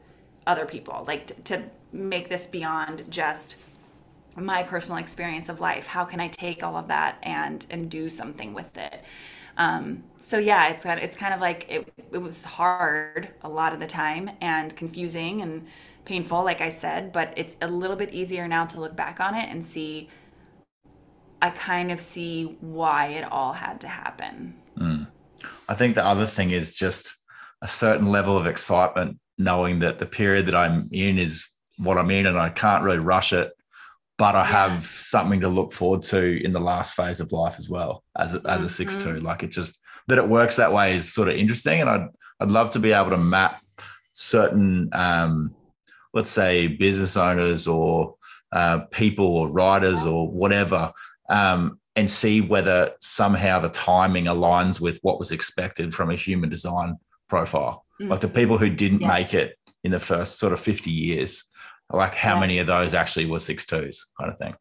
other 0.46 0.66
people? 0.66 1.04
Like 1.06 1.26
t- 1.26 1.34
to 1.44 1.62
make 1.92 2.28
this 2.28 2.46
beyond 2.46 3.04
just 3.08 3.61
my 4.36 4.62
personal 4.62 4.98
experience 4.98 5.48
of 5.48 5.61
life. 5.61 5.86
How 5.86 6.04
can 6.04 6.20
i 6.20 6.28
take 6.28 6.62
all 6.62 6.76
of 6.76 6.88
that 6.88 7.18
and 7.22 7.64
and 7.70 7.90
do 7.90 8.11
something 8.11 8.54
with 8.54 8.76
it? 8.76 9.02
Um, 9.56 10.04
so 10.16 10.38
yeah 10.38 10.68
it's 10.70 10.86
it's 10.86 11.16
kind 11.16 11.34
of 11.34 11.40
like 11.40 11.66
it, 11.68 11.92
it 12.12 12.18
was 12.18 12.44
hard 12.44 13.28
a 13.42 13.48
lot 13.48 13.72
of 13.72 13.80
the 13.80 13.86
time 13.86 14.30
and 14.40 14.74
confusing 14.74 15.42
and 15.42 15.66
painful 16.06 16.42
like 16.44 16.62
i 16.62 16.70
said 16.70 17.12
but 17.12 17.34
it's 17.36 17.56
a 17.61 17.68
little 17.68 17.96
bit 17.96 18.14
easier 18.14 18.48
now 18.48 18.64
to 18.64 18.80
look 18.80 18.96
back 18.96 19.20
on 19.20 19.34
it 19.34 19.50
and 19.50 19.62
see 19.62 20.08
i 21.42 21.50
kind 21.50 21.90
of 21.90 22.00
see 22.00 22.56
why 22.61 23.06
it 23.08 23.24
all 23.30 23.52
had 23.52 23.80
to 23.80 23.88
happen. 23.88 24.54
Mm. 24.78 25.06
I 25.68 25.74
think 25.74 25.95
the 25.95 26.05
other 26.05 26.26
thing 26.26 26.51
is 26.51 26.74
just 26.74 27.16
a 27.62 27.68
certain 27.68 28.07
level 28.11 28.36
of 28.36 28.47
excitement, 28.47 29.18
knowing 29.38 29.80
that 29.80 29.99
the 29.99 30.07
period 30.07 30.47
that 30.47 30.55
I'm 30.55 30.88
in 30.93 31.18
is 31.18 31.47
what 31.78 31.99
I'm 31.99 32.11
in 32.11 32.26
and 32.26 32.38
I 32.38 32.51
can't 32.51 32.84
really 32.84 32.99
rush 32.99 33.32
it, 33.32 33.53
but 34.18 34.34
I 34.34 34.41
yeah. 34.41 34.68
have 34.68 34.86
something 34.86 35.41
to 35.41 35.49
look 35.49 35.72
forward 35.72 36.03
to 36.05 36.45
in 36.45 36.53
the 36.53 36.61
last 36.61 36.95
phase 36.95 37.20
of 37.20 37.32
life 37.32 37.57
as 37.59 37.70
well 37.70 38.05
as 38.18 38.34
a, 38.34 38.43
as 38.47 38.64
a 38.64 38.68
six 38.68 38.97
two. 38.97 39.14
Mm-hmm. 39.14 39.26
Like 39.26 39.43
it 39.43 39.51
just 39.51 39.80
that 40.09 40.18
it 40.18 40.28
works 40.28 40.57
that 40.57 40.72
way 40.72 40.95
is 40.95 41.12
sort 41.12 41.28
of 41.28 41.36
interesting, 41.36 41.80
and 41.80 41.91
I'd 41.91 42.09
I'd 42.41 42.51
love 42.51 42.70
to 42.72 42.78
be 42.78 42.93
able 42.93 43.11
to 43.11 43.18
map 43.18 43.62
certain, 44.12 44.91
um, 44.93 45.55
let's 46.12 46.28
say, 46.28 46.66
business 46.66 47.16
owners 47.16 47.66
or 47.66 48.16
uh, 48.53 48.80
people 48.91 49.26
or 49.26 49.49
writers 49.49 50.05
or 50.05 50.30
whatever, 50.30 50.93
um, 51.30 51.79
and 51.97 52.09
see 52.09 52.41
whether 52.41 52.93
somehow 53.01 53.61
the 53.61 53.68
timing 53.68 54.26
aligns 54.26 54.80
with 54.80 54.99
what 55.03 55.18
was 55.18 55.32
expected 55.32 55.95
from 55.95 56.11
a 56.11 56.16
human 56.16 56.49
design 56.49 56.97
profile. 57.28 57.84
Mm-hmm. 58.01 58.11
Like 58.11 58.20
the 58.20 58.28
people 58.28 58.59
who 58.59 58.70
didn't 58.70 59.01
yeah. 59.01 59.09
make 59.09 59.34
it 59.34 59.59
in 59.84 59.91
the 59.91 60.01
first 60.01 60.38
sort 60.38 60.53
of 60.53 60.61
50 60.61 60.91
years, 60.91 61.45
like 61.93 62.14
how 62.14 62.34
yes. 62.34 62.41
many 62.41 62.59
of 62.59 62.66
those 62.66 62.95
actually 62.95 63.26
were 63.26 63.41
six 63.41 63.66
twos 63.66 64.07
kind 64.18 64.30
of 64.30 64.38
thing. 64.38 64.55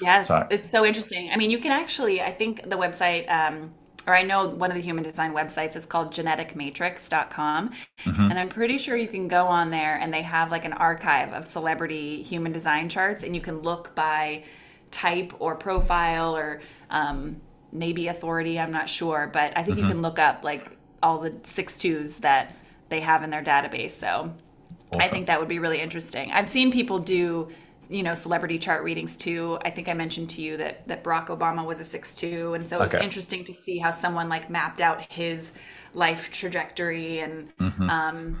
Yes, 0.00 0.28
so. 0.28 0.46
it's 0.50 0.70
so 0.70 0.84
interesting. 0.84 1.30
I 1.30 1.36
mean, 1.36 1.50
you 1.50 1.58
can 1.58 1.72
actually, 1.72 2.20
I 2.20 2.32
think 2.32 2.62
the 2.68 2.76
website, 2.76 3.30
um, 3.30 3.74
or 4.06 4.14
I 4.14 4.22
know 4.22 4.48
one 4.48 4.70
of 4.70 4.76
the 4.76 4.82
human 4.82 5.04
design 5.04 5.32
websites 5.32 5.76
is 5.76 5.86
called 5.86 6.12
geneticmatrix.com. 6.12 7.70
Mm-hmm. 8.04 8.22
And 8.22 8.38
I'm 8.38 8.48
pretty 8.48 8.78
sure 8.78 8.96
you 8.96 9.08
can 9.08 9.28
go 9.28 9.46
on 9.46 9.70
there 9.70 9.96
and 9.96 10.12
they 10.12 10.22
have 10.22 10.50
like 10.50 10.64
an 10.64 10.72
archive 10.72 11.32
of 11.32 11.46
celebrity 11.46 12.22
human 12.22 12.52
design 12.52 12.88
charts 12.88 13.22
and 13.22 13.34
you 13.34 13.40
can 13.40 13.60
look 13.60 13.94
by 13.94 14.44
type 14.92 15.32
or 15.40 15.56
profile 15.56 16.36
or 16.36 16.60
um, 16.90 17.40
maybe 17.72 18.06
authority. 18.08 18.60
I'm 18.60 18.70
not 18.70 18.88
sure. 18.88 19.28
But 19.32 19.56
I 19.56 19.64
think 19.64 19.78
mm-hmm. 19.78 19.86
you 19.86 19.92
can 19.92 20.02
look 20.02 20.18
up 20.18 20.44
like 20.44 20.70
all 21.02 21.18
the 21.18 21.34
six 21.42 21.78
twos 21.78 22.18
that 22.18 22.54
they 22.88 23.00
have 23.00 23.24
in 23.24 23.30
their 23.30 23.42
database. 23.42 23.90
So 23.90 24.06
awesome. 24.06 25.00
I 25.00 25.08
think 25.08 25.26
that 25.26 25.40
would 25.40 25.48
be 25.48 25.58
really 25.58 25.80
interesting. 25.80 26.30
I've 26.30 26.48
seen 26.48 26.70
people 26.70 26.98
do 26.98 27.48
you 27.88 28.02
know 28.02 28.14
celebrity 28.14 28.58
chart 28.58 28.84
readings 28.84 29.16
too. 29.16 29.58
I 29.64 29.70
think 29.70 29.88
I 29.88 29.94
mentioned 29.94 30.30
to 30.30 30.42
you 30.42 30.56
that 30.58 30.86
that 30.88 31.02
Barack 31.02 31.26
Obama 31.26 31.64
was 31.66 31.80
a 31.80 31.84
six 31.84 32.14
two, 32.14 32.54
and 32.54 32.68
so 32.68 32.80
it's 32.82 32.94
okay. 32.94 33.04
interesting 33.04 33.44
to 33.44 33.52
see 33.52 33.78
how 33.78 33.90
someone 33.90 34.28
like 34.28 34.48
mapped 34.48 34.80
out 34.80 35.04
his 35.12 35.52
life 35.94 36.30
trajectory 36.30 37.18
and 37.20 37.54
mm-hmm. 37.56 37.90
um, 37.90 38.40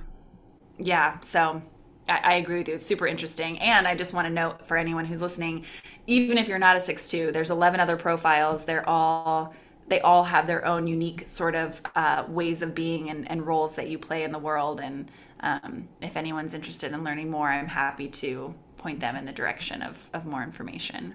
yeah. 0.78 1.18
So 1.20 1.62
I, 2.08 2.20
I, 2.22 2.32
agree 2.34 2.58
with 2.58 2.68
you. 2.68 2.74
It's 2.74 2.86
super 2.86 3.06
interesting, 3.06 3.58
and 3.60 3.86
I 3.86 3.94
just 3.94 4.14
want 4.14 4.26
to 4.26 4.32
note 4.32 4.66
for 4.66 4.76
anyone 4.76 5.04
who's 5.04 5.22
listening, 5.22 5.64
even 6.06 6.38
if 6.38 6.48
you're 6.48 6.58
not 6.58 6.76
a 6.76 6.80
six 6.80 7.08
two, 7.08 7.32
there's 7.32 7.50
11 7.50 7.80
other 7.80 7.96
profiles. 7.96 8.64
They're 8.64 8.88
all 8.88 9.54
they 9.88 10.00
all 10.00 10.24
have 10.24 10.46
their 10.46 10.64
own 10.64 10.86
unique 10.86 11.26
sort 11.28 11.54
of 11.54 11.80
uh, 11.94 12.24
ways 12.28 12.62
of 12.62 12.74
being 12.74 13.10
and, 13.10 13.30
and, 13.30 13.46
roles 13.46 13.74
that 13.74 13.88
you 13.88 13.98
play 13.98 14.22
in 14.22 14.32
the 14.32 14.38
world. 14.38 14.80
And 14.80 15.10
um, 15.40 15.88
if 16.00 16.16
anyone's 16.16 16.54
interested 16.54 16.92
in 16.92 17.04
learning 17.04 17.30
more, 17.30 17.48
I'm 17.48 17.66
happy 17.66 18.08
to 18.08 18.54
point 18.78 19.00
them 19.00 19.16
in 19.16 19.24
the 19.24 19.32
direction 19.32 19.82
of, 19.82 19.98
of 20.14 20.24
more 20.24 20.42
information. 20.42 21.14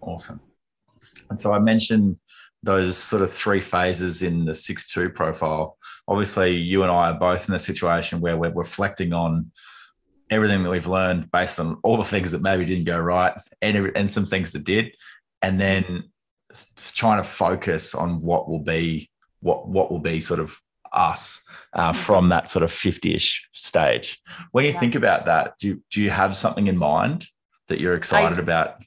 Awesome. 0.00 0.40
And 1.30 1.38
so 1.38 1.52
I 1.52 1.58
mentioned 1.58 2.16
those 2.62 2.98
sort 2.98 3.22
of 3.22 3.32
three 3.32 3.60
phases 3.60 4.22
in 4.22 4.44
the 4.44 4.52
6-2 4.52 5.14
profile. 5.14 5.78
Obviously, 6.08 6.56
you 6.56 6.82
and 6.82 6.90
I 6.90 7.10
are 7.10 7.18
both 7.18 7.48
in 7.48 7.54
a 7.54 7.58
situation 7.58 8.20
where 8.20 8.36
we're 8.36 8.50
reflecting 8.50 9.12
on 9.12 9.50
everything 10.30 10.62
that 10.62 10.70
we've 10.70 10.86
learned 10.86 11.30
based 11.30 11.58
on 11.58 11.78
all 11.82 11.96
the 11.96 12.04
things 12.04 12.32
that 12.32 12.42
maybe 12.42 12.64
didn't 12.64 12.84
go 12.84 12.98
right 12.98 13.34
and, 13.62 13.90
and 13.96 14.10
some 14.10 14.26
things 14.26 14.52
that 14.52 14.64
did. 14.64 14.94
And 15.42 15.60
then 15.60 16.04
trying 16.92 17.22
to 17.22 17.28
focus 17.28 17.94
on 17.94 18.20
what 18.20 18.48
will 18.48 18.62
be 18.62 19.10
what 19.40 19.68
what 19.68 19.90
will 19.90 20.00
be 20.00 20.20
sort 20.20 20.40
of 20.40 20.60
us 20.92 21.42
uh, 21.74 21.92
mm-hmm. 21.92 22.00
from 22.00 22.28
that 22.30 22.48
sort 22.48 22.62
of 22.62 22.70
50ish 22.70 23.40
stage. 23.52 24.20
When 24.52 24.64
you 24.64 24.72
yeah. 24.72 24.80
think 24.80 24.94
about 24.94 25.26
that, 25.26 25.54
do 25.58 25.68
you, 25.68 25.82
do 25.90 26.00
you 26.00 26.10
have 26.10 26.34
something 26.36 26.66
in 26.66 26.76
mind 26.76 27.26
that 27.68 27.80
you're 27.80 27.94
excited 27.94 28.38
I, 28.38 28.42
about? 28.42 28.82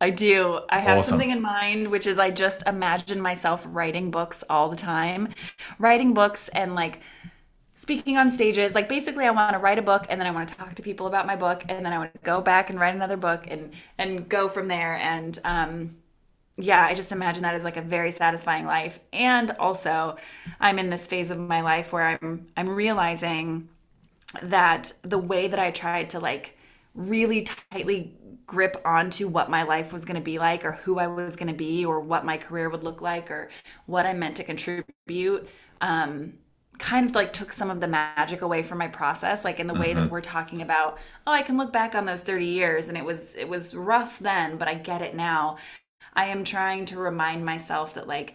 I 0.00 0.10
do. 0.10 0.60
I 0.70 0.78
have 0.78 0.98
awesome. 0.98 1.10
something 1.10 1.30
in 1.30 1.42
mind, 1.42 1.88
which 1.88 2.06
is 2.06 2.18
I 2.18 2.30
just 2.30 2.66
imagine 2.66 3.20
myself 3.20 3.66
writing 3.68 4.10
books 4.10 4.44
all 4.48 4.68
the 4.68 4.76
time, 4.76 5.34
writing 5.78 6.14
books 6.14 6.48
and 6.48 6.74
like 6.74 7.00
speaking 7.78 8.16
on 8.16 8.28
stages. 8.28 8.74
Like 8.74 8.88
basically, 8.88 9.24
I 9.24 9.30
want 9.30 9.52
to 9.52 9.58
write 9.60 9.78
a 9.78 9.82
book 9.82 10.04
and 10.08 10.20
then 10.20 10.26
I 10.26 10.32
want 10.32 10.48
to 10.48 10.56
talk 10.56 10.74
to 10.74 10.82
people 10.82 11.06
about 11.06 11.28
my 11.28 11.36
book 11.36 11.64
and 11.68 11.86
then 11.86 11.92
I 11.92 11.98
want 11.98 12.12
to 12.12 12.20
go 12.24 12.40
back 12.40 12.70
and 12.70 12.78
write 12.78 12.94
another 12.94 13.16
book 13.16 13.46
and 13.46 13.72
and 13.96 14.28
go 14.28 14.48
from 14.48 14.66
there. 14.66 14.96
And 14.96 15.38
um, 15.44 15.94
yeah, 16.56 16.84
I 16.84 16.94
just 16.94 17.12
imagine 17.12 17.44
that 17.44 17.54
as 17.54 17.62
like 17.62 17.76
a 17.76 17.82
very 17.82 18.10
satisfying 18.10 18.66
life. 18.66 18.98
And 19.12 19.52
also, 19.60 20.16
I'm 20.58 20.80
in 20.80 20.90
this 20.90 21.06
phase 21.06 21.30
of 21.30 21.38
my 21.38 21.60
life 21.60 21.92
where 21.92 22.18
I'm 22.20 22.48
I'm 22.56 22.68
realizing 22.68 23.68
that 24.42 24.92
the 25.02 25.18
way 25.18 25.46
that 25.46 25.60
I 25.60 25.70
tried 25.70 26.10
to 26.10 26.18
like 26.18 26.58
really 26.96 27.42
tightly 27.70 28.12
grip 28.44 28.76
onto 28.84 29.28
what 29.28 29.50
my 29.50 29.62
life 29.62 29.92
was 29.92 30.04
going 30.04 30.16
to 30.16 30.22
be 30.22 30.40
like 30.40 30.64
or 30.64 30.72
who 30.72 30.98
I 30.98 31.06
was 31.06 31.36
going 31.36 31.48
to 31.48 31.54
be 31.54 31.84
or 31.86 32.00
what 32.00 32.24
my 32.24 32.38
career 32.38 32.70
would 32.70 32.82
look 32.82 33.02
like 33.02 33.30
or 33.30 33.50
what 33.86 34.04
I 34.04 34.14
meant 34.14 34.36
to 34.38 34.44
contribute 34.44 35.48
um 35.80 36.32
kind 36.78 37.08
of 37.08 37.14
like 37.14 37.32
took 37.32 37.52
some 37.52 37.70
of 37.70 37.80
the 37.80 37.88
magic 37.88 38.42
away 38.42 38.62
from 38.62 38.78
my 38.78 38.88
process 38.88 39.44
like 39.44 39.58
in 39.58 39.66
the 39.66 39.74
way 39.74 39.90
mm-hmm. 39.90 40.00
that 40.00 40.10
we're 40.10 40.20
talking 40.20 40.62
about 40.62 40.98
oh 41.26 41.32
I 41.32 41.42
can 41.42 41.56
look 41.58 41.72
back 41.72 41.94
on 41.94 42.04
those 42.04 42.22
30 42.22 42.46
years 42.46 42.88
and 42.88 42.96
it 42.96 43.04
was 43.04 43.34
it 43.34 43.48
was 43.48 43.74
rough 43.74 44.18
then 44.18 44.56
but 44.56 44.68
I 44.68 44.74
get 44.74 45.02
it 45.02 45.14
now 45.14 45.56
I 46.14 46.26
am 46.26 46.44
trying 46.44 46.84
to 46.86 46.98
remind 46.98 47.44
myself 47.44 47.94
that 47.94 48.06
like 48.06 48.34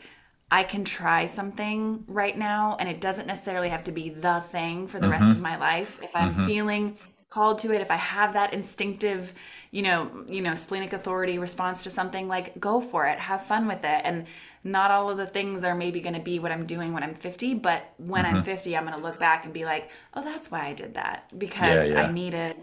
I 0.53 0.63
can 0.63 0.83
try 0.83 1.25
something 1.25 2.03
right 2.07 2.37
now 2.37 2.77
and 2.79 2.87
it 2.87 3.01
doesn't 3.01 3.25
necessarily 3.25 3.69
have 3.69 3.85
to 3.85 3.91
be 3.91 4.09
the 4.09 4.39
thing 4.41 4.87
for 4.87 4.99
the 4.99 5.07
mm-hmm. 5.07 5.23
rest 5.23 5.35
of 5.35 5.41
my 5.41 5.57
life. 5.57 5.99
If 6.03 6.15
I'm 6.15 6.35
mm-hmm. 6.35 6.45
feeling 6.45 6.97
called 7.27 7.57
to 7.59 7.73
it, 7.73 7.81
if 7.81 7.89
I 7.89 7.95
have 7.95 8.33
that 8.33 8.53
instinctive, 8.53 9.33
you 9.71 9.81
know, 9.81 10.23
you 10.27 10.43
know, 10.43 10.53
splenic 10.53 10.93
authority 10.93 11.39
response 11.39 11.81
to 11.85 11.89
something, 11.89 12.27
like 12.27 12.59
go 12.59 12.79
for 12.79 13.07
it, 13.07 13.17
have 13.17 13.43
fun 13.43 13.67
with 13.67 13.83
it. 13.83 14.01
And 14.03 14.27
not 14.63 14.91
all 14.91 15.09
of 15.09 15.17
the 15.17 15.25
things 15.25 15.63
are 15.63 15.75
maybe 15.75 15.99
going 15.99 16.13
to 16.13 16.21
be 16.21 16.39
what 16.39 16.51
I'm 16.51 16.65
doing 16.65 16.93
when 16.93 17.03
I'm 17.03 17.15
50, 17.15 17.55
but 17.55 17.93
when 17.97 18.23
mm-hmm. 18.23 18.37
I'm 18.37 18.43
50, 18.43 18.77
I'm 18.77 18.85
going 18.85 18.97
to 18.97 19.03
look 19.03 19.19
back 19.19 19.43
and 19.43 19.53
be 19.53 19.65
like, 19.65 19.89
"Oh, 20.13 20.23
that's 20.23 20.49
why 20.49 20.65
I 20.65 20.73
did 20.73 20.93
that 20.93 21.37
because 21.37 21.89
yeah, 21.89 21.97
yeah. 21.97 22.07
I 22.07 22.11
needed, 22.11 22.55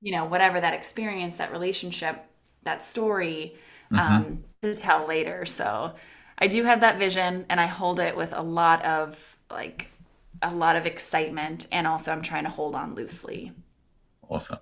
you 0.00 0.12
know, 0.12 0.24
whatever 0.24 0.60
that 0.60 0.74
experience, 0.74 1.38
that 1.38 1.50
relationship, 1.50 2.24
that 2.62 2.82
story 2.82 3.56
mm-hmm. 3.92 3.98
um, 3.98 4.44
to 4.62 4.74
tell 4.74 5.06
later. 5.06 5.44
So 5.46 5.94
I 6.38 6.46
do 6.46 6.64
have 6.64 6.80
that 6.80 6.98
vision 6.98 7.46
and 7.48 7.60
I 7.60 7.66
hold 7.66 8.00
it 8.00 8.16
with 8.16 8.32
a 8.32 8.42
lot 8.42 8.84
of 8.84 9.36
like 9.50 9.90
a 10.42 10.54
lot 10.54 10.76
of 10.76 10.86
excitement 10.86 11.66
and 11.72 11.86
also 11.86 12.12
I'm 12.12 12.22
trying 12.22 12.44
to 12.44 12.50
hold 12.50 12.74
on 12.74 12.94
loosely. 12.94 13.52
Awesome. 14.28 14.58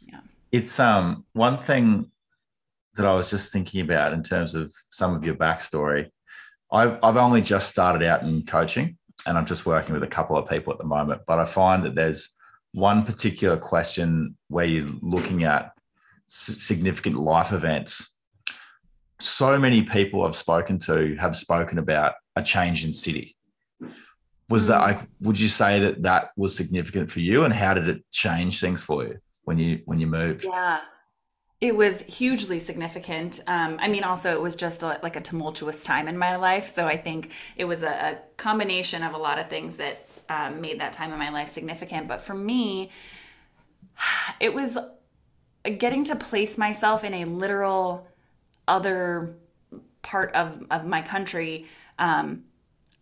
Yeah. 0.00 0.20
It's 0.52 0.78
um 0.80 1.24
one 1.32 1.58
thing 1.58 2.10
that 3.00 3.08
I 3.08 3.14
was 3.14 3.30
just 3.30 3.52
thinking 3.52 3.80
about 3.80 4.12
in 4.12 4.22
terms 4.22 4.54
of 4.54 4.72
some 4.90 5.14
of 5.14 5.24
your 5.24 5.34
backstory. 5.34 6.10
I've 6.72 6.98
I've 7.02 7.16
only 7.16 7.40
just 7.40 7.68
started 7.68 8.06
out 8.06 8.22
in 8.22 8.44
coaching 8.46 8.96
and 9.26 9.36
I'm 9.36 9.46
just 9.46 9.66
working 9.66 9.92
with 9.92 10.02
a 10.02 10.08
couple 10.08 10.36
of 10.36 10.48
people 10.48 10.72
at 10.72 10.78
the 10.78 10.84
moment, 10.84 11.22
but 11.26 11.38
I 11.38 11.44
find 11.44 11.84
that 11.84 11.94
there's 11.94 12.36
one 12.72 13.04
particular 13.04 13.56
question 13.56 14.36
where 14.48 14.64
you're 14.64 14.90
looking 15.02 15.44
at 15.44 15.72
significant 16.28 17.18
life 17.18 17.52
events 17.52 18.16
so 19.20 19.58
many 19.58 19.82
people 19.82 20.24
I've 20.24 20.36
spoken 20.36 20.78
to 20.80 21.16
have 21.16 21.36
spoken 21.36 21.78
about 21.78 22.14
a 22.36 22.42
change 22.42 22.84
in 22.84 22.92
city. 22.92 23.36
Was 24.48 24.66
that, 24.66 24.80
like, 24.80 25.00
would 25.20 25.38
you 25.38 25.48
say 25.48 25.80
that 25.80 26.02
that 26.02 26.30
was 26.36 26.56
significant 26.56 27.10
for 27.10 27.20
you 27.20 27.44
and 27.44 27.54
how 27.54 27.74
did 27.74 27.88
it 27.88 28.02
change 28.10 28.60
things 28.60 28.82
for 28.82 29.04
you 29.04 29.18
when 29.44 29.58
you, 29.58 29.80
when 29.84 30.00
you 30.00 30.06
moved? 30.06 30.44
Yeah, 30.44 30.80
it 31.60 31.76
was 31.76 32.00
hugely 32.02 32.58
significant. 32.58 33.40
Um, 33.46 33.78
I 33.80 33.88
mean, 33.88 34.02
also 34.02 34.32
it 34.32 34.40
was 34.40 34.56
just 34.56 34.82
a, 34.82 34.98
like 35.02 35.16
a 35.16 35.20
tumultuous 35.20 35.84
time 35.84 36.08
in 36.08 36.16
my 36.16 36.36
life. 36.36 36.68
So 36.70 36.86
I 36.86 36.96
think 36.96 37.30
it 37.56 37.64
was 37.64 37.82
a, 37.82 37.88
a 37.90 38.18
combination 38.38 39.02
of 39.02 39.12
a 39.12 39.18
lot 39.18 39.38
of 39.38 39.50
things 39.50 39.76
that 39.76 40.06
um, 40.30 40.60
made 40.60 40.80
that 40.80 40.92
time 40.92 41.12
in 41.12 41.18
my 41.18 41.28
life 41.28 41.50
significant. 41.50 42.08
But 42.08 42.22
for 42.22 42.34
me, 42.34 42.90
it 44.40 44.54
was 44.54 44.78
getting 45.76 46.04
to 46.04 46.16
place 46.16 46.56
myself 46.56 47.04
in 47.04 47.12
a 47.12 47.24
literal 47.26 48.06
other 48.66 49.34
part 50.02 50.32
of, 50.34 50.64
of 50.70 50.86
my 50.86 51.02
country, 51.02 51.66
um, 51.98 52.44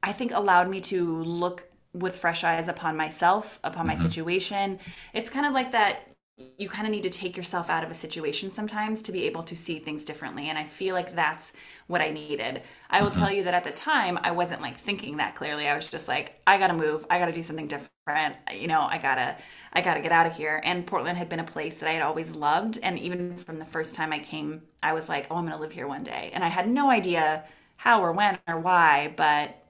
I 0.02 0.12
think 0.12 0.32
allowed 0.32 0.68
me 0.68 0.80
to 0.82 1.22
look 1.22 1.64
with 1.92 2.16
fresh 2.16 2.44
eyes 2.44 2.68
upon 2.68 2.96
myself, 2.96 3.60
upon 3.62 3.86
my 3.86 3.94
mm-hmm. 3.94 4.02
situation. 4.02 4.80
It's 5.14 5.30
kind 5.30 5.46
of 5.46 5.52
like 5.52 5.72
that 5.72 6.07
you 6.56 6.68
kind 6.68 6.86
of 6.86 6.92
need 6.92 7.02
to 7.02 7.10
take 7.10 7.36
yourself 7.36 7.68
out 7.68 7.84
of 7.84 7.90
a 7.90 7.94
situation 7.94 8.50
sometimes 8.50 9.02
to 9.02 9.12
be 9.12 9.24
able 9.24 9.42
to 9.42 9.56
see 9.56 9.78
things 9.78 10.04
differently. 10.04 10.48
And 10.48 10.58
I 10.58 10.64
feel 10.64 10.94
like 10.94 11.14
that's 11.14 11.52
what 11.86 12.00
I 12.00 12.10
needed. 12.10 12.62
I 12.90 13.02
will 13.02 13.10
mm-hmm. 13.10 13.20
tell 13.20 13.32
you 13.32 13.44
that 13.44 13.54
at 13.54 13.64
the 13.64 13.70
time, 13.70 14.18
I 14.22 14.30
wasn't 14.30 14.62
like 14.62 14.76
thinking 14.76 15.16
that 15.16 15.34
clearly. 15.34 15.68
I 15.68 15.74
was 15.74 15.90
just 15.90 16.08
like, 16.08 16.40
I 16.46 16.58
gotta 16.58 16.74
move. 16.74 17.04
I 17.10 17.18
gotta 17.18 17.32
do 17.32 17.42
something 17.42 17.66
different. 17.66 18.36
You 18.52 18.68
know, 18.68 18.82
I 18.82 18.98
gotta 18.98 19.36
I 19.72 19.80
got 19.80 19.94
to 19.94 20.00
get 20.00 20.12
out 20.12 20.26
of 20.26 20.34
here. 20.34 20.60
And 20.64 20.86
Portland 20.86 21.18
had 21.18 21.28
been 21.28 21.40
a 21.40 21.44
place 21.44 21.80
that 21.80 21.88
I 21.88 21.92
had 21.92 22.02
always 22.02 22.34
loved. 22.34 22.78
And 22.82 22.98
even 22.98 23.36
from 23.36 23.58
the 23.58 23.64
first 23.64 23.94
time 23.94 24.12
I 24.12 24.18
came, 24.18 24.62
I 24.82 24.92
was 24.92 25.08
like, 25.08 25.26
oh, 25.30 25.36
I'm 25.36 25.44
going 25.44 25.56
to 25.56 25.60
live 25.60 25.72
here 25.72 25.86
one 25.86 26.04
day. 26.04 26.30
And 26.32 26.42
I 26.42 26.48
had 26.48 26.68
no 26.68 26.90
idea 26.90 27.44
how 27.76 28.00
or 28.00 28.12
when 28.12 28.38
or 28.48 28.58
why, 28.58 29.12
but 29.16 29.62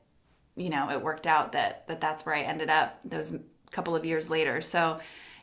you 0.56 0.70
know, 0.70 0.90
it 0.90 1.00
worked 1.00 1.26
out 1.26 1.52
that, 1.52 1.86
that 1.86 2.00
that's 2.00 2.26
where 2.26 2.34
I 2.34 2.40
ended 2.40 2.70
up 2.70 2.98
those 3.04 3.36
couple 3.70 3.94
of 3.94 4.06
years 4.06 4.30
later. 4.30 4.60
So 4.60 4.98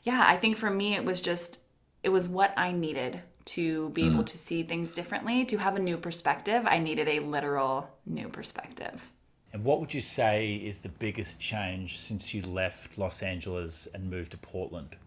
yeah, 0.06 0.24
I 0.28 0.38
think 0.38 0.58
for 0.58 0.70
me, 0.72 0.96
it 0.96 1.04
was 1.06 1.22
just, 1.22 1.60
it 2.04 2.10
was 2.10 2.30
what 2.30 2.54
I 2.58 2.72
needed 2.72 3.22
to 3.46 3.90
be 3.92 4.06
able 4.08 4.24
Mm. 4.24 4.26
to 4.26 4.38
see 4.38 4.64
things 4.64 4.94
differently, 4.94 5.46
to 5.46 5.58
have 5.58 5.76
a 5.76 5.80
new 5.80 5.98
perspective. 5.98 6.64
I 6.66 6.80
needed 6.80 7.08
a 7.10 7.20
literal 7.20 7.90
new 8.06 8.30
perspective. 8.30 9.12
And 9.54 9.64
what 9.64 9.80
would 9.80 9.94
you 9.94 10.02
say 10.02 10.56
is 10.56 10.82
the 10.82 10.90
biggest 10.90 11.40
change 11.40 11.98
since 11.98 12.34
you 12.34 12.42
left 12.44 12.98
Los 12.98 13.24
Angeles 13.24 13.88
and 13.94 14.10
moved 14.10 14.32
to 14.32 14.38
Portland? 14.38 14.98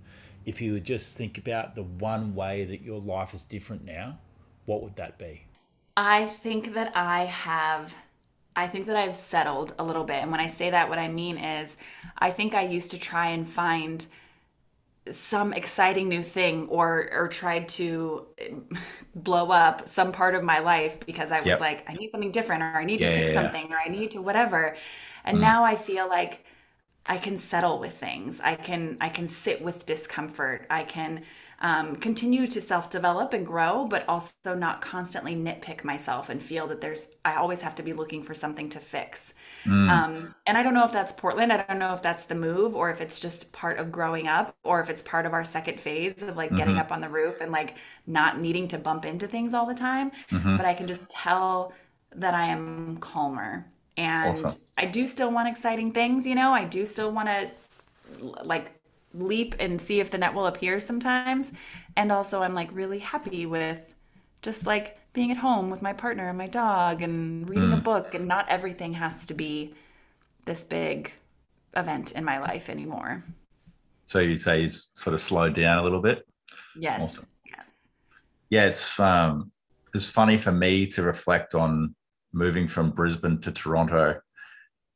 If 0.45 0.61
you 0.61 0.73
would 0.73 0.85
just 0.85 1.17
think 1.17 1.39
about 1.39 1.75
the 1.75 1.83
one 1.85 2.35
way 2.35 2.65
that 2.65 2.81
your 2.83 3.01
life 3.01 3.35
is 3.35 3.45
different 3.45 3.85
now, 3.85 4.19
what 4.65 4.83
would 4.83 4.97
that 4.97 5.19
be? 5.19 5.45
I 5.97 6.27
think 6.27 6.75
that 6.75 6.97
I 6.97 7.25
have 7.25 7.95
I 8.57 8.67
think 8.67 8.87
that 8.87 8.97
I've 8.97 9.15
settled 9.17 9.73
a 9.79 9.85
little 9.85 10.03
bit. 10.05 10.17
And 10.23 10.33
when 10.33 10.41
I 10.41 10.49
say 10.49 10.71
that 10.71 10.89
what 10.89 10.99
I 10.99 11.07
mean 11.09 11.39
is 11.39 11.77
I 12.19 12.33
think 12.33 12.55
I 12.55 12.63
used 12.63 12.91
to 12.91 12.99
try 12.99 13.29
and 13.29 13.49
find 13.49 14.05
some 15.13 15.53
exciting 15.53 16.09
new 16.09 16.23
thing 16.23 16.69
or 16.69 17.09
or 17.13 17.29
tried 17.29 17.69
to 17.71 18.27
blow 19.15 19.51
up 19.51 19.89
some 19.89 20.13
part 20.13 20.35
of 20.35 20.43
my 20.45 20.61
life 20.61 21.01
because 21.07 21.33
I 21.33 21.41
was 21.41 21.49
Yep. 21.49 21.61
like 21.61 21.85
I 21.91 21.95
need 21.95 22.11
something 22.11 22.31
different 22.33 22.63
or 22.63 22.67
I 22.79 22.85
need 22.85 23.01
to 23.01 23.07
fix 23.07 23.33
yeah, 23.33 23.35
yeah. 23.35 23.43
something 23.43 23.73
or 23.73 23.79
I 23.79 23.89
need 23.89 24.11
to 24.13 24.23
whatever. 24.23 24.77
And 25.25 25.37
mm-hmm. 25.37 25.43
now 25.43 25.65
I 25.65 25.77
feel 25.77 26.09
like 26.09 26.45
I 27.07 27.17
can 27.19 27.39
settle 27.39 27.79
with 27.79 27.95
things. 27.95 28.41
I 28.41 28.55
can 28.55 28.97
I 29.01 29.09
can 29.09 29.29
sit 29.29 29.63
with 29.63 29.87
discomfort. 29.87 30.67
I 30.71 30.85
can 30.85 31.25
um, 31.61 31.97
continue 31.97 32.47
to 32.47 32.61
self 32.61 32.91
develop 32.91 33.33
and 33.33 33.45
grow, 33.47 33.87
but 33.87 34.09
also 34.09 34.55
not 34.55 34.81
constantly 34.81 35.35
nitpick 35.35 35.85
myself 35.85 36.29
and 36.29 36.43
feel 36.43 36.67
that 36.69 36.81
there's 36.81 37.09
I 37.25 37.35
always 37.37 37.61
have 37.63 37.75
to 37.77 37.83
be 37.83 37.93
looking 37.93 38.23
for 38.23 38.35
something 38.35 38.69
to 38.71 38.79
fix. 38.79 39.35
Um, 39.89 40.35
and 40.47 40.59
I 40.59 40.63
don't 40.63 40.75
know 40.75 40.85
if 40.85 40.93
that's 40.93 41.13
Portland. 41.13 41.53
I 41.53 41.57
don't 41.65 41.79
know 41.79 41.95
if 41.95 42.03
that's 42.03 42.27
the 42.27 42.35
move 42.35 42.77
or 42.77 42.91
if 42.91 43.01
it's 43.01 43.19
just 43.21 43.53
part 43.53 43.79
of 43.79 43.91
growing 43.91 44.29
up 44.29 44.55
or 44.65 44.81
if 44.81 44.91
it's 44.91 45.03
part 45.03 45.27
of 45.27 45.33
our 45.33 45.45
second 45.45 45.81
phase 45.81 46.23
of 46.23 46.37
like 46.37 46.55
getting 46.55 46.79
up 46.79 46.93
on 46.93 47.01
the 47.01 47.09
roof 47.09 47.41
and 47.41 47.51
like 47.53 47.77
not 48.07 48.39
needing 48.41 48.69
to 48.69 48.79
bump 48.79 49.05
into 49.07 49.27
things 49.27 49.55
all 49.55 49.67
the 49.67 49.75
time. 49.75 50.13
But 50.57 50.67
I 50.67 50.75
can 50.75 50.87
just 50.87 51.11
tell 51.11 51.73
that 52.15 52.35
I 52.35 52.47
am 52.47 52.99
calmer. 52.99 53.71
And 53.97 54.29
Awesome. 54.29 54.61
I 54.77 54.87
do 54.87 55.07
still 55.09 55.31
want 55.33 55.49
exciting 55.49 55.93
things, 55.93 56.27
you 56.27 56.35
know, 56.35 56.53
I 56.53 56.65
do 56.65 56.85
still 56.85 57.13
want 57.13 57.29
to 57.29 57.51
like 58.45 58.78
leap 59.15 59.55
and 59.59 59.81
see 59.81 60.01
if 60.01 60.11
the 60.11 60.19
net 60.19 60.35
will 60.35 60.47
appear 60.47 60.81
sometimes. 60.81 61.53
And 61.97 62.13
also, 62.13 62.43
I'm 62.43 62.55
like 62.55 62.71
really 62.73 62.99
happy 62.99 63.47
with 63.47 63.81
just 64.43 64.67
like 64.67 64.99
being 65.13 65.31
at 65.31 65.39
home 65.39 65.71
with 65.71 65.83
my 65.83 65.93
partner 65.93 66.29
and 66.29 66.39
my 66.39 66.47
dog 66.47 67.03
and 67.03 67.49
reading 67.49 67.73
a 67.73 67.77
book. 67.77 68.15
And 68.15 68.29
not 68.29 68.49
everything 68.49 68.95
has 68.95 69.27
to 69.27 69.35
be 69.35 69.75
this 70.45 70.65
big 70.65 71.13
event 71.77 72.13
in 72.13 72.25
my 72.25 72.39
life 72.39 72.69
anymore. 72.69 73.25
So 74.07 74.21
you 74.21 74.37
say 74.37 74.63
he's 74.63 74.91
sort 74.95 75.15
of 75.15 75.21
slowed 75.21 75.55
down 75.55 75.79
a 75.79 75.83
little 75.83 76.01
bit. 76.01 76.27
Yes. 76.79 77.03
Awesome. 77.03 77.27
Yes. 77.47 77.71
Yeah, 78.51 78.65
it's 78.67 78.99
um 79.01 79.53
it's 79.95 80.09
funny 80.09 80.39
for 80.39 80.53
me 80.53 80.87
to 80.87 81.03
reflect 81.03 81.55
on 81.55 81.95
moving 82.33 82.69
from 82.69 82.91
Brisbane 82.91 83.41
to 83.41 83.51
Toronto 83.53 84.21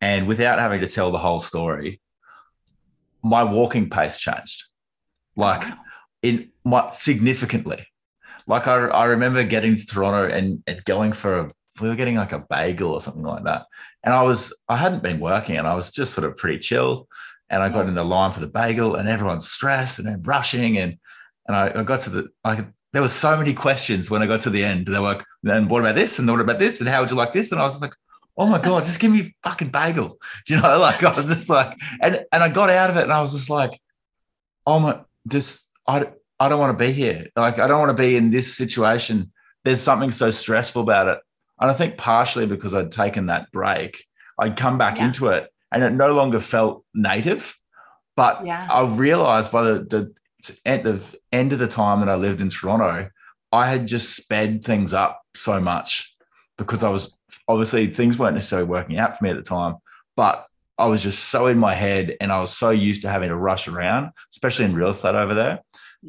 and 0.00 0.26
without 0.26 0.58
having 0.58 0.80
to 0.80 0.86
tell 0.86 1.10
the 1.10 1.18
whole 1.18 1.38
story, 1.40 2.00
my 3.22 3.42
walking 3.44 3.88
pace 3.90 4.18
changed. 4.18 4.64
Like 5.36 5.62
in 6.22 6.50
my 6.64 6.90
significantly. 6.90 7.86
Like 8.46 8.66
I, 8.66 8.86
I 8.86 9.04
remember 9.06 9.42
getting 9.44 9.76
to 9.76 9.86
Toronto 9.86 10.32
and, 10.32 10.62
and 10.66 10.84
going 10.84 11.12
for 11.12 11.38
a 11.38 11.50
we 11.80 11.88
were 11.88 11.96
getting 11.96 12.16
like 12.16 12.32
a 12.32 12.44
bagel 12.50 12.92
or 12.92 13.00
something 13.00 13.22
like 13.22 13.44
that. 13.44 13.64
And 14.04 14.12
I 14.12 14.22
was 14.22 14.52
I 14.68 14.76
hadn't 14.76 15.02
been 15.02 15.20
working 15.20 15.56
and 15.56 15.66
I 15.66 15.74
was 15.74 15.90
just 15.90 16.14
sort 16.14 16.26
of 16.26 16.36
pretty 16.36 16.58
chill. 16.58 17.08
And 17.48 17.62
I 17.62 17.68
got 17.68 17.88
in 17.88 17.94
the 17.94 18.04
line 18.04 18.32
for 18.32 18.40
the 18.40 18.46
bagel 18.46 18.94
and 18.94 19.08
everyone's 19.08 19.50
stressed 19.50 19.98
and 19.98 20.08
then 20.08 20.22
rushing 20.22 20.78
and 20.78 20.98
and 21.46 21.56
I, 21.56 21.72
I 21.74 21.82
got 21.82 22.00
to 22.00 22.10
the 22.10 22.28
like 22.44 22.66
there 22.92 23.02
were 23.02 23.08
so 23.08 23.36
many 23.36 23.54
questions 23.54 24.10
when 24.10 24.22
I 24.22 24.26
got 24.26 24.42
to 24.42 24.50
the 24.50 24.62
end. 24.62 24.86
They 24.86 24.98
were 24.98 25.00
like, 25.00 25.24
and 25.44 25.70
what 25.70 25.80
about 25.80 25.94
this? 25.94 26.18
And 26.18 26.30
what 26.30 26.40
about 26.40 26.58
this? 26.58 26.80
And 26.80 26.88
how 26.88 27.00
would 27.00 27.10
you 27.10 27.16
like 27.16 27.32
this? 27.32 27.50
And 27.50 27.60
I 27.60 27.64
was 27.64 27.80
like, 27.80 27.94
oh 28.36 28.46
my 28.46 28.58
God, 28.60 28.84
just 28.84 29.00
give 29.00 29.12
me 29.12 29.20
a 29.20 29.48
fucking 29.48 29.68
bagel. 29.68 30.18
Do 30.46 30.54
you 30.54 30.60
know? 30.60 30.78
Like 30.80 31.02
I 31.02 31.14
was 31.14 31.28
just 31.28 31.48
like, 31.48 31.78
and 32.00 32.24
and 32.32 32.42
I 32.42 32.48
got 32.48 32.70
out 32.70 32.90
of 32.90 32.96
it 32.96 33.02
and 33.04 33.12
I 33.12 33.20
was 33.20 33.32
just 33.32 33.50
like, 33.50 33.78
oh 34.66 34.78
my, 34.80 35.00
just 35.28 35.64
I 35.86 36.06
I 36.40 36.48
don't 36.48 36.58
want 36.60 36.76
to 36.76 36.84
be 36.84 36.92
here. 36.92 37.28
Like 37.36 37.58
I 37.58 37.66
don't 37.66 37.78
want 37.78 37.96
to 37.96 38.02
be 38.02 38.16
in 38.16 38.30
this 38.30 38.54
situation. 38.56 39.32
There's 39.64 39.80
something 39.80 40.10
so 40.10 40.30
stressful 40.30 40.82
about 40.82 41.08
it. 41.08 41.18
And 41.60 41.70
I 41.70 41.74
think 41.74 41.96
partially 41.96 42.46
because 42.46 42.74
I'd 42.74 42.90
taken 42.90 43.26
that 43.26 43.52
break, 43.52 44.04
I'd 44.38 44.56
come 44.56 44.78
back 44.78 44.96
Yeah. 44.96 45.06
into 45.06 45.28
it 45.28 45.48
and 45.70 45.84
it 45.84 45.90
no 45.92 46.12
longer 46.14 46.40
felt 46.40 46.84
native. 46.94 47.56
But 48.16 48.44
Yeah. 48.44 48.66
I 48.70 48.82
realized 48.84 49.52
by 49.52 49.62
the, 49.62 49.74
the 49.84 50.14
at 50.66 50.82
the 50.82 51.00
end 51.30 51.52
of 51.52 51.60
the 51.60 51.68
time 51.68 52.00
that 52.00 52.08
I 52.08 52.16
lived 52.16 52.40
in 52.40 52.50
Toronto, 52.50 53.08
I 53.52 53.66
had 53.70 53.86
just 53.86 54.16
sped 54.16 54.64
things 54.64 54.92
up 54.92 55.20
so 55.36 55.60
much 55.60 56.12
because 56.58 56.82
I 56.82 56.88
was 56.88 57.16
obviously 57.48 57.86
things 57.86 58.18
weren't 58.18 58.34
necessarily 58.34 58.68
working 58.68 58.98
out 58.98 59.16
for 59.16 59.24
me 59.24 59.30
at 59.30 59.36
the 59.36 59.42
time, 59.42 59.76
but 60.16 60.46
I 60.78 60.86
was 60.86 61.02
just 61.02 61.24
so 61.30 61.46
in 61.46 61.58
my 61.58 61.74
head 61.74 62.16
and 62.20 62.32
I 62.32 62.40
was 62.40 62.56
so 62.56 62.70
used 62.70 63.02
to 63.02 63.08
having 63.10 63.28
to 63.28 63.36
rush 63.36 63.68
around, 63.68 64.10
especially 64.30 64.64
in 64.64 64.74
real 64.74 64.90
estate 64.90 65.14
over 65.14 65.34
there, 65.34 65.60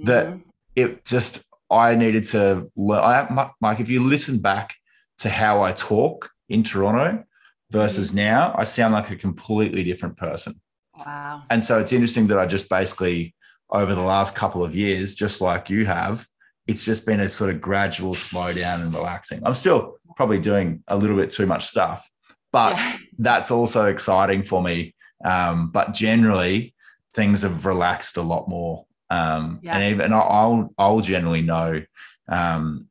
that 0.06 0.28
Mhm. 0.28 0.44
it 0.76 1.06
just 1.06 1.44
I 1.70 1.96
needed 1.96 2.24
to 2.26 2.72
learn. 2.76 3.04
I, 3.04 3.50
Mike, 3.60 3.80
if 3.80 3.90
you 3.90 4.04
listen 4.04 4.40
back 4.40 4.76
to 5.20 5.30
how 5.30 5.62
I 5.64 5.74
talk 5.74 6.30
in 6.50 6.64
Toronto 6.64 7.24
versus 7.72 8.14
now, 8.14 8.54
I 8.58 8.64
sound 8.64 8.94
like 8.94 9.10
a 9.10 9.16
completely 9.16 9.84
different 9.84 10.16
person. 10.18 10.62
Wow. 10.98 11.44
And 11.50 11.64
so 11.64 11.80
it's 11.80 11.92
interesting 11.92 12.28
that 12.28 12.38
I 12.40 12.46
just 12.46 12.70
basically, 12.70 13.34
over 13.70 13.96
the 13.96 14.02
last 14.02 14.36
couple 14.36 14.64
of 14.64 14.76
years, 14.76 15.16
just 15.16 15.42
like 15.42 15.70
you 15.70 15.86
have, 15.88 16.28
it's 16.68 16.84
just 16.84 17.06
been 17.06 17.20
a 17.20 17.28
sort 17.28 17.50
of 17.50 17.60
gradual 17.60 18.14
slowdown 18.14 18.82
and 18.82 18.94
relaxing. 18.94 19.42
I'm 19.44 19.56
still 19.56 19.98
probably 20.16 20.40
doing 20.40 20.84
a 20.88 20.96
little 20.98 21.16
bit 21.16 21.32
too 21.32 21.46
much 21.46 21.68
stuff, 21.68 22.10
but 22.52 22.76
Yeah. 22.76 22.98
that's 23.20 23.52
also 23.52 23.86
exciting 23.86 24.44
for 24.44 24.62
me. 24.62 24.96
Um, 25.26 25.70
but 25.72 25.94
generally, 25.94 26.74
things 27.14 27.42
have 27.44 27.66
relaxed 27.66 28.18
a 28.18 28.22
lot 28.22 28.48
more. 28.50 28.86
Um, 29.10 29.60
Yeah. 29.62 29.78
And 29.78 29.94
even 29.94 30.14
I'll 30.14 30.74
I'll 30.78 31.02
generally 31.02 31.42
know 31.42 31.82
um, 32.28 32.88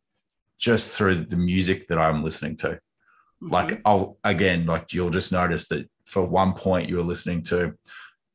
just 0.58 0.96
through 0.96 1.24
the 1.24 1.36
music 1.36 1.88
that 1.88 1.98
I'm 1.98 2.22
listening 2.22 2.56
to 2.58 2.78
like 3.40 3.70
Mhm. 3.70 3.80
I'll 3.84 4.18
again 4.22 4.66
like 4.66 4.92
you'll 4.92 5.10
just 5.10 5.32
notice 5.32 5.66
that 5.68 5.90
for 6.04 6.22
one 6.22 6.52
point 6.52 6.88
you 6.88 6.96
were 6.96 7.02
listening 7.02 7.42
to 7.44 7.74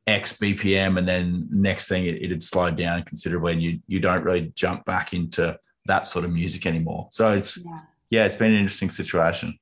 X 0.06 0.34
BPM 0.34 0.98
and 0.98 1.08
then 1.08 1.48
next 1.52 1.88
thing 1.88 2.06
it, 2.06 2.22
it 2.22 2.30
had 2.32 2.44
slowed 2.44 2.76
down 2.76 3.04
considerably 3.04 3.54
and 3.54 3.62
you 3.64 3.80
you 3.88 4.00
don't 4.02 4.24
really 4.26 4.52
jump 4.56 4.84
back 4.84 5.14
into 5.14 5.58
that 5.86 6.08
sort 6.08 6.26
of 6.26 6.32
music 6.34 6.66
anymore. 6.66 7.08
So 7.12 7.32
it's 7.32 7.58
Yeah. 7.66 7.80
Yeah, 8.10 8.26
it's 8.26 8.36
been 8.36 8.54
an 8.54 8.60
interesting 8.60 8.90
situation. 8.90 9.58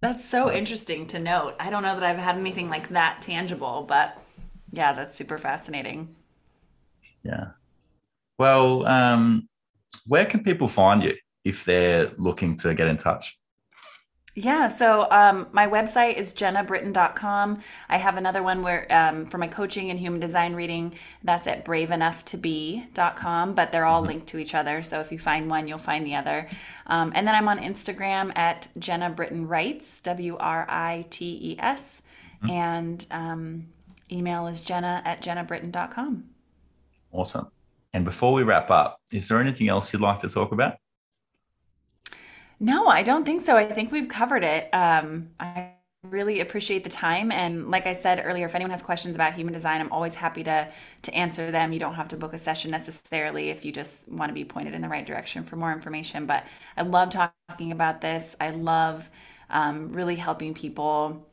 That's 0.00 0.28
so 0.28 0.50
interesting 0.50 1.06
to 1.08 1.18
note. 1.18 1.54
I 1.60 1.70
don't 1.70 1.82
know 1.82 1.94
that 1.94 2.02
I've 2.02 2.18
had 2.18 2.36
anything 2.36 2.68
like 2.68 2.88
that 2.88 3.22
tangible, 3.22 3.84
but 3.86 4.20
yeah, 4.72 4.92
that's 4.92 5.14
super 5.14 5.38
fascinating. 5.38 6.08
Yeah. 7.22 7.50
Well, 8.38 8.84
um, 8.86 9.48
where 10.06 10.26
can 10.26 10.42
people 10.42 10.66
find 10.66 11.02
you 11.02 11.14
if 11.44 11.64
they're 11.64 12.10
looking 12.16 12.56
to 12.58 12.74
get 12.74 12.88
in 12.88 12.96
touch? 12.96 13.38
Yeah, 14.34 14.68
so 14.68 15.10
um, 15.10 15.46
my 15.52 15.66
website 15.66 16.16
is 16.16 16.32
jennabritton.com. 16.32 17.60
I 17.90 17.96
have 17.98 18.16
another 18.16 18.42
one 18.42 18.62
where 18.62 18.86
um, 18.90 19.26
for 19.26 19.36
my 19.36 19.46
coaching 19.46 19.90
and 19.90 19.98
human 19.98 20.20
design 20.20 20.54
reading, 20.54 20.94
that's 21.22 21.46
at 21.46 21.66
braveenoughtobe.com, 21.66 23.54
but 23.54 23.72
they're 23.72 23.84
all 23.84 24.00
linked 24.00 24.28
to 24.28 24.38
each 24.38 24.54
other. 24.54 24.82
So 24.82 25.00
if 25.00 25.12
you 25.12 25.18
find 25.18 25.50
one, 25.50 25.68
you'll 25.68 25.76
find 25.76 26.06
the 26.06 26.14
other. 26.14 26.48
Um, 26.86 27.12
and 27.14 27.28
then 27.28 27.34
I'm 27.34 27.46
on 27.46 27.58
Instagram 27.58 28.34
at 28.34 28.68
Jenna 28.78 29.10
Britton 29.10 29.48
Writes, 29.48 30.00
W 30.00 30.38
R 30.38 30.66
I 30.66 31.04
T 31.10 31.38
E 31.42 31.56
S. 31.58 32.00
And 32.48 33.04
um, 33.10 33.66
email 34.10 34.46
is 34.46 34.62
jenna 34.62 35.02
at 35.04 35.22
jennabritton.com. 35.22 36.24
Awesome. 37.12 37.50
And 37.92 38.04
before 38.04 38.32
we 38.32 38.42
wrap 38.42 38.70
up, 38.70 39.00
is 39.12 39.28
there 39.28 39.38
anything 39.38 39.68
else 39.68 39.92
you'd 39.92 40.02
like 40.02 40.20
to 40.20 40.28
talk 40.28 40.52
about? 40.52 40.78
No, 42.62 42.88
I 42.88 43.02
don't 43.04 43.26
think 43.26 43.42
so. 43.42 43.56
I 43.58 43.66
think 43.66 43.92
we've 43.92 44.08
covered 44.08 44.44
it. 44.44 44.70
Um, 44.74 45.30
I 45.40 45.72
really 46.04 46.40
appreciate 46.40 46.84
the 46.84 46.90
time, 46.90 47.32
and 47.32 47.70
like 47.70 47.86
I 47.88 47.94
said 47.94 48.22
earlier, 48.24 48.46
if 48.46 48.54
anyone 48.56 48.70
has 48.72 48.82
questions 48.82 49.16
about 49.16 49.34
human 49.34 49.54
design, 49.54 49.80
I'm 49.82 49.92
always 49.92 50.16
happy 50.16 50.44
to 50.44 50.68
to 51.02 51.14
answer 51.14 51.52
them. 51.52 51.72
You 51.74 51.80
don't 51.80 51.94
have 51.96 52.08
to 52.10 52.18
book 52.18 52.34
a 52.34 52.38
session 52.38 52.72
necessarily 52.72 53.50
if 53.50 53.64
you 53.66 53.72
just 53.72 54.08
want 54.10 54.30
to 54.30 54.34
be 54.34 54.46
pointed 54.46 54.74
in 54.74 54.82
the 54.82 54.88
right 54.90 55.06
direction 55.06 55.44
for 55.44 55.56
more 55.56 55.72
information. 55.72 56.26
But 56.26 56.46
I 56.78 56.82
love 56.82 57.10
talking 57.10 57.72
about 57.72 58.00
this. 58.02 58.36
I 58.40 58.50
love 58.52 59.10
um, 59.50 59.92
really 59.94 60.16
helping 60.16 60.54
people 60.54 61.26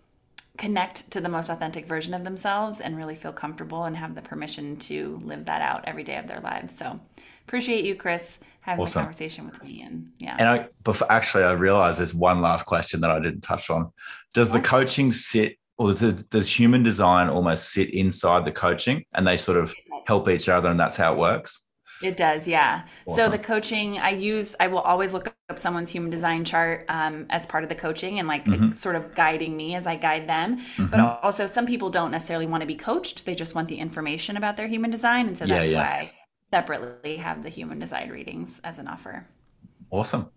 connect 0.57 1.11
to 1.11 1.21
the 1.21 1.29
most 1.29 1.49
authentic 1.49 1.87
version 1.87 2.13
of 2.13 2.23
themselves 2.25 2.81
and 2.81 2.97
really 2.97 3.15
feel 3.15 3.33
comfortable 3.33 3.85
and 3.85 3.97
have 3.97 4.15
the 4.15 4.23
permission 4.23 4.77
to 4.77 5.21
live 5.23 5.45
that 5.47 5.61
out 5.63 5.85
every 5.87 6.03
day 6.03 6.17
of 6.17 6.27
their 6.27 6.41
lives. 6.41 6.77
So 6.77 6.99
appreciate 7.47 7.85
you, 7.85 7.95
Chris, 7.95 8.39
having 8.61 8.83
Awesome. 8.83 9.01
the 9.01 9.03
conversation 9.05 9.45
with 9.45 9.61
me. 9.63 9.81
And 9.81 10.07
yeah. 10.17 10.35
And 10.39 10.47
I, 10.47 10.67
before, 10.83 11.11
actually, 11.11 11.43
I 11.43 11.51
realized 11.51 11.99
there's 11.99 12.13
one 12.13 12.41
last 12.41 12.65
question 12.65 13.01
that 13.01 13.11
I 13.11 13.19
didn't 13.19 13.41
touch 13.41 13.69
on. 13.69 13.91
Does 14.33 14.51
the 14.51 14.59
coaching 14.59 15.11
sit, 15.11 15.57
or 15.77 15.93
does, 15.93 16.23
does 16.25 16.47
human 16.59 16.83
design 16.83 17.29
almost 17.29 17.71
sit 17.71 17.89
inside 17.93 18.45
the 18.45 18.51
coaching, 18.51 19.03
and 19.13 19.25
they 19.25 19.37
sort 19.37 19.57
of 19.57 19.73
help 20.07 20.27
each 20.29 20.49
other, 20.49 20.69
and 20.69 20.79
that's 20.79 20.95
how 20.95 21.13
it 21.13 21.19
works. 21.19 21.65
It 22.01 22.15
does, 22.15 22.47
yeah. 22.47 22.83
So 23.13 23.27
the 23.27 23.37
coaching 23.37 23.97
I 23.97 24.11
use, 24.11 24.55
I 24.57 24.67
will 24.67 24.79
always 24.79 25.13
look 25.13 25.35
up 25.49 25.59
someone's 25.59 25.89
human 25.89 26.09
design 26.09 26.45
chart 26.45 26.85
um, 26.87 27.25
as 27.29 27.45
part 27.45 27.63
of 27.63 27.69
the 27.69 27.75
coaching 27.75 28.19
and 28.19 28.27
like 28.27 28.45
Mhm. 28.45 28.73
sort 28.73 28.95
of 28.95 29.13
guiding 29.15 29.57
me 29.57 29.75
as 29.75 29.85
I 29.85 29.97
guide 29.97 30.29
them. 30.29 30.61
But 30.77 30.99
Mhm. 31.01 31.19
also, 31.23 31.45
some 31.45 31.65
people 31.65 31.89
don't 31.89 32.11
necessarily 32.11 32.45
want 32.45 32.61
to 32.61 32.67
be 32.67 32.75
coached; 32.75 33.25
they 33.25 33.35
just 33.35 33.53
want 33.53 33.67
the 33.67 33.79
information 33.79 34.37
about 34.37 34.55
their 34.55 34.67
human 34.67 34.91
design, 34.91 35.27
and 35.27 35.37
so 35.37 35.45
that's 35.45 35.71
yeah. 35.73 35.77
why 35.77 35.87
I 35.89 36.11
separately 36.51 37.17
have 37.17 37.43
the 37.43 37.49
human 37.49 37.79
design 37.79 38.09
readings 38.09 38.59
as 38.63 38.79
an 38.79 38.87
offer. 38.87 39.25
Awesome. 39.91 40.29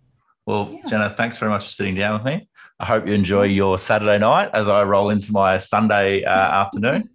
Well, 0.47 0.71
Yeah. 0.73 0.81
Jenna, 0.87 1.15
thanks 1.17 1.39
very 1.39 1.51
much 1.51 1.67
for 1.67 1.73
sitting 1.73 1.95
down 1.95 2.15
with 2.15 2.25
me. 2.25 2.49
I 2.81 2.87
hope 2.87 3.07
you 3.07 3.13
enjoy 3.13 3.45
your 3.45 3.79
Saturday 3.79 4.19
night 4.19 4.51
as 4.55 4.69
I 4.69 4.83
roll 4.83 5.11
into 5.11 5.33
my 5.33 5.59
Sunday 5.59 6.25
uh, 6.25 6.31
afternoon. 6.31 7.09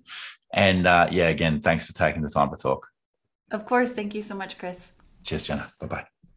And 0.53 0.87
uh, 0.87 1.09
yeah, 1.11 1.27
again, 1.27 1.61
thanks 1.61 1.85
for 1.85 1.93
taking 1.93 2.21
the 2.21 2.29
time 2.29 2.49
to 2.51 2.55
talk. 2.55 2.87
Of 3.51 3.65
course, 3.65 3.93
thank 3.93 4.15
you 4.15 4.21
so 4.21 4.35
much, 4.35 4.57
Chris. 4.57 4.91
Cheers, 5.23 5.43
Jenna. 5.43 5.71
Bye 5.79 5.87
bye. 5.87 6.16